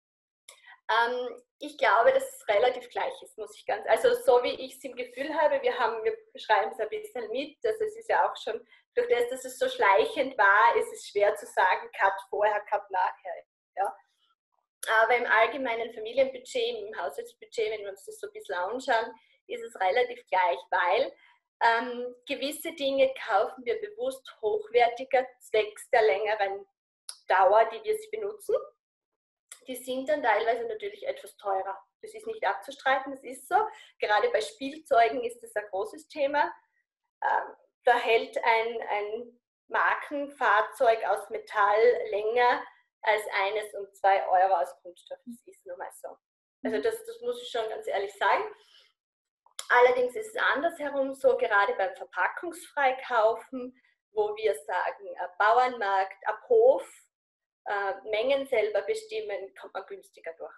Ähm, 0.90 1.42
ich 1.60 1.78
glaube, 1.78 2.12
dass 2.12 2.24
es 2.24 2.48
relativ 2.48 2.90
gleich 2.90 3.14
ist, 3.22 3.38
muss 3.38 3.56
ich 3.56 3.66
ganz. 3.66 3.86
Also 3.88 4.14
so 4.26 4.44
wie 4.44 4.54
ich 4.66 4.76
es 4.76 4.84
im 4.84 4.96
Gefühl 4.96 5.34
habe, 5.34 5.62
wir 5.62 5.78
haben, 5.78 6.04
wir 6.04 6.18
schreiben 6.36 6.72
es 6.72 6.80
ein 6.80 6.90
bisschen 6.90 7.30
mit. 7.32 7.58
Also 7.64 7.84
es 7.86 7.96
ist 7.96 8.10
ja 8.10 8.30
auch 8.30 8.36
schon 8.36 8.60
durch 8.96 9.08
das, 9.10 9.30
dass 9.30 9.46
es 9.46 9.60
so 9.60 9.70
schleichend 9.70 10.38
war, 10.38 10.76
ist 10.78 10.92
es 10.92 11.08
schwer 11.08 11.36
zu 11.36 11.46
sagen, 11.46 11.90
Cut 11.98 12.14
vorher, 12.30 12.60
Cut 12.62 12.90
nachher. 12.92 13.44
Ja. 13.78 13.96
Aber 15.04 15.16
im 15.16 15.26
allgemeinen 15.26 15.94
Familienbudget, 15.94 16.78
im 16.78 17.00
Haushaltsbudget, 17.00 17.72
wenn 17.72 17.82
wir 17.82 17.92
uns 17.92 18.06
das 18.06 18.20
so 18.20 18.28
ein 18.28 18.34
bisschen 18.34 18.56
anschauen, 18.56 19.14
ist 19.48 19.64
es 19.64 19.80
relativ 19.80 20.26
gleich, 20.28 20.60
weil 20.70 21.14
ähm, 21.62 22.16
gewisse 22.28 22.74
Dinge 22.74 23.14
kaufen 23.26 23.64
wir 23.66 23.80
bewusst 23.80 24.26
hochwertiger 24.42 25.26
zwecks 25.40 25.90
der 25.90 26.02
längeren 26.04 26.66
Dauer, 27.28 27.66
die 27.66 27.84
wir 27.84 27.98
sie 27.98 28.10
benutzen. 28.12 28.56
Die 29.68 29.76
sind 29.76 30.10
dann 30.10 30.22
teilweise 30.22 30.68
natürlich 30.68 31.08
etwas 31.08 31.36
teurer. 31.38 31.78
Das 32.02 32.14
ist 32.14 32.28
nicht 32.28 32.46
abzustreiten, 32.46 33.12
das 33.12 33.24
ist 33.24 33.48
so. 33.48 33.56
Gerade 34.00 34.30
bei 34.30 34.42
Spielzeugen 34.42 35.24
ist 35.24 35.42
das 35.42 35.56
ein 35.56 35.68
großes 35.70 36.08
Thema. 36.10 36.54
Ähm, 37.24 37.56
da 37.86 37.98
hält 37.98 38.38
ein, 38.44 38.82
ein 38.90 39.40
Markenfahrzeug 39.68 41.04
aus 41.06 41.30
Metall 41.30 41.82
länger 42.12 42.62
als 43.02 43.24
eines 43.46 43.74
um 43.74 43.94
zwei 43.94 44.26
Euro 44.28 44.56
aus 44.56 44.76
Kunststoff. 44.82 45.20
Das 45.26 45.42
ist 45.46 45.66
nun 45.66 45.78
mal 45.78 45.92
so. 45.94 46.10
Also 46.64 46.82
das, 46.82 47.06
das 47.06 47.22
muss 47.22 47.42
ich 47.42 47.50
schon 47.50 47.68
ganz 47.70 47.88
ehrlich 47.88 48.14
sagen. 48.14 48.44
Allerdings 49.70 50.16
ist 50.16 50.36
es 50.36 50.42
andersherum 50.54 51.14
so, 51.14 51.38
gerade 51.38 51.74
beim 51.76 51.96
Verpackungsfreikaufen, 51.96 53.76
wo 54.12 54.36
wir 54.36 54.54
sagen, 54.66 55.08
äh, 55.08 55.28
Bauernmarkt 55.38 56.28
ab 56.28 56.42
Hof, 56.50 56.88
äh, 57.66 57.94
Mengen 58.10 58.46
selber 58.48 58.82
bestimmen, 58.82 59.54
kommt 59.60 59.74
man 59.74 59.86
günstiger 59.88 60.34
durch. 60.38 60.54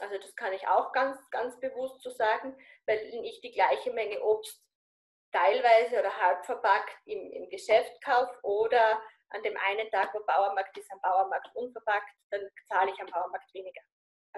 Also 0.00 0.16
das 0.18 0.34
kann 0.36 0.52
ich 0.52 0.66
auch 0.68 0.92
ganz, 0.92 1.18
ganz 1.30 1.58
bewusst 1.60 2.02
so 2.02 2.10
sagen, 2.10 2.56
weil 2.86 2.98
ich 3.24 3.40
die 3.40 3.52
gleiche 3.52 3.92
Menge 3.92 4.22
Obst 4.22 4.62
teilweise 5.32 5.98
oder 5.98 6.16
halb 6.16 6.44
verpackt 6.44 6.96
im, 7.06 7.32
im 7.32 7.48
Geschäft 7.50 8.00
kaufe 8.02 8.32
oder 8.42 9.02
an 9.30 9.42
dem 9.42 9.56
einen 9.58 9.90
Tag, 9.90 10.14
wo 10.14 10.20
Bauernmarkt 10.24 10.76
ist, 10.78 10.90
am 10.90 11.00
Bauernmarkt 11.00 11.54
unverpackt, 11.54 12.14
dann 12.30 12.48
zahle 12.68 12.90
ich 12.90 13.00
am 13.00 13.08
Bauernmarkt 13.08 13.52
weniger. 13.52 13.82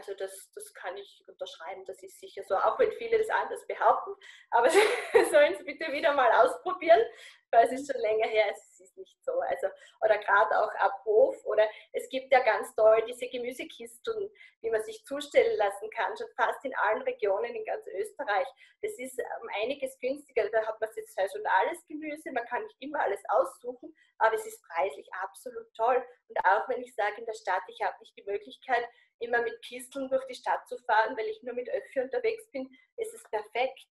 Also 0.00 0.14
das, 0.14 0.50
das 0.54 0.72
kann 0.72 0.96
ich 0.96 1.22
unterschreiben, 1.28 1.84
das 1.84 2.02
ist 2.02 2.18
sicher 2.18 2.42
so, 2.48 2.56
auch 2.56 2.78
wenn 2.78 2.90
viele 2.92 3.18
das 3.18 3.28
anders 3.28 3.66
behaupten. 3.66 4.12
Aber 4.50 4.70
sollen 5.30 5.54
Sie 5.58 5.64
bitte 5.64 5.92
wieder 5.92 6.14
mal 6.14 6.30
ausprobieren, 6.40 7.02
weil 7.50 7.66
es 7.66 7.72
ist 7.72 7.92
schon 7.92 8.00
länger 8.00 8.26
her, 8.26 8.46
es 8.50 8.80
ist 8.80 8.96
nicht 8.96 9.16
so. 9.24 9.32
Also, 9.40 9.68
oder 10.02 10.18
gerade 10.18 10.58
auch 10.58 10.72
ab 10.76 11.02
Hof 11.04 11.36
oder 11.44 11.66
es 11.92 12.08
gibt 12.08 12.32
ja 12.32 12.40
ganz 12.40 12.74
toll 12.74 13.02
diese 13.08 13.28
Gemüsekisten, 13.28 14.30
die 14.62 14.70
man 14.70 14.82
sich 14.82 15.04
zustellen 15.04 15.56
lassen 15.56 15.90
kann, 15.90 16.16
schon 16.16 16.28
fast 16.36 16.64
in 16.64 16.74
allen 16.74 17.02
Regionen 17.02 17.54
in 17.54 17.64
ganz 17.64 17.86
Österreich. 17.86 18.46
Das 18.82 18.92
ist 18.98 19.20
um 19.42 19.48
einiges 19.62 19.98
günstiger, 19.98 20.48
da 20.50 20.66
hat 20.66 20.80
man 20.80 20.90
jetzt 20.94 21.14
saisonales 21.14 21.86
Gemüse, 21.86 22.32
man 22.32 22.46
kann 22.46 22.62
nicht 22.62 22.76
immer 22.80 23.00
alles 23.00 23.22
aussuchen, 23.28 23.94
aber 24.18 24.34
es 24.34 24.46
ist 24.46 24.62
preislich 24.68 25.08
absolut 25.14 25.72
toll. 25.74 26.04
Und 26.28 26.38
auch 26.44 26.68
wenn 26.68 26.82
ich 26.82 26.94
sage 26.94 27.18
in 27.18 27.26
der 27.26 27.34
Stadt, 27.34 27.62
ich 27.68 27.80
habe 27.82 27.96
nicht 28.00 28.16
die 28.16 28.24
Möglichkeit, 28.24 28.88
immer 29.18 29.42
mit 29.42 29.60
Kisteln 29.62 30.08
durch 30.08 30.26
die 30.26 30.34
Stadt 30.34 30.66
zu 30.66 30.78
fahren, 30.78 31.16
weil 31.16 31.26
ich 31.26 31.42
nur 31.42 31.54
mit 31.54 31.68
Öffi 31.68 32.00
unterwegs 32.00 32.50
bin, 32.50 32.68
ist 32.96 33.14
es 33.14 33.22
perfekt. 33.30 33.86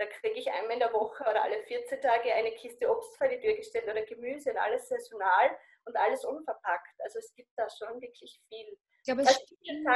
Da 0.00 0.06
kriege 0.06 0.40
ich 0.40 0.50
einmal 0.50 0.72
in 0.72 0.78
der 0.78 0.94
Woche 0.94 1.22
oder 1.24 1.42
alle 1.42 1.62
14 1.64 2.00
Tage 2.00 2.32
eine 2.32 2.52
Kiste 2.52 2.90
Obst 2.90 3.18
vor 3.18 3.28
die 3.28 3.38
Tür 3.38 3.52
gestellt 3.52 3.84
oder 3.84 4.00
Gemüse 4.00 4.50
und 4.50 4.56
alles 4.56 4.88
saisonal 4.88 5.54
und 5.84 5.94
alles 5.94 6.24
unverpackt. 6.24 6.98
Also 7.00 7.18
es 7.18 7.34
gibt 7.34 7.50
da 7.54 7.68
schon 7.68 8.00
wirklich 8.00 8.40
viel. 8.48 8.78
Ich 8.96 9.04
glaube, 9.04 9.20
es 9.20 9.30
stimmt. 9.30 9.86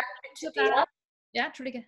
Ja, 1.33 1.47
Entschuldige. 1.47 1.87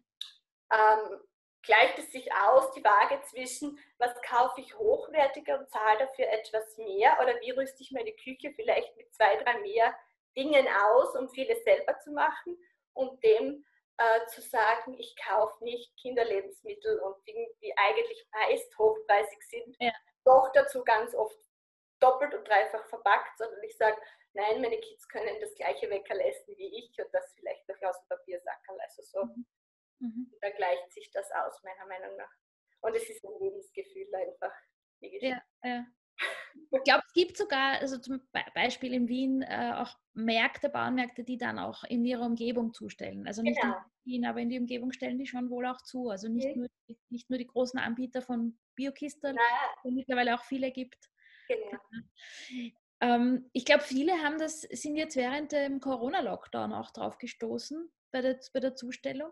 Ähm, 0.72 1.20
gleicht 1.60 1.98
es 1.98 2.10
sich 2.10 2.32
aus, 2.32 2.72
die 2.72 2.82
Waage 2.82 3.20
zwischen, 3.24 3.78
was 3.98 4.18
kaufe 4.22 4.62
ich 4.62 4.74
hochwertiger 4.78 5.58
und 5.58 5.68
zahle 5.68 5.98
dafür 5.98 6.26
etwas 6.30 6.78
mehr 6.78 7.18
oder 7.20 7.38
wie 7.42 7.50
rüste 7.50 7.82
ich 7.82 7.90
meine 7.90 8.12
Küche 8.12 8.50
vielleicht 8.56 8.96
mit 8.96 9.12
zwei, 9.14 9.36
drei 9.42 9.58
mehr 9.58 9.94
Dingen 10.34 10.66
aus, 10.68 11.14
um 11.16 11.28
vieles 11.28 11.62
selber 11.64 11.98
zu 11.98 12.12
machen 12.12 12.56
und 12.94 13.22
dem 13.22 13.66
äh, 13.98 14.26
zu 14.26 14.40
sagen, 14.40 14.94
ich 14.98 15.16
kaufe 15.16 15.62
nicht 15.64 15.96
Kinderlebensmittel 15.96 17.00
und 17.00 17.26
Dinge, 17.26 17.48
die 17.62 17.72
eigentlich 17.76 18.28
meist 18.32 18.76
hochpreisig 18.78 19.42
sind, 19.42 19.76
ja. 19.80 19.92
doch 20.24 20.50
dazu 20.52 20.84
ganz 20.84 21.14
oft 21.14 21.38
doppelt 22.00 22.34
und 22.34 22.46
dreifach 22.46 22.84
verpackt, 22.88 23.38
sondern 23.38 23.62
ich 23.62 23.76
sage, 23.76 23.96
nein, 24.34 24.60
meine 24.60 24.78
Kids 24.78 25.08
können 25.08 25.40
das 25.40 25.54
gleiche 25.54 25.88
weglerleisten 25.88 26.56
wie 26.56 26.78
ich 26.78 26.92
und 27.02 27.12
das 27.12 27.32
vielleicht 27.34 27.66
noch 27.68 27.82
aus 27.82 27.98
dem 28.00 28.08
Papiersackerl. 28.08 28.80
Also 28.80 29.02
so, 29.02 29.24
mhm. 29.24 29.46
mhm. 30.00 30.38
da 30.40 30.50
gleicht 30.50 30.92
sich 30.92 31.10
das 31.10 31.30
aus, 31.32 31.62
meiner 31.62 31.86
Meinung 31.86 32.16
nach. 32.16 32.32
Und 32.82 32.94
es 32.94 33.08
ist 33.08 33.24
ein 33.24 33.38
Lebensgefühl 33.40 34.14
einfach. 34.14 34.54
Ja, 35.00 35.42
ja. 35.64 35.86
Ich 36.70 36.82
glaube, 36.84 37.02
es 37.06 37.12
gibt 37.12 37.36
sogar, 37.36 37.78
also 37.80 37.98
zum 37.98 38.20
Beispiel 38.54 38.92
in 38.92 39.08
Wien, 39.08 39.42
äh, 39.42 39.72
auch 39.76 39.96
Märkte, 40.14 40.68
Bauernmärkte, 40.68 41.24
die 41.24 41.38
dann 41.38 41.58
auch 41.58 41.84
in 41.84 42.04
ihrer 42.04 42.24
Umgebung 42.24 42.74
zustellen. 42.74 43.26
Also 43.26 43.42
nicht 43.42 43.60
genau. 43.60 43.76
in 44.04 44.12
Wien, 44.12 44.26
aber 44.26 44.40
in 44.40 44.48
die 44.48 44.58
Umgebung 44.58 44.92
stellen 44.92 45.18
die 45.18 45.26
schon 45.26 45.50
wohl 45.50 45.66
auch 45.66 45.80
zu. 45.82 46.10
Also 46.10 46.28
nicht, 46.28 46.46
okay. 46.46 46.58
nur, 46.58 46.96
nicht 47.10 47.30
nur 47.30 47.38
die 47.38 47.46
großen 47.46 47.78
Anbieter 47.78 48.22
von 48.22 48.58
Biokisteln, 48.74 49.36
die 49.84 49.88
es 49.88 49.94
mittlerweile 49.94 50.34
auch 50.34 50.44
viele 50.44 50.70
gibt. 50.72 51.08
Genau. 51.48 51.78
Ähm, 53.00 53.50
ich 53.52 53.66
glaube, 53.66 53.82
viele 53.82 54.22
haben 54.22 54.38
das, 54.38 54.62
sind 54.62 54.96
jetzt 54.96 55.16
während 55.16 55.52
dem 55.52 55.80
Corona-Lockdown 55.80 56.72
auch 56.72 56.90
drauf 56.92 57.18
gestoßen 57.18 57.90
bei 58.10 58.22
der, 58.22 58.40
bei 58.54 58.60
der 58.60 58.74
Zustellung. 58.74 59.30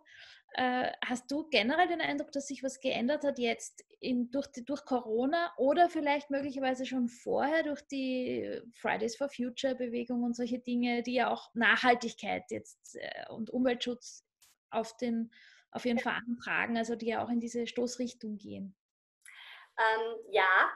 Äh, 0.56 0.92
hast 1.04 1.28
du 1.32 1.48
generell 1.48 1.88
den 1.88 2.00
Eindruck, 2.00 2.30
dass 2.30 2.46
sich 2.46 2.62
was 2.62 2.78
geändert 2.78 3.24
hat 3.24 3.40
jetzt 3.40 3.84
in, 3.98 4.30
durch, 4.30 4.46
die, 4.46 4.64
durch 4.64 4.84
Corona 4.84 5.52
oder 5.56 5.88
vielleicht 5.88 6.30
möglicherweise 6.30 6.86
schon 6.86 7.08
vorher 7.08 7.64
durch 7.64 7.82
die 7.82 8.60
Fridays 8.72 9.16
for 9.16 9.28
Future 9.28 9.74
Bewegung 9.74 10.22
und 10.22 10.36
solche 10.36 10.60
Dinge, 10.60 11.02
die 11.02 11.14
ja 11.14 11.28
auch 11.28 11.52
Nachhaltigkeit 11.54 12.44
jetzt 12.50 12.94
äh, 12.94 13.28
und 13.30 13.50
Umweltschutz 13.50 14.24
auf, 14.70 14.96
den, 14.96 15.32
auf 15.72 15.84
ihren 15.84 15.98
Fahnen 15.98 16.38
tragen, 16.38 16.76
also 16.78 16.94
die 16.94 17.06
ja 17.06 17.24
auch 17.24 17.30
in 17.30 17.40
diese 17.40 17.66
Stoßrichtung 17.66 18.38
gehen? 18.38 18.76
Ähm, 19.76 20.16
ja, 20.30 20.70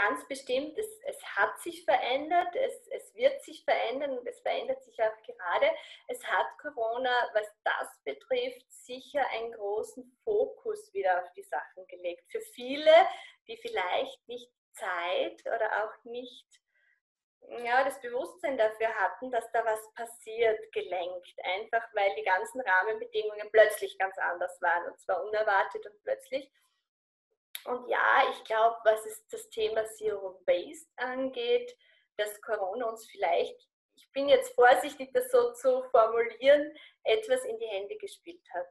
ganz 0.00 0.26
bestimmt, 0.26 0.78
es, 0.78 0.86
es 1.04 1.22
hat 1.36 1.60
sich 1.60 1.84
verändert, 1.84 2.54
es, 2.54 2.88
es 2.88 3.14
wird 3.14 3.42
sich 3.42 3.64
verändern 3.64 4.18
und 4.18 4.26
es 4.26 4.40
verändert 4.40 4.82
sich 4.84 5.00
auch 5.02 5.22
gerade. 5.22 5.70
Es 6.08 6.24
hat 6.24 6.46
Corona, 6.58 7.30
was 7.34 7.46
das 7.64 7.88
betrifft, 8.04 8.70
sicher 8.70 9.24
einen 9.30 9.52
großen 9.52 10.04
Fokus 10.24 10.92
wieder 10.92 11.22
auf 11.22 11.32
die 11.32 11.42
Sachen 11.42 11.86
gelegt. 11.86 12.24
Für 12.30 12.40
viele, 12.40 12.92
die 13.46 13.56
vielleicht 13.58 14.26
nicht 14.28 14.50
Zeit 14.72 15.40
oder 15.46 15.84
auch 15.84 16.04
nicht 16.04 16.46
ja, 17.64 17.84
das 17.84 18.00
Bewusstsein 18.00 18.56
dafür 18.56 18.94
hatten, 18.94 19.30
dass 19.30 19.50
da 19.52 19.64
was 19.64 19.92
passiert, 19.94 20.72
gelenkt. 20.72 21.34
Einfach 21.42 21.82
weil 21.94 22.14
die 22.14 22.22
ganzen 22.22 22.60
Rahmenbedingungen 22.60 23.50
plötzlich 23.50 23.98
ganz 23.98 24.16
anders 24.18 24.60
waren 24.60 24.90
und 24.90 25.00
zwar 25.00 25.24
unerwartet 25.24 25.84
und 25.86 26.02
plötzlich. 26.02 26.50
Und 27.64 27.88
ja, 27.88 28.30
ich 28.30 28.44
glaube, 28.44 28.76
was 28.84 29.04
es 29.06 29.26
das 29.28 29.48
Thema 29.50 29.84
Zero 29.86 30.40
Waste 30.46 30.88
angeht, 30.96 31.76
dass 32.16 32.40
Corona 32.42 32.86
uns 32.86 33.06
vielleicht, 33.10 33.56
ich 33.96 34.10
bin 34.12 34.28
jetzt 34.28 34.54
vorsichtig, 34.54 35.10
das 35.12 35.30
so 35.30 35.52
zu 35.52 35.82
formulieren, 35.90 36.74
etwas 37.04 37.44
in 37.44 37.58
die 37.58 37.66
Hände 37.66 37.96
gespielt 37.96 38.46
hat. 38.52 38.66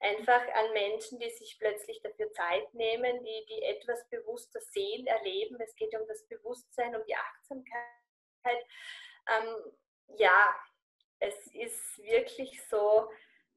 Einfach 0.00 0.42
an 0.54 0.72
Menschen, 0.72 1.18
die 1.18 1.30
sich 1.30 1.58
plötzlich 1.58 2.00
dafür 2.02 2.32
Zeit 2.32 2.72
nehmen, 2.72 3.22
die, 3.22 3.46
die 3.46 3.62
etwas 3.62 4.08
bewusster 4.08 4.60
sehen, 4.60 5.06
erleben. 5.06 5.60
Es 5.60 5.74
geht 5.76 5.94
um 5.94 6.06
das 6.06 6.26
Bewusstsein, 6.26 6.96
um 6.96 7.04
die 7.04 7.16
Achtsamkeit. 7.16 8.64
Ähm, 9.28 9.72
ja, 10.16 10.54
es 11.18 11.46
ist 11.48 11.98
wirklich 11.98 12.66
so, 12.68 13.10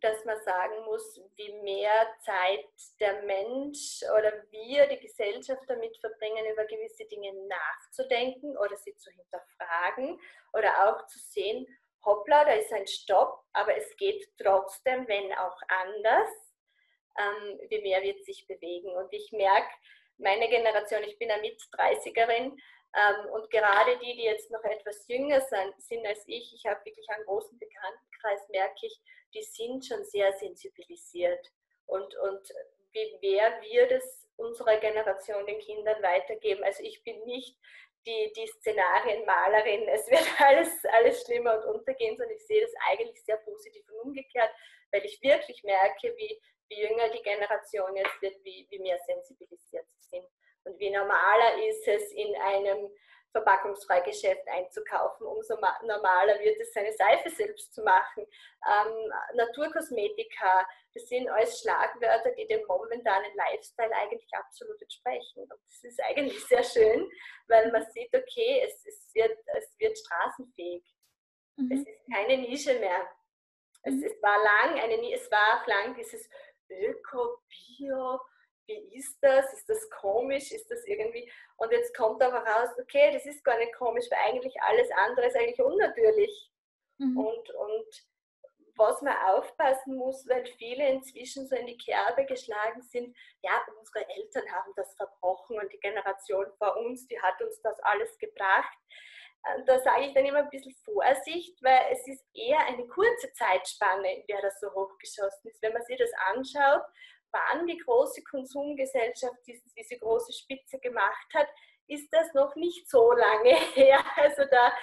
dass 0.04 0.26
man 0.26 0.38
sagen 0.44 0.84
muss, 0.86 1.22
wie 1.36 1.52
mehr 1.64 2.14
Zeit 2.20 2.68
der 3.00 3.24
Mensch 3.24 4.02
oder 4.18 4.34
wir, 4.52 4.86
die 4.88 5.00
Gesellschaft 5.00 5.64
damit 5.68 5.98
verbringen, 5.98 6.46
über 6.52 6.66
gewisse 6.66 7.06
Dinge 7.06 7.32
nachzudenken 7.48 8.58
oder 8.58 8.76
sie 8.76 8.96
zu 8.98 9.10
hinterfragen 9.12 10.20
oder 10.52 10.90
auch 10.90 11.08
zu 11.08 11.20
sehen, 11.20 11.66
hoppla, 12.04 12.44
da 12.44 12.52
ist 12.52 12.74
ein 12.74 12.86
Stopp, 12.86 13.46
aber 13.54 13.78
es 13.78 13.96
geht 13.96 14.28
trotzdem, 14.38 15.08
wenn 15.08 15.32
auch 15.34 15.58
anders, 15.68 16.30
ähm, 17.18 17.60
wie 17.70 17.82
mehr 17.82 18.02
wird 18.04 18.26
sich 18.26 18.46
bewegen. 18.46 18.92
Und 18.92 19.14
ich 19.14 19.32
merke, 19.32 19.74
meine 20.18 20.50
Generation, 20.50 21.04
ich 21.04 21.18
bin 21.18 21.32
eine 21.32 21.42
Mit-30erin, 21.42 22.58
ähm, 22.96 23.30
und 23.32 23.50
gerade 23.50 23.98
die, 24.00 24.16
die 24.16 24.24
jetzt 24.24 24.52
noch 24.52 24.64
etwas 24.64 25.08
jünger 25.08 25.42
sind, 25.42 25.74
sind 25.82 26.06
als 26.06 26.24
ich, 26.28 26.54
ich 26.54 26.66
habe 26.66 26.84
wirklich 26.86 27.10
einen 27.10 27.26
großen 27.26 27.58
Bekanntenkreis, 27.58 28.48
merke 28.50 28.86
ich, 28.86 29.00
die 29.34 29.42
sind 29.42 29.86
schon 29.86 30.04
sehr 30.06 30.32
sensibilisiert. 30.34 31.52
Und, 31.86 32.16
und 32.18 32.50
wie 32.92 33.18
mehr 33.22 33.62
wir 33.62 33.88
das 33.88 34.24
unserer 34.38 34.78
Generation 34.78 35.46
den 35.46 35.60
Kindern 35.60 36.02
weitergeben. 36.02 36.64
Also 36.64 36.84
ich 36.84 37.04
bin 37.04 37.24
nicht 37.26 37.58
die, 38.06 38.34
die 38.36 38.48
Szenarienmalerin, 38.48 39.88
es 39.88 40.10
wird 40.10 40.26
alles, 40.40 40.86
alles 40.86 41.24
schlimmer 41.24 41.58
und 41.58 41.76
untergehen, 41.76 42.18
sondern 42.18 42.36
ich 42.36 42.46
sehe 42.46 42.62
das 42.62 42.74
eigentlich 42.90 43.24
sehr 43.24 43.38
positiv 43.38 43.84
und 43.90 44.08
umgekehrt, 44.08 44.52
weil 44.92 45.06
ich 45.06 45.22
wirklich 45.22 45.64
merke, 45.64 46.14
wie, 46.18 46.42
wie 46.70 46.82
jünger 46.82 47.10
die 47.10 47.22
Generation 47.22 47.96
jetzt 47.96 48.22
wird, 48.22 48.44
wie, 48.44 48.68
wie 48.70 48.80
mehr 48.80 49.00
sensibilisiert 49.06 49.86
sie 49.94 50.18
sind. 50.18 50.28
Und 50.66 50.80
wie 50.80 50.90
normaler 50.90 51.68
ist 51.68 51.88
es, 51.88 52.12
in 52.12 52.36
einem 52.36 52.90
Verpackungsfreigeschäft 53.34 54.48
einzukaufen. 54.48 55.28
Umso 55.28 55.56
normaler 55.56 56.40
wird 56.40 56.60
es, 56.62 56.72
seine 56.72 56.94
Seife 56.94 57.30
selbst 57.30 57.74
zu 57.74 57.84
machen. 57.84 58.26
Ähm, 58.66 59.12
Naturkosmetika, 59.34 60.66
das 60.94 61.08
sind 61.08 61.28
alles 61.28 61.60
Schlagwörter, 61.60 62.32
die 62.32 62.48
dem 62.48 62.66
momentanen 62.68 63.36
Lifestyle 63.36 63.94
eigentlich 63.96 64.30
absolut 64.34 64.80
entsprechen. 64.82 65.42
Und 65.42 65.50
das 65.50 65.84
ist 65.84 66.02
eigentlich 66.04 66.40
sehr 66.48 66.64
schön, 66.64 67.10
weil 67.48 67.72
man 67.72 67.84
sieht, 67.92 68.16
okay, 68.16 68.62
es, 68.66 68.86
es, 68.86 69.10
wird, 69.14 69.38
es 69.58 69.76
wird 69.80 69.98
straßenfähig. 69.98 70.84
Mhm. 71.58 71.72
Es 71.72 71.80
ist 71.80 72.14
keine 72.14 72.38
Nische 72.38 72.80
mehr. 72.80 73.10
Es, 73.82 73.96
mhm. 73.96 74.04
es 74.04 74.22
war 74.22 74.38
lang 74.38 74.80
eine, 74.80 75.12
es 75.12 75.30
war 75.32 75.64
lang 75.68 75.96
dieses 75.96 76.30
Öko, 76.70 77.40
Bio, 77.50 78.20
wie 78.68 78.98
ist 78.98 79.18
das? 79.22 79.52
Ist 79.54 79.68
das 79.70 79.90
komisch? 79.90 80.52
Ist 80.52 80.70
das 80.70 80.86
irgendwie? 80.86 81.32
Und 81.58 81.72
jetzt 81.72 81.96
kommt 81.96 82.22
aber 82.22 82.40
raus, 82.40 82.70
okay, 82.80 83.12
das 83.12 83.26
ist 83.26 83.44
gar 83.44 83.58
nicht 83.58 83.74
komisch, 83.76 84.06
weil 84.10 84.20
eigentlich 84.30 84.56
alles 84.62 84.90
andere 84.92 85.28
ist 85.28 85.36
eigentlich 85.36 85.62
unnatürlich. 85.62 86.52
Mhm. 86.98 87.18
Und, 87.18 87.50
und 87.52 88.08
was 88.76 89.02
man 89.02 89.16
aufpassen 89.28 89.96
muss, 89.96 90.28
weil 90.28 90.46
viele 90.58 90.88
inzwischen 90.90 91.48
so 91.48 91.56
in 91.56 91.68
die 91.68 91.78
Kerbe 91.78 92.26
geschlagen 92.26 92.82
sind, 92.82 93.16
ja, 93.42 93.52
unsere 93.78 94.08
Eltern 94.10 94.52
haben 94.52 94.72
das 94.76 94.96
verbrochen 94.96 95.60
und 95.60 95.72
die 95.72 95.80
Generation 95.80 96.46
vor 96.58 96.78
uns, 96.78 97.08
die 97.08 97.20
hat 97.22 97.40
uns 97.42 97.62
das 97.62 97.80
alles 97.82 98.18
gebracht. 98.18 98.78
Äh, 99.46 99.64
da 99.66 99.80
sage 99.80 100.06
ich 100.08 100.14
dann 100.14 100.26
immer 100.26 100.40
ein 100.40 100.50
bisschen 100.50 100.76
Vorsicht, 100.84 101.62
weil 101.62 101.92
es 101.92 102.08
ist 102.08 102.26
eher 102.34 102.60
eine 102.66 102.88
kurze 102.88 103.32
Zeitspanne, 103.34 104.16
in 104.16 104.28
der 104.28 104.42
das 104.42 104.60
so 104.60 104.72
hochgeschossen 104.74 105.52
ist. 105.52 105.62
Wenn 105.62 105.74
man 105.74 105.84
sich 105.84 105.98
das 105.98 106.12
anschaut, 106.34 106.84
wann 107.34 107.68
die 107.68 107.78
große 107.78 108.24
Konsumgesellschaft 108.24 109.36
diese 109.46 109.98
große 109.98 110.32
Spitze 110.32 110.80
gemacht 110.80 111.28
hat, 111.34 111.48
ist 111.88 112.08
das 112.12 112.34
noch 112.34 112.56
nicht 112.56 112.90
so 112.90 113.12
lange 113.12 113.56
her. 113.74 114.00
Also 114.16 114.44
da, 114.50 114.74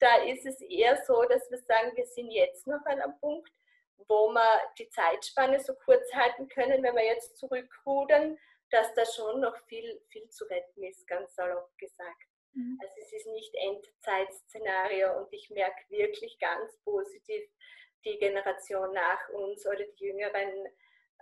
da 0.00 0.22
ist 0.24 0.44
es 0.46 0.60
eher 0.60 1.00
so, 1.06 1.22
dass 1.24 1.50
wir 1.50 1.58
sagen, 1.58 1.96
wir 1.96 2.06
sind 2.06 2.30
jetzt 2.30 2.66
noch 2.66 2.84
an 2.86 3.00
einem 3.00 3.18
Punkt, 3.20 3.50
wo 4.08 4.28
wir 4.30 4.60
die 4.78 4.88
Zeitspanne 4.88 5.60
so 5.60 5.74
kurz 5.74 6.12
halten 6.14 6.48
können, 6.48 6.82
wenn 6.82 6.94
wir 6.94 7.04
jetzt 7.04 7.36
zurückrudern, 7.36 8.38
dass 8.70 8.92
da 8.94 9.04
schon 9.04 9.40
noch 9.40 9.56
viel, 9.66 10.00
viel 10.08 10.28
zu 10.28 10.44
retten 10.44 10.82
ist, 10.84 11.06
ganz 11.06 11.34
salopp 11.34 11.76
gesagt. 11.78 12.28
Mhm. 12.52 12.78
Also 12.82 12.94
es 13.00 13.12
ist 13.12 13.26
nicht 13.26 13.54
Endzeitszenario 13.54 15.18
und 15.18 15.32
ich 15.32 15.50
merke 15.50 15.80
wirklich 15.88 16.38
ganz 16.38 16.78
positiv, 16.84 17.44
die 18.04 18.18
Generation 18.18 18.92
nach 18.92 19.28
uns 19.30 19.66
oder 19.66 19.84
die 19.84 20.04
Jüngeren 20.04 20.68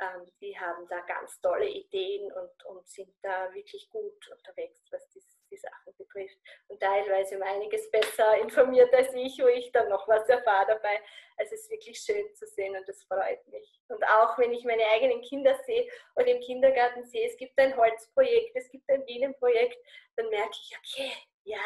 ähm, 0.01 0.31
die 0.41 0.59
haben 0.59 0.87
da 0.89 1.01
ganz 1.01 1.41
tolle 1.41 1.69
Ideen 1.69 2.31
und, 2.33 2.65
und 2.67 2.87
sind 2.87 3.15
da 3.23 3.53
wirklich 3.55 3.89
gut 3.91 4.29
unterwegs, 4.31 4.85
was 4.91 5.09
die, 5.11 5.23
die 5.51 5.57
Sachen 5.57 5.97
betrifft. 5.97 6.37
Und 6.69 6.81
teilweise 6.81 7.37
um 7.37 7.43
einiges 7.43 7.91
besser 7.91 8.39
informiert 8.39 8.93
als 8.95 9.13
ich, 9.15 9.39
wo 9.43 9.47
ich 9.49 9.73
dann 9.73 9.89
noch 9.89 10.07
was 10.09 10.29
erfahre 10.29 10.67
dabei. 10.67 11.01
Also 11.37 11.55
es 11.55 11.63
ist 11.63 11.71
wirklich 11.71 11.99
schön 11.99 12.35
zu 12.35 12.47
sehen 12.47 12.77
und 12.77 12.89
das 12.89 13.03
freut 13.05 13.47
mich. 13.49 13.81
Und 13.89 14.05
auch 14.05 14.39
wenn 14.39 14.53
ich 14.53 14.65
meine 14.65 14.85
eigenen 14.87 15.23
Kinder 15.23 15.59
sehe 15.65 15.89
oder 16.15 16.27
im 16.27 16.41
Kindergarten 16.41 17.05
sehe, 17.05 17.27
es 17.27 17.37
gibt 17.37 17.59
ein 17.59 17.77
Holzprojekt, 17.77 18.55
es 18.55 18.69
gibt 18.71 18.89
ein 18.91 19.05
Bienenprojekt, 19.07 19.79
dann 20.17 20.29
merke 20.29 20.57
ich, 20.61 20.77
okay, 20.79 21.13
ja, 21.45 21.63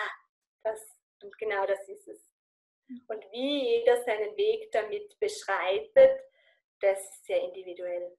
das 0.63 1.01
und 1.23 1.37
genau 1.39 1.67
das 1.67 1.89
ist 1.89 2.09
es. 2.09 2.35
Und 3.07 3.25
wie 3.31 3.77
jeder 3.77 4.03
seinen 4.03 4.37
Weg 4.37 4.71
damit 4.73 5.19
beschreitet, 5.21 6.23
das 6.81 6.99
ist 6.99 7.27
sehr 7.27 7.41
individuell. 7.43 8.17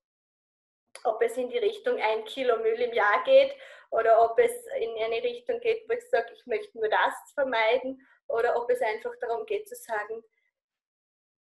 Ob 1.04 1.22
es 1.22 1.38
in 1.38 1.50
die 1.50 1.58
Richtung 1.58 2.00
ein 2.00 2.26
Kilo 2.26 2.58
Müll 2.58 2.80
im 2.82 2.94
Jahr 2.94 3.24
geht 3.24 3.56
oder 3.89 4.24
ob 4.24 4.38
es 4.39 4.52
in 4.80 4.96
eine 5.04 5.24
Richtung 5.24 5.60
geht, 5.60 5.88
wo 5.89 5.94
ich 5.94 6.08
sage, 6.10 6.32
ich 6.34 6.46
möchte 6.46 6.78
nur 6.78 6.89
das 6.89 7.14
vermeiden 7.34 8.06
oder 8.28 8.56
ob 8.56 8.70
es 8.70 8.82
einfach 8.82 9.14
darum 9.20 9.46
geht 9.46 9.68
zu 9.68 9.76
sagen, 9.76 10.24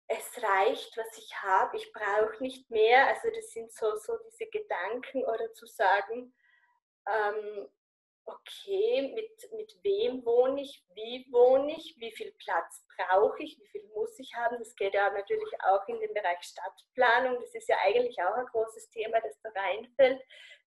es 0.09 0.43
reicht, 0.43 0.97
was 0.97 1.19
ich 1.19 1.35
habe, 1.43 1.77
ich 1.77 1.93
brauche 1.93 2.41
nicht 2.43 2.71
mehr. 2.71 3.09
Also 3.09 3.29
das 3.35 3.51
sind 3.51 3.73
so, 3.73 3.97
so 3.97 4.17
diese 4.31 4.47
Gedanken 4.47 5.25
oder 5.25 5.53
zu 5.53 5.67
sagen, 5.67 6.33
ähm, 7.09 7.69
okay, 8.27 9.13
mit, 9.15 9.53
mit 9.53 9.79
wem 9.83 10.25
wohne 10.25 10.63
ich, 10.63 10.85
wie 10.95 11.27
wohne 11.31 11.73
ich, 11.73 11.95
wie 11.99 12.11
viel 12.13 12.33
Platz 12.33 12.85
brauche 12.97 13.43
ich, 13.43 13.59
wie 13.59 13.67
viel 13.69 13.85
muss 13.95 14.19
ich 14.19 14.35
haben. 14.35 14.59
Das 14.59 14.75
geht 14.75 14.95
ja 14.95 15.11
natürlich 15.11 15.53
auch 15.65 15.87
in 15.89 16.01
den 16.01 16.13
Bereich 16.13 16.43
Stadtplanung. 16.43 17.41
Das 17.41 17.55
ist 17.55 17.69
ja 17.69 17.77
eigentlich 17.85 18.17
auch 18.23 18.35
ein 18.35 18.47
großes 18.47 18.91
Thema, 18.91 19.21
das 19.21 19.41
da 19.43 19.51
reinfällt. 19.51 20.21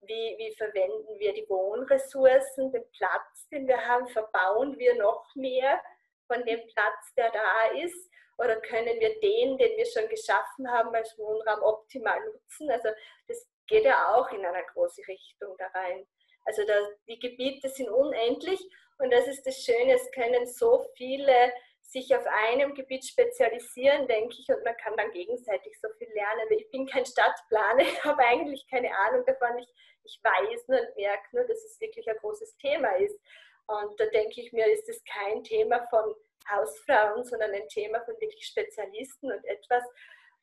Wie, 0.02 0.36
wie 0.38 0.54
verwenden 0.56 1.18
wir 1.18 1.32
die 1.32 1.48
Wohnressourcen, 1.48 2.70
den 2.70 2.84
Platz, 2.92 3.48
den 3.50 3.66
wir 3.66 3.80
haben, 3.86 4.06
verbauen 4.08 4.78
wir 4.78 4.94
noch 4.96 5.34
mehr 5.34 5.82
von 6.26 6.44
dem 6.44 6.60
Platz, 6.66 7.14
der 7.16 7.30
da 7.30 7.66
ist? 7.80 8.10
Oder 8.38 8.60
können 8.60 9.00
wir 9.00 9.18
den, 9.20 9.56
den 9.56 9.76
wir 9.78 9.86
schon 9.86 10.08
geschaffen 10.08 10.70
haben, 10.70 10.94
als 10.94 11.16
Wohnraum 11.18 11.62
optimal 11.62 12.22
nutzen? 12.26 12.70
Also 12.70 12.90
das 13.26 13.48
geht 13.66 13.84
ja 13.84 14.14
auch 14.14 14.30
in 14.30 14.44
eine 14.44 14.62
große 14.74 15.00
Richtung 15.08 15.56
da 15.56 15.66
rein. 15.68 16.06
Also 16.46 16.64
da, 16.64 16.74
die 17.08 17.18
Gebiete 17.18 17.68
sind 17.68 17.88
unendlich 17.88 18.60
und 18.98 19.12
das 19.12 19.26
ist 19.26 19.44
das 19.46 19.62
Schöne, 19.62 19.94
es 19.94 20.10
können 20.12 20.46
so 20.46 20.86
viele 20.96 21.52
sich 21.82 22.14
auf 22.16 22.26
einem 22.26 22.74
Gebiet 22.74 23.04
spezialisieren, 23.04 24.08
denke 24.08 24.34
ich, 24.38 24.48
und 24.48 24.64
man 24.64 24.76
kann 24.76 24.96
dann 24.96 25.10
gegenseitig 25.12 25.78
so 25.80 25.88
viel 25.98 26.08
lernen. 26.12 26.50
Ich 26.50 26.68
bin 26.70 26.86
kein 26.86 27.06
Stadtplaner, 27.06 27.80
ich 27.82 28.04
habe 28.04 28.24
eigentlich 28.24 28.66
keine 28.68 28.90
Ahnung 29.06 29.24
davon. 29.24 29.58
Ich, 29.58 29.68
ich 30.04 30.20
weiß 30.22 30.68
nur 30.68 30.80
und 30.80 30.96
merke 30.96 31.28
nur, 31.32 31.44
dass 31.44 31.62
es 31.64 31.80
wirklich 31.80 32.08
ein 32.08 32.16
großes 32.16 32.56
Thema 32.58 32.90
ist. 32.96 33.18
Und 33.66 33.98
da 34.00 34.06
denke 34.06 34.40
ich 34.40 34.52
mir, 34.52 34.66
ist 34.72 34.88
es 34.88 35.02
kein 35.04 35.42
Thema 35.42 35.86
von 35.88 36.14
Hausfrauen, 36.50 37.24
sondern 37.24 37.52
ein 37.52 37.68
Thema 37.68 38.00
von 38.04 38.14
wirklich 38.20 38.46
Spezialisten 38.46 39.32
und 39.32 39.44
etwas 39.44 39.82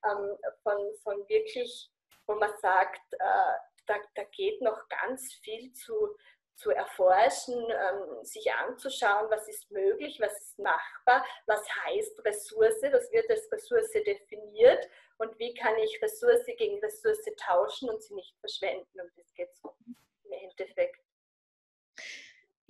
ähm, 0.05 0.37
von, 0.63 0.93
von 1.03 1.29
wirklich, 1.29 1.89
wo 2.27 2.35
man 2.35 2.51
sagt, 2.61 3.01
äh, 3.13 3.53
da, 3.85 3.95
da 4.15 4.23
geht 4.25 4.61
noch 4.61 4.87
ganz 4.89 5.33
viel 5.35 5.71
zu, 5.73 6.15
zu 6.55 6.71
erforschen, 6.71 7.55
ähm, 7.55 8.23
sich 8.23 8.51
anzuschauen, 8.53 9.29
was 9.29 9.47
ist 9.47 9.69
möglich, 9.71 10.19
was 10.19 10.39
ist 10.39 10.59
machbar, 10.59 11.25
was 11.45 11.63
heißt 11.85 12.23
Ressource, 12.25 12.81
was 12.91 13.11
wird 13.11 13.29
als 13.29 13.51
Ressource 13.51 13.91
definiert 13.91 14.87
und 15.17 15.37
wie 15.39 15.53
kann 15.53 15.77
ich 15.77 16.01
Ressource 16.01 16.45
gegen 16.45 16.79
Ressource 16.79 17.23
tauschen 17.37 17.89
und 17.89 18.01
sie 18.01 18.15
nicht 18.15 18.37
verschwenden. 18.39 18.99
Und 18.99 19.11
das 19.17 19.33
geht 19.33 19.53
so 19.55 19.75
im 20.23 20.31
Endeffekt. 20.31 20.99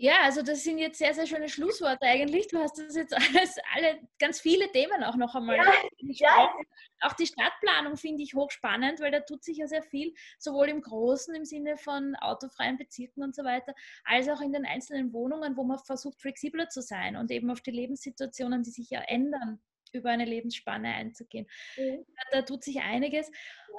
Ja, 0.04 0.24
also 0.24 0.42
das 0.42 0.66
sind 0.66 0.80
jetzt 0.80 0.98
sehr, 0.98 1.14
sehr 1.14 1.26
schöne 1.26 1.48
Schlussworte 1.48 2.06
eigentlich. 2.06 2.50
Du 2.50 2.60
hast 2.60 2.78
das 2.78 2.94
jetzt 2.94 3.16
alles, 3.48 3.56
alle, 3.74 4.02
ganz 4.20 4.42
viele 4.42 4.70
Themen 4.70 5.02
auch 5.02 5.16
noch 5.16 5.34
einmal. 5.34 5.56
Ja, 5.56 5.72
ja. 5.98 6.54
Auch 7.00 7.14
die 7.14 7.26
Stadtplanung 7.26 7.96
finde 7.96 8.22
ich 8.22 8.34
hochspannend, 8.34 9.00
weil 9.00 9.12
da 9.12 9.22
tut 9.22 9.46
sich 9.46 9.60
ja 9.60 9.68
sehr 9.68 9.82
viel, 9.82 10.14
sowohl 10.40 10.68
im 10.68 10.82
Großen 10.82 11.34
im 11.36 11.46
Sinne 11.46 11.78
von 11.78 12.18
autofreien 12.18 12.78
Bezirken 12.78 13.24
und 13.24 13.34
so 13.34 13.46
weiter, 13.46 13.74
als 14.04 14.28
auch 14.28 14.42
in 14.42 14.52
den 14.52 14.66
einzelnen 14.66 15.14
Wohnungen, 15.14 15.56
wo 15.56 15.64
man 15.64 15.80
versucht, 15.80 16.20
flexibler 16.20 16.68
zu 16.68 16.82
sein 16.82 17.16
und 17.16 17.32
eben 17.32 17.50
auf 17.50 17.62
die 17.62 17.72
Lebenssituationen, 17.72 18.62
die 18.62 18.72
sich 18.72 18.90
ja 18.90 19.00
ändern, 19.08 19.62
über 19.94 20.10
eine 20.10 20.26
Lebensspanne 20.26 20.90
einzugehen. 20.90 21.48
Mhm. 21.78 22.06
Da, 22.16 22.40
da, 22.40 22.42
tut 22.42 22.66
sich 22.66 22.82
einiges. 22.82 23.32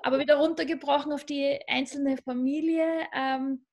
Aber 0.02 0.18
wieder 0.18 0.36
runtergebrochen 0.36 1.12
auf 1.12 1.24
die 1.24 1.60
einzelne 1.68 2.16
Familie. 2.16 2.86
Ähm, 3.14 3.66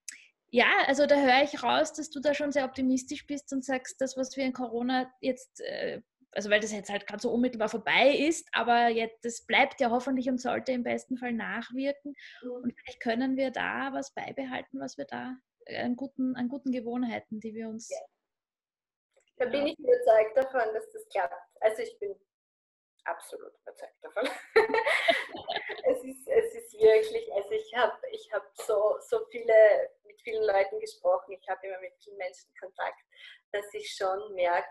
ja, 0.51 0.67
also 0.87 1.05
da 1.05 1.15
höre 1.15 1.43
ich 1.43 1.63
raus, 1.63 1.93
dass 1.93 2.09
du 2.09 2.19
da 2.19 2.33
schon 2.33 2.51
sehr 2.51 2.65
optimistisch 2.65 3.25
bist 3.25 3.51
und 3.53 3.63
sagst, 3.63 4.01
das, 4.01 4.17
was 4.17 4.35
wir 4.35 4.43
in 4.43 4.51
Corona 4.51 5.11
jetzt, 5.21 5.61
äh, 5.61 6.01
also 6.31 6.49
weil 6.49 6.59
das 6.59 6.73
jetzt 6.73 6.89
halt 6.89 7.07
gerade 7.07 7.21
so 7.21 7.31
unmittelbar 7.31 7.69
vorbei 7.69 8.15
ist, 8.17 8.49
aber 8.51 8.89
jetzt, 8.89 9.23
das 9.23 9.45
bleibt 9.45 9.79
ja 9.79 9.89
hoffentlich 9.89 10.29
und 10.29 10.41
sollte 10.41 10.73
im 10.73 10.83
besten 10.83 11.17
Fall 11.17 11.31
nachwirken. 11.31 12.13
Mhm. 12.43 12.51
Und 12.51 12.73
vielleicht 12.77 12.99
können 12.99 13.37
wir 13.37 13.51
da 13.51 13.91
was 13.93 14.13
beibehalten, 14.13 14.79
was 14.79 14.97
wir 14.97 15.05
da 15.05 15.37
äh, 15.65 15.81
an 15.81 15.95
guten, 15.95 16.35
an 16.35 16.49
guten 16.49 16.71
Gewohnheiten, 16.71 17.39
die 17.39 17.53
wir 17.53 17.69
uns. 17.69 17.89
Ja. 17.89 17.97
Da 19.37 19.45
bin 19.45 19.67
ich 19.67 19.79
überzeugt 19.79 20.37
davon, 20.37 20.73
dass 20.73 20.91
das 20.91 21.07
klappt. 21.09 21.33
Also 21.61 21.81
ich 21.81 21.97
bin 21.99 22.13
absolut 23.05 23.53
überzeugt 23.61 23.97
davon. 24.01 24.29
es, 25.83 26.03
ist, 26.03 26.27
es 26.27 26.55
ist 26.55 26.73
wirklich, 26.73 27.31
also 27.33 27.51
ich 27.51 27.75
habe 27.75 27.97
ich 28.11 28.31
hab 28.33 28.45
so, 28.55 28.97
so 28.99 29.25
viele 29.31 29.91
mit 30.03 30.21
vielen 30.21 30.43
Leuten 30.43 30.79
gesprochen, 30.79 31.33
ich 31.33 31.49
habe 31.49 31.65
immer 31.67 31.79
mit 31.79 31.93
vielen 32.03 32.17
Menschen 32.17 32.49
Kontakt, 32.59 32.99
dass 33.51 33.73
ich 33.73 33.91
schon 33.93 34.33
merke, 34.35 34.69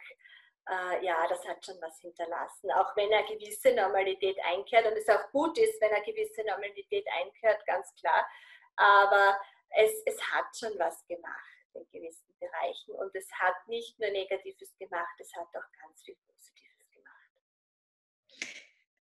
äh, 0.68 1.04
ja, 1.04 1.26
das 1.28 1.46
hat 1.46 1.64
schon 1.64 1.80
was 1.80 1.98
hinterlassen. 2.00 2.70
Auch 2.72 2.94
wenn 2.96 3.12
eine 3.12 3.26
gewisse 3.26 3.74
Normalität 3.74 4.38
einkehrt 4.44 4.86
und 4.86 4.96
es 4.96 5.08
auch 5.08 5.30
gut 5.30 5.58
ist, 5.58 5.80
wenn 5.80 5.92
eine 5.92 6.04
gewisse 6.04 6.44
Normalität 6.44 7.06
einkehrt, 7.20 7.64
ganz 7.66 7.94
klar. 7.96 8.28
Aber 8.76 9.40
es, 9.70 10.02
es 10.06 10.20
hat 10.30 10.46
schon 10.56 10.78
was 10.78 11.04
gemacht 11.06 11.50
in 11.74 11.86
gewissen 11.90 12.36
Bereichen 12.38 12.94
und 12.94 13.14
es 13.14 13.28
hat 13.32 13.54
nicht 13.68 13.98
nur 13.98 14.10
Negatives 14.10 14.76
gemacht, 14.78 15.14
es 15.18 15.34
hat 15.34 15.48
auch 15.48 15.82
ganz 15.82 16.02
viel 16.02 16.16
Positives. 16.26 16.69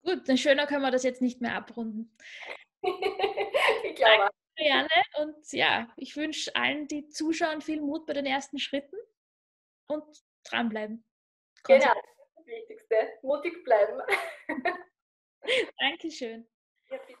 Gut, 0.02 0.28
dann 0.28 0.38
schöner 0.38 0.66
können 0.66 0.82
wir 0.82 0.90
das 0.90 1.02
jetzt 1.02 1.22
nicht 1.22 1.40
mehr 1.40 1.54
abrunden. 1.54 2.16
ich 2.82 3.94
glaube. 3.94 4.30
Marianne. 4.58 4.88
Und 5.18 5.52
ja, 5.52 5.88
ich 5.96 6.16
wünsche 6.16 6.54
allen, 6.54 6.86
die 6.88 7.08
zuschauen, 7.08 7.60
viel 7.60 7.80
Mut 7.80 8.06
bei 8.06 8.12
den 8.12 8.26
ersten 8.26 8.58
Schritten 8.58 8.96
und 9.86 10.04
dranbleiben. 10.44 11.04
Genau, 11.64 11.78
das 11.78 11.96
ist 11.96 12.36
das 12.36 12.46
Wichtigste. 12.46 12.96
Mutig 13.22 13.64
bleiben. 13.64 14.00
Dankeschön. 15.78 16.46
Ja, 16.90 16.98
bitte. 17.06 17.19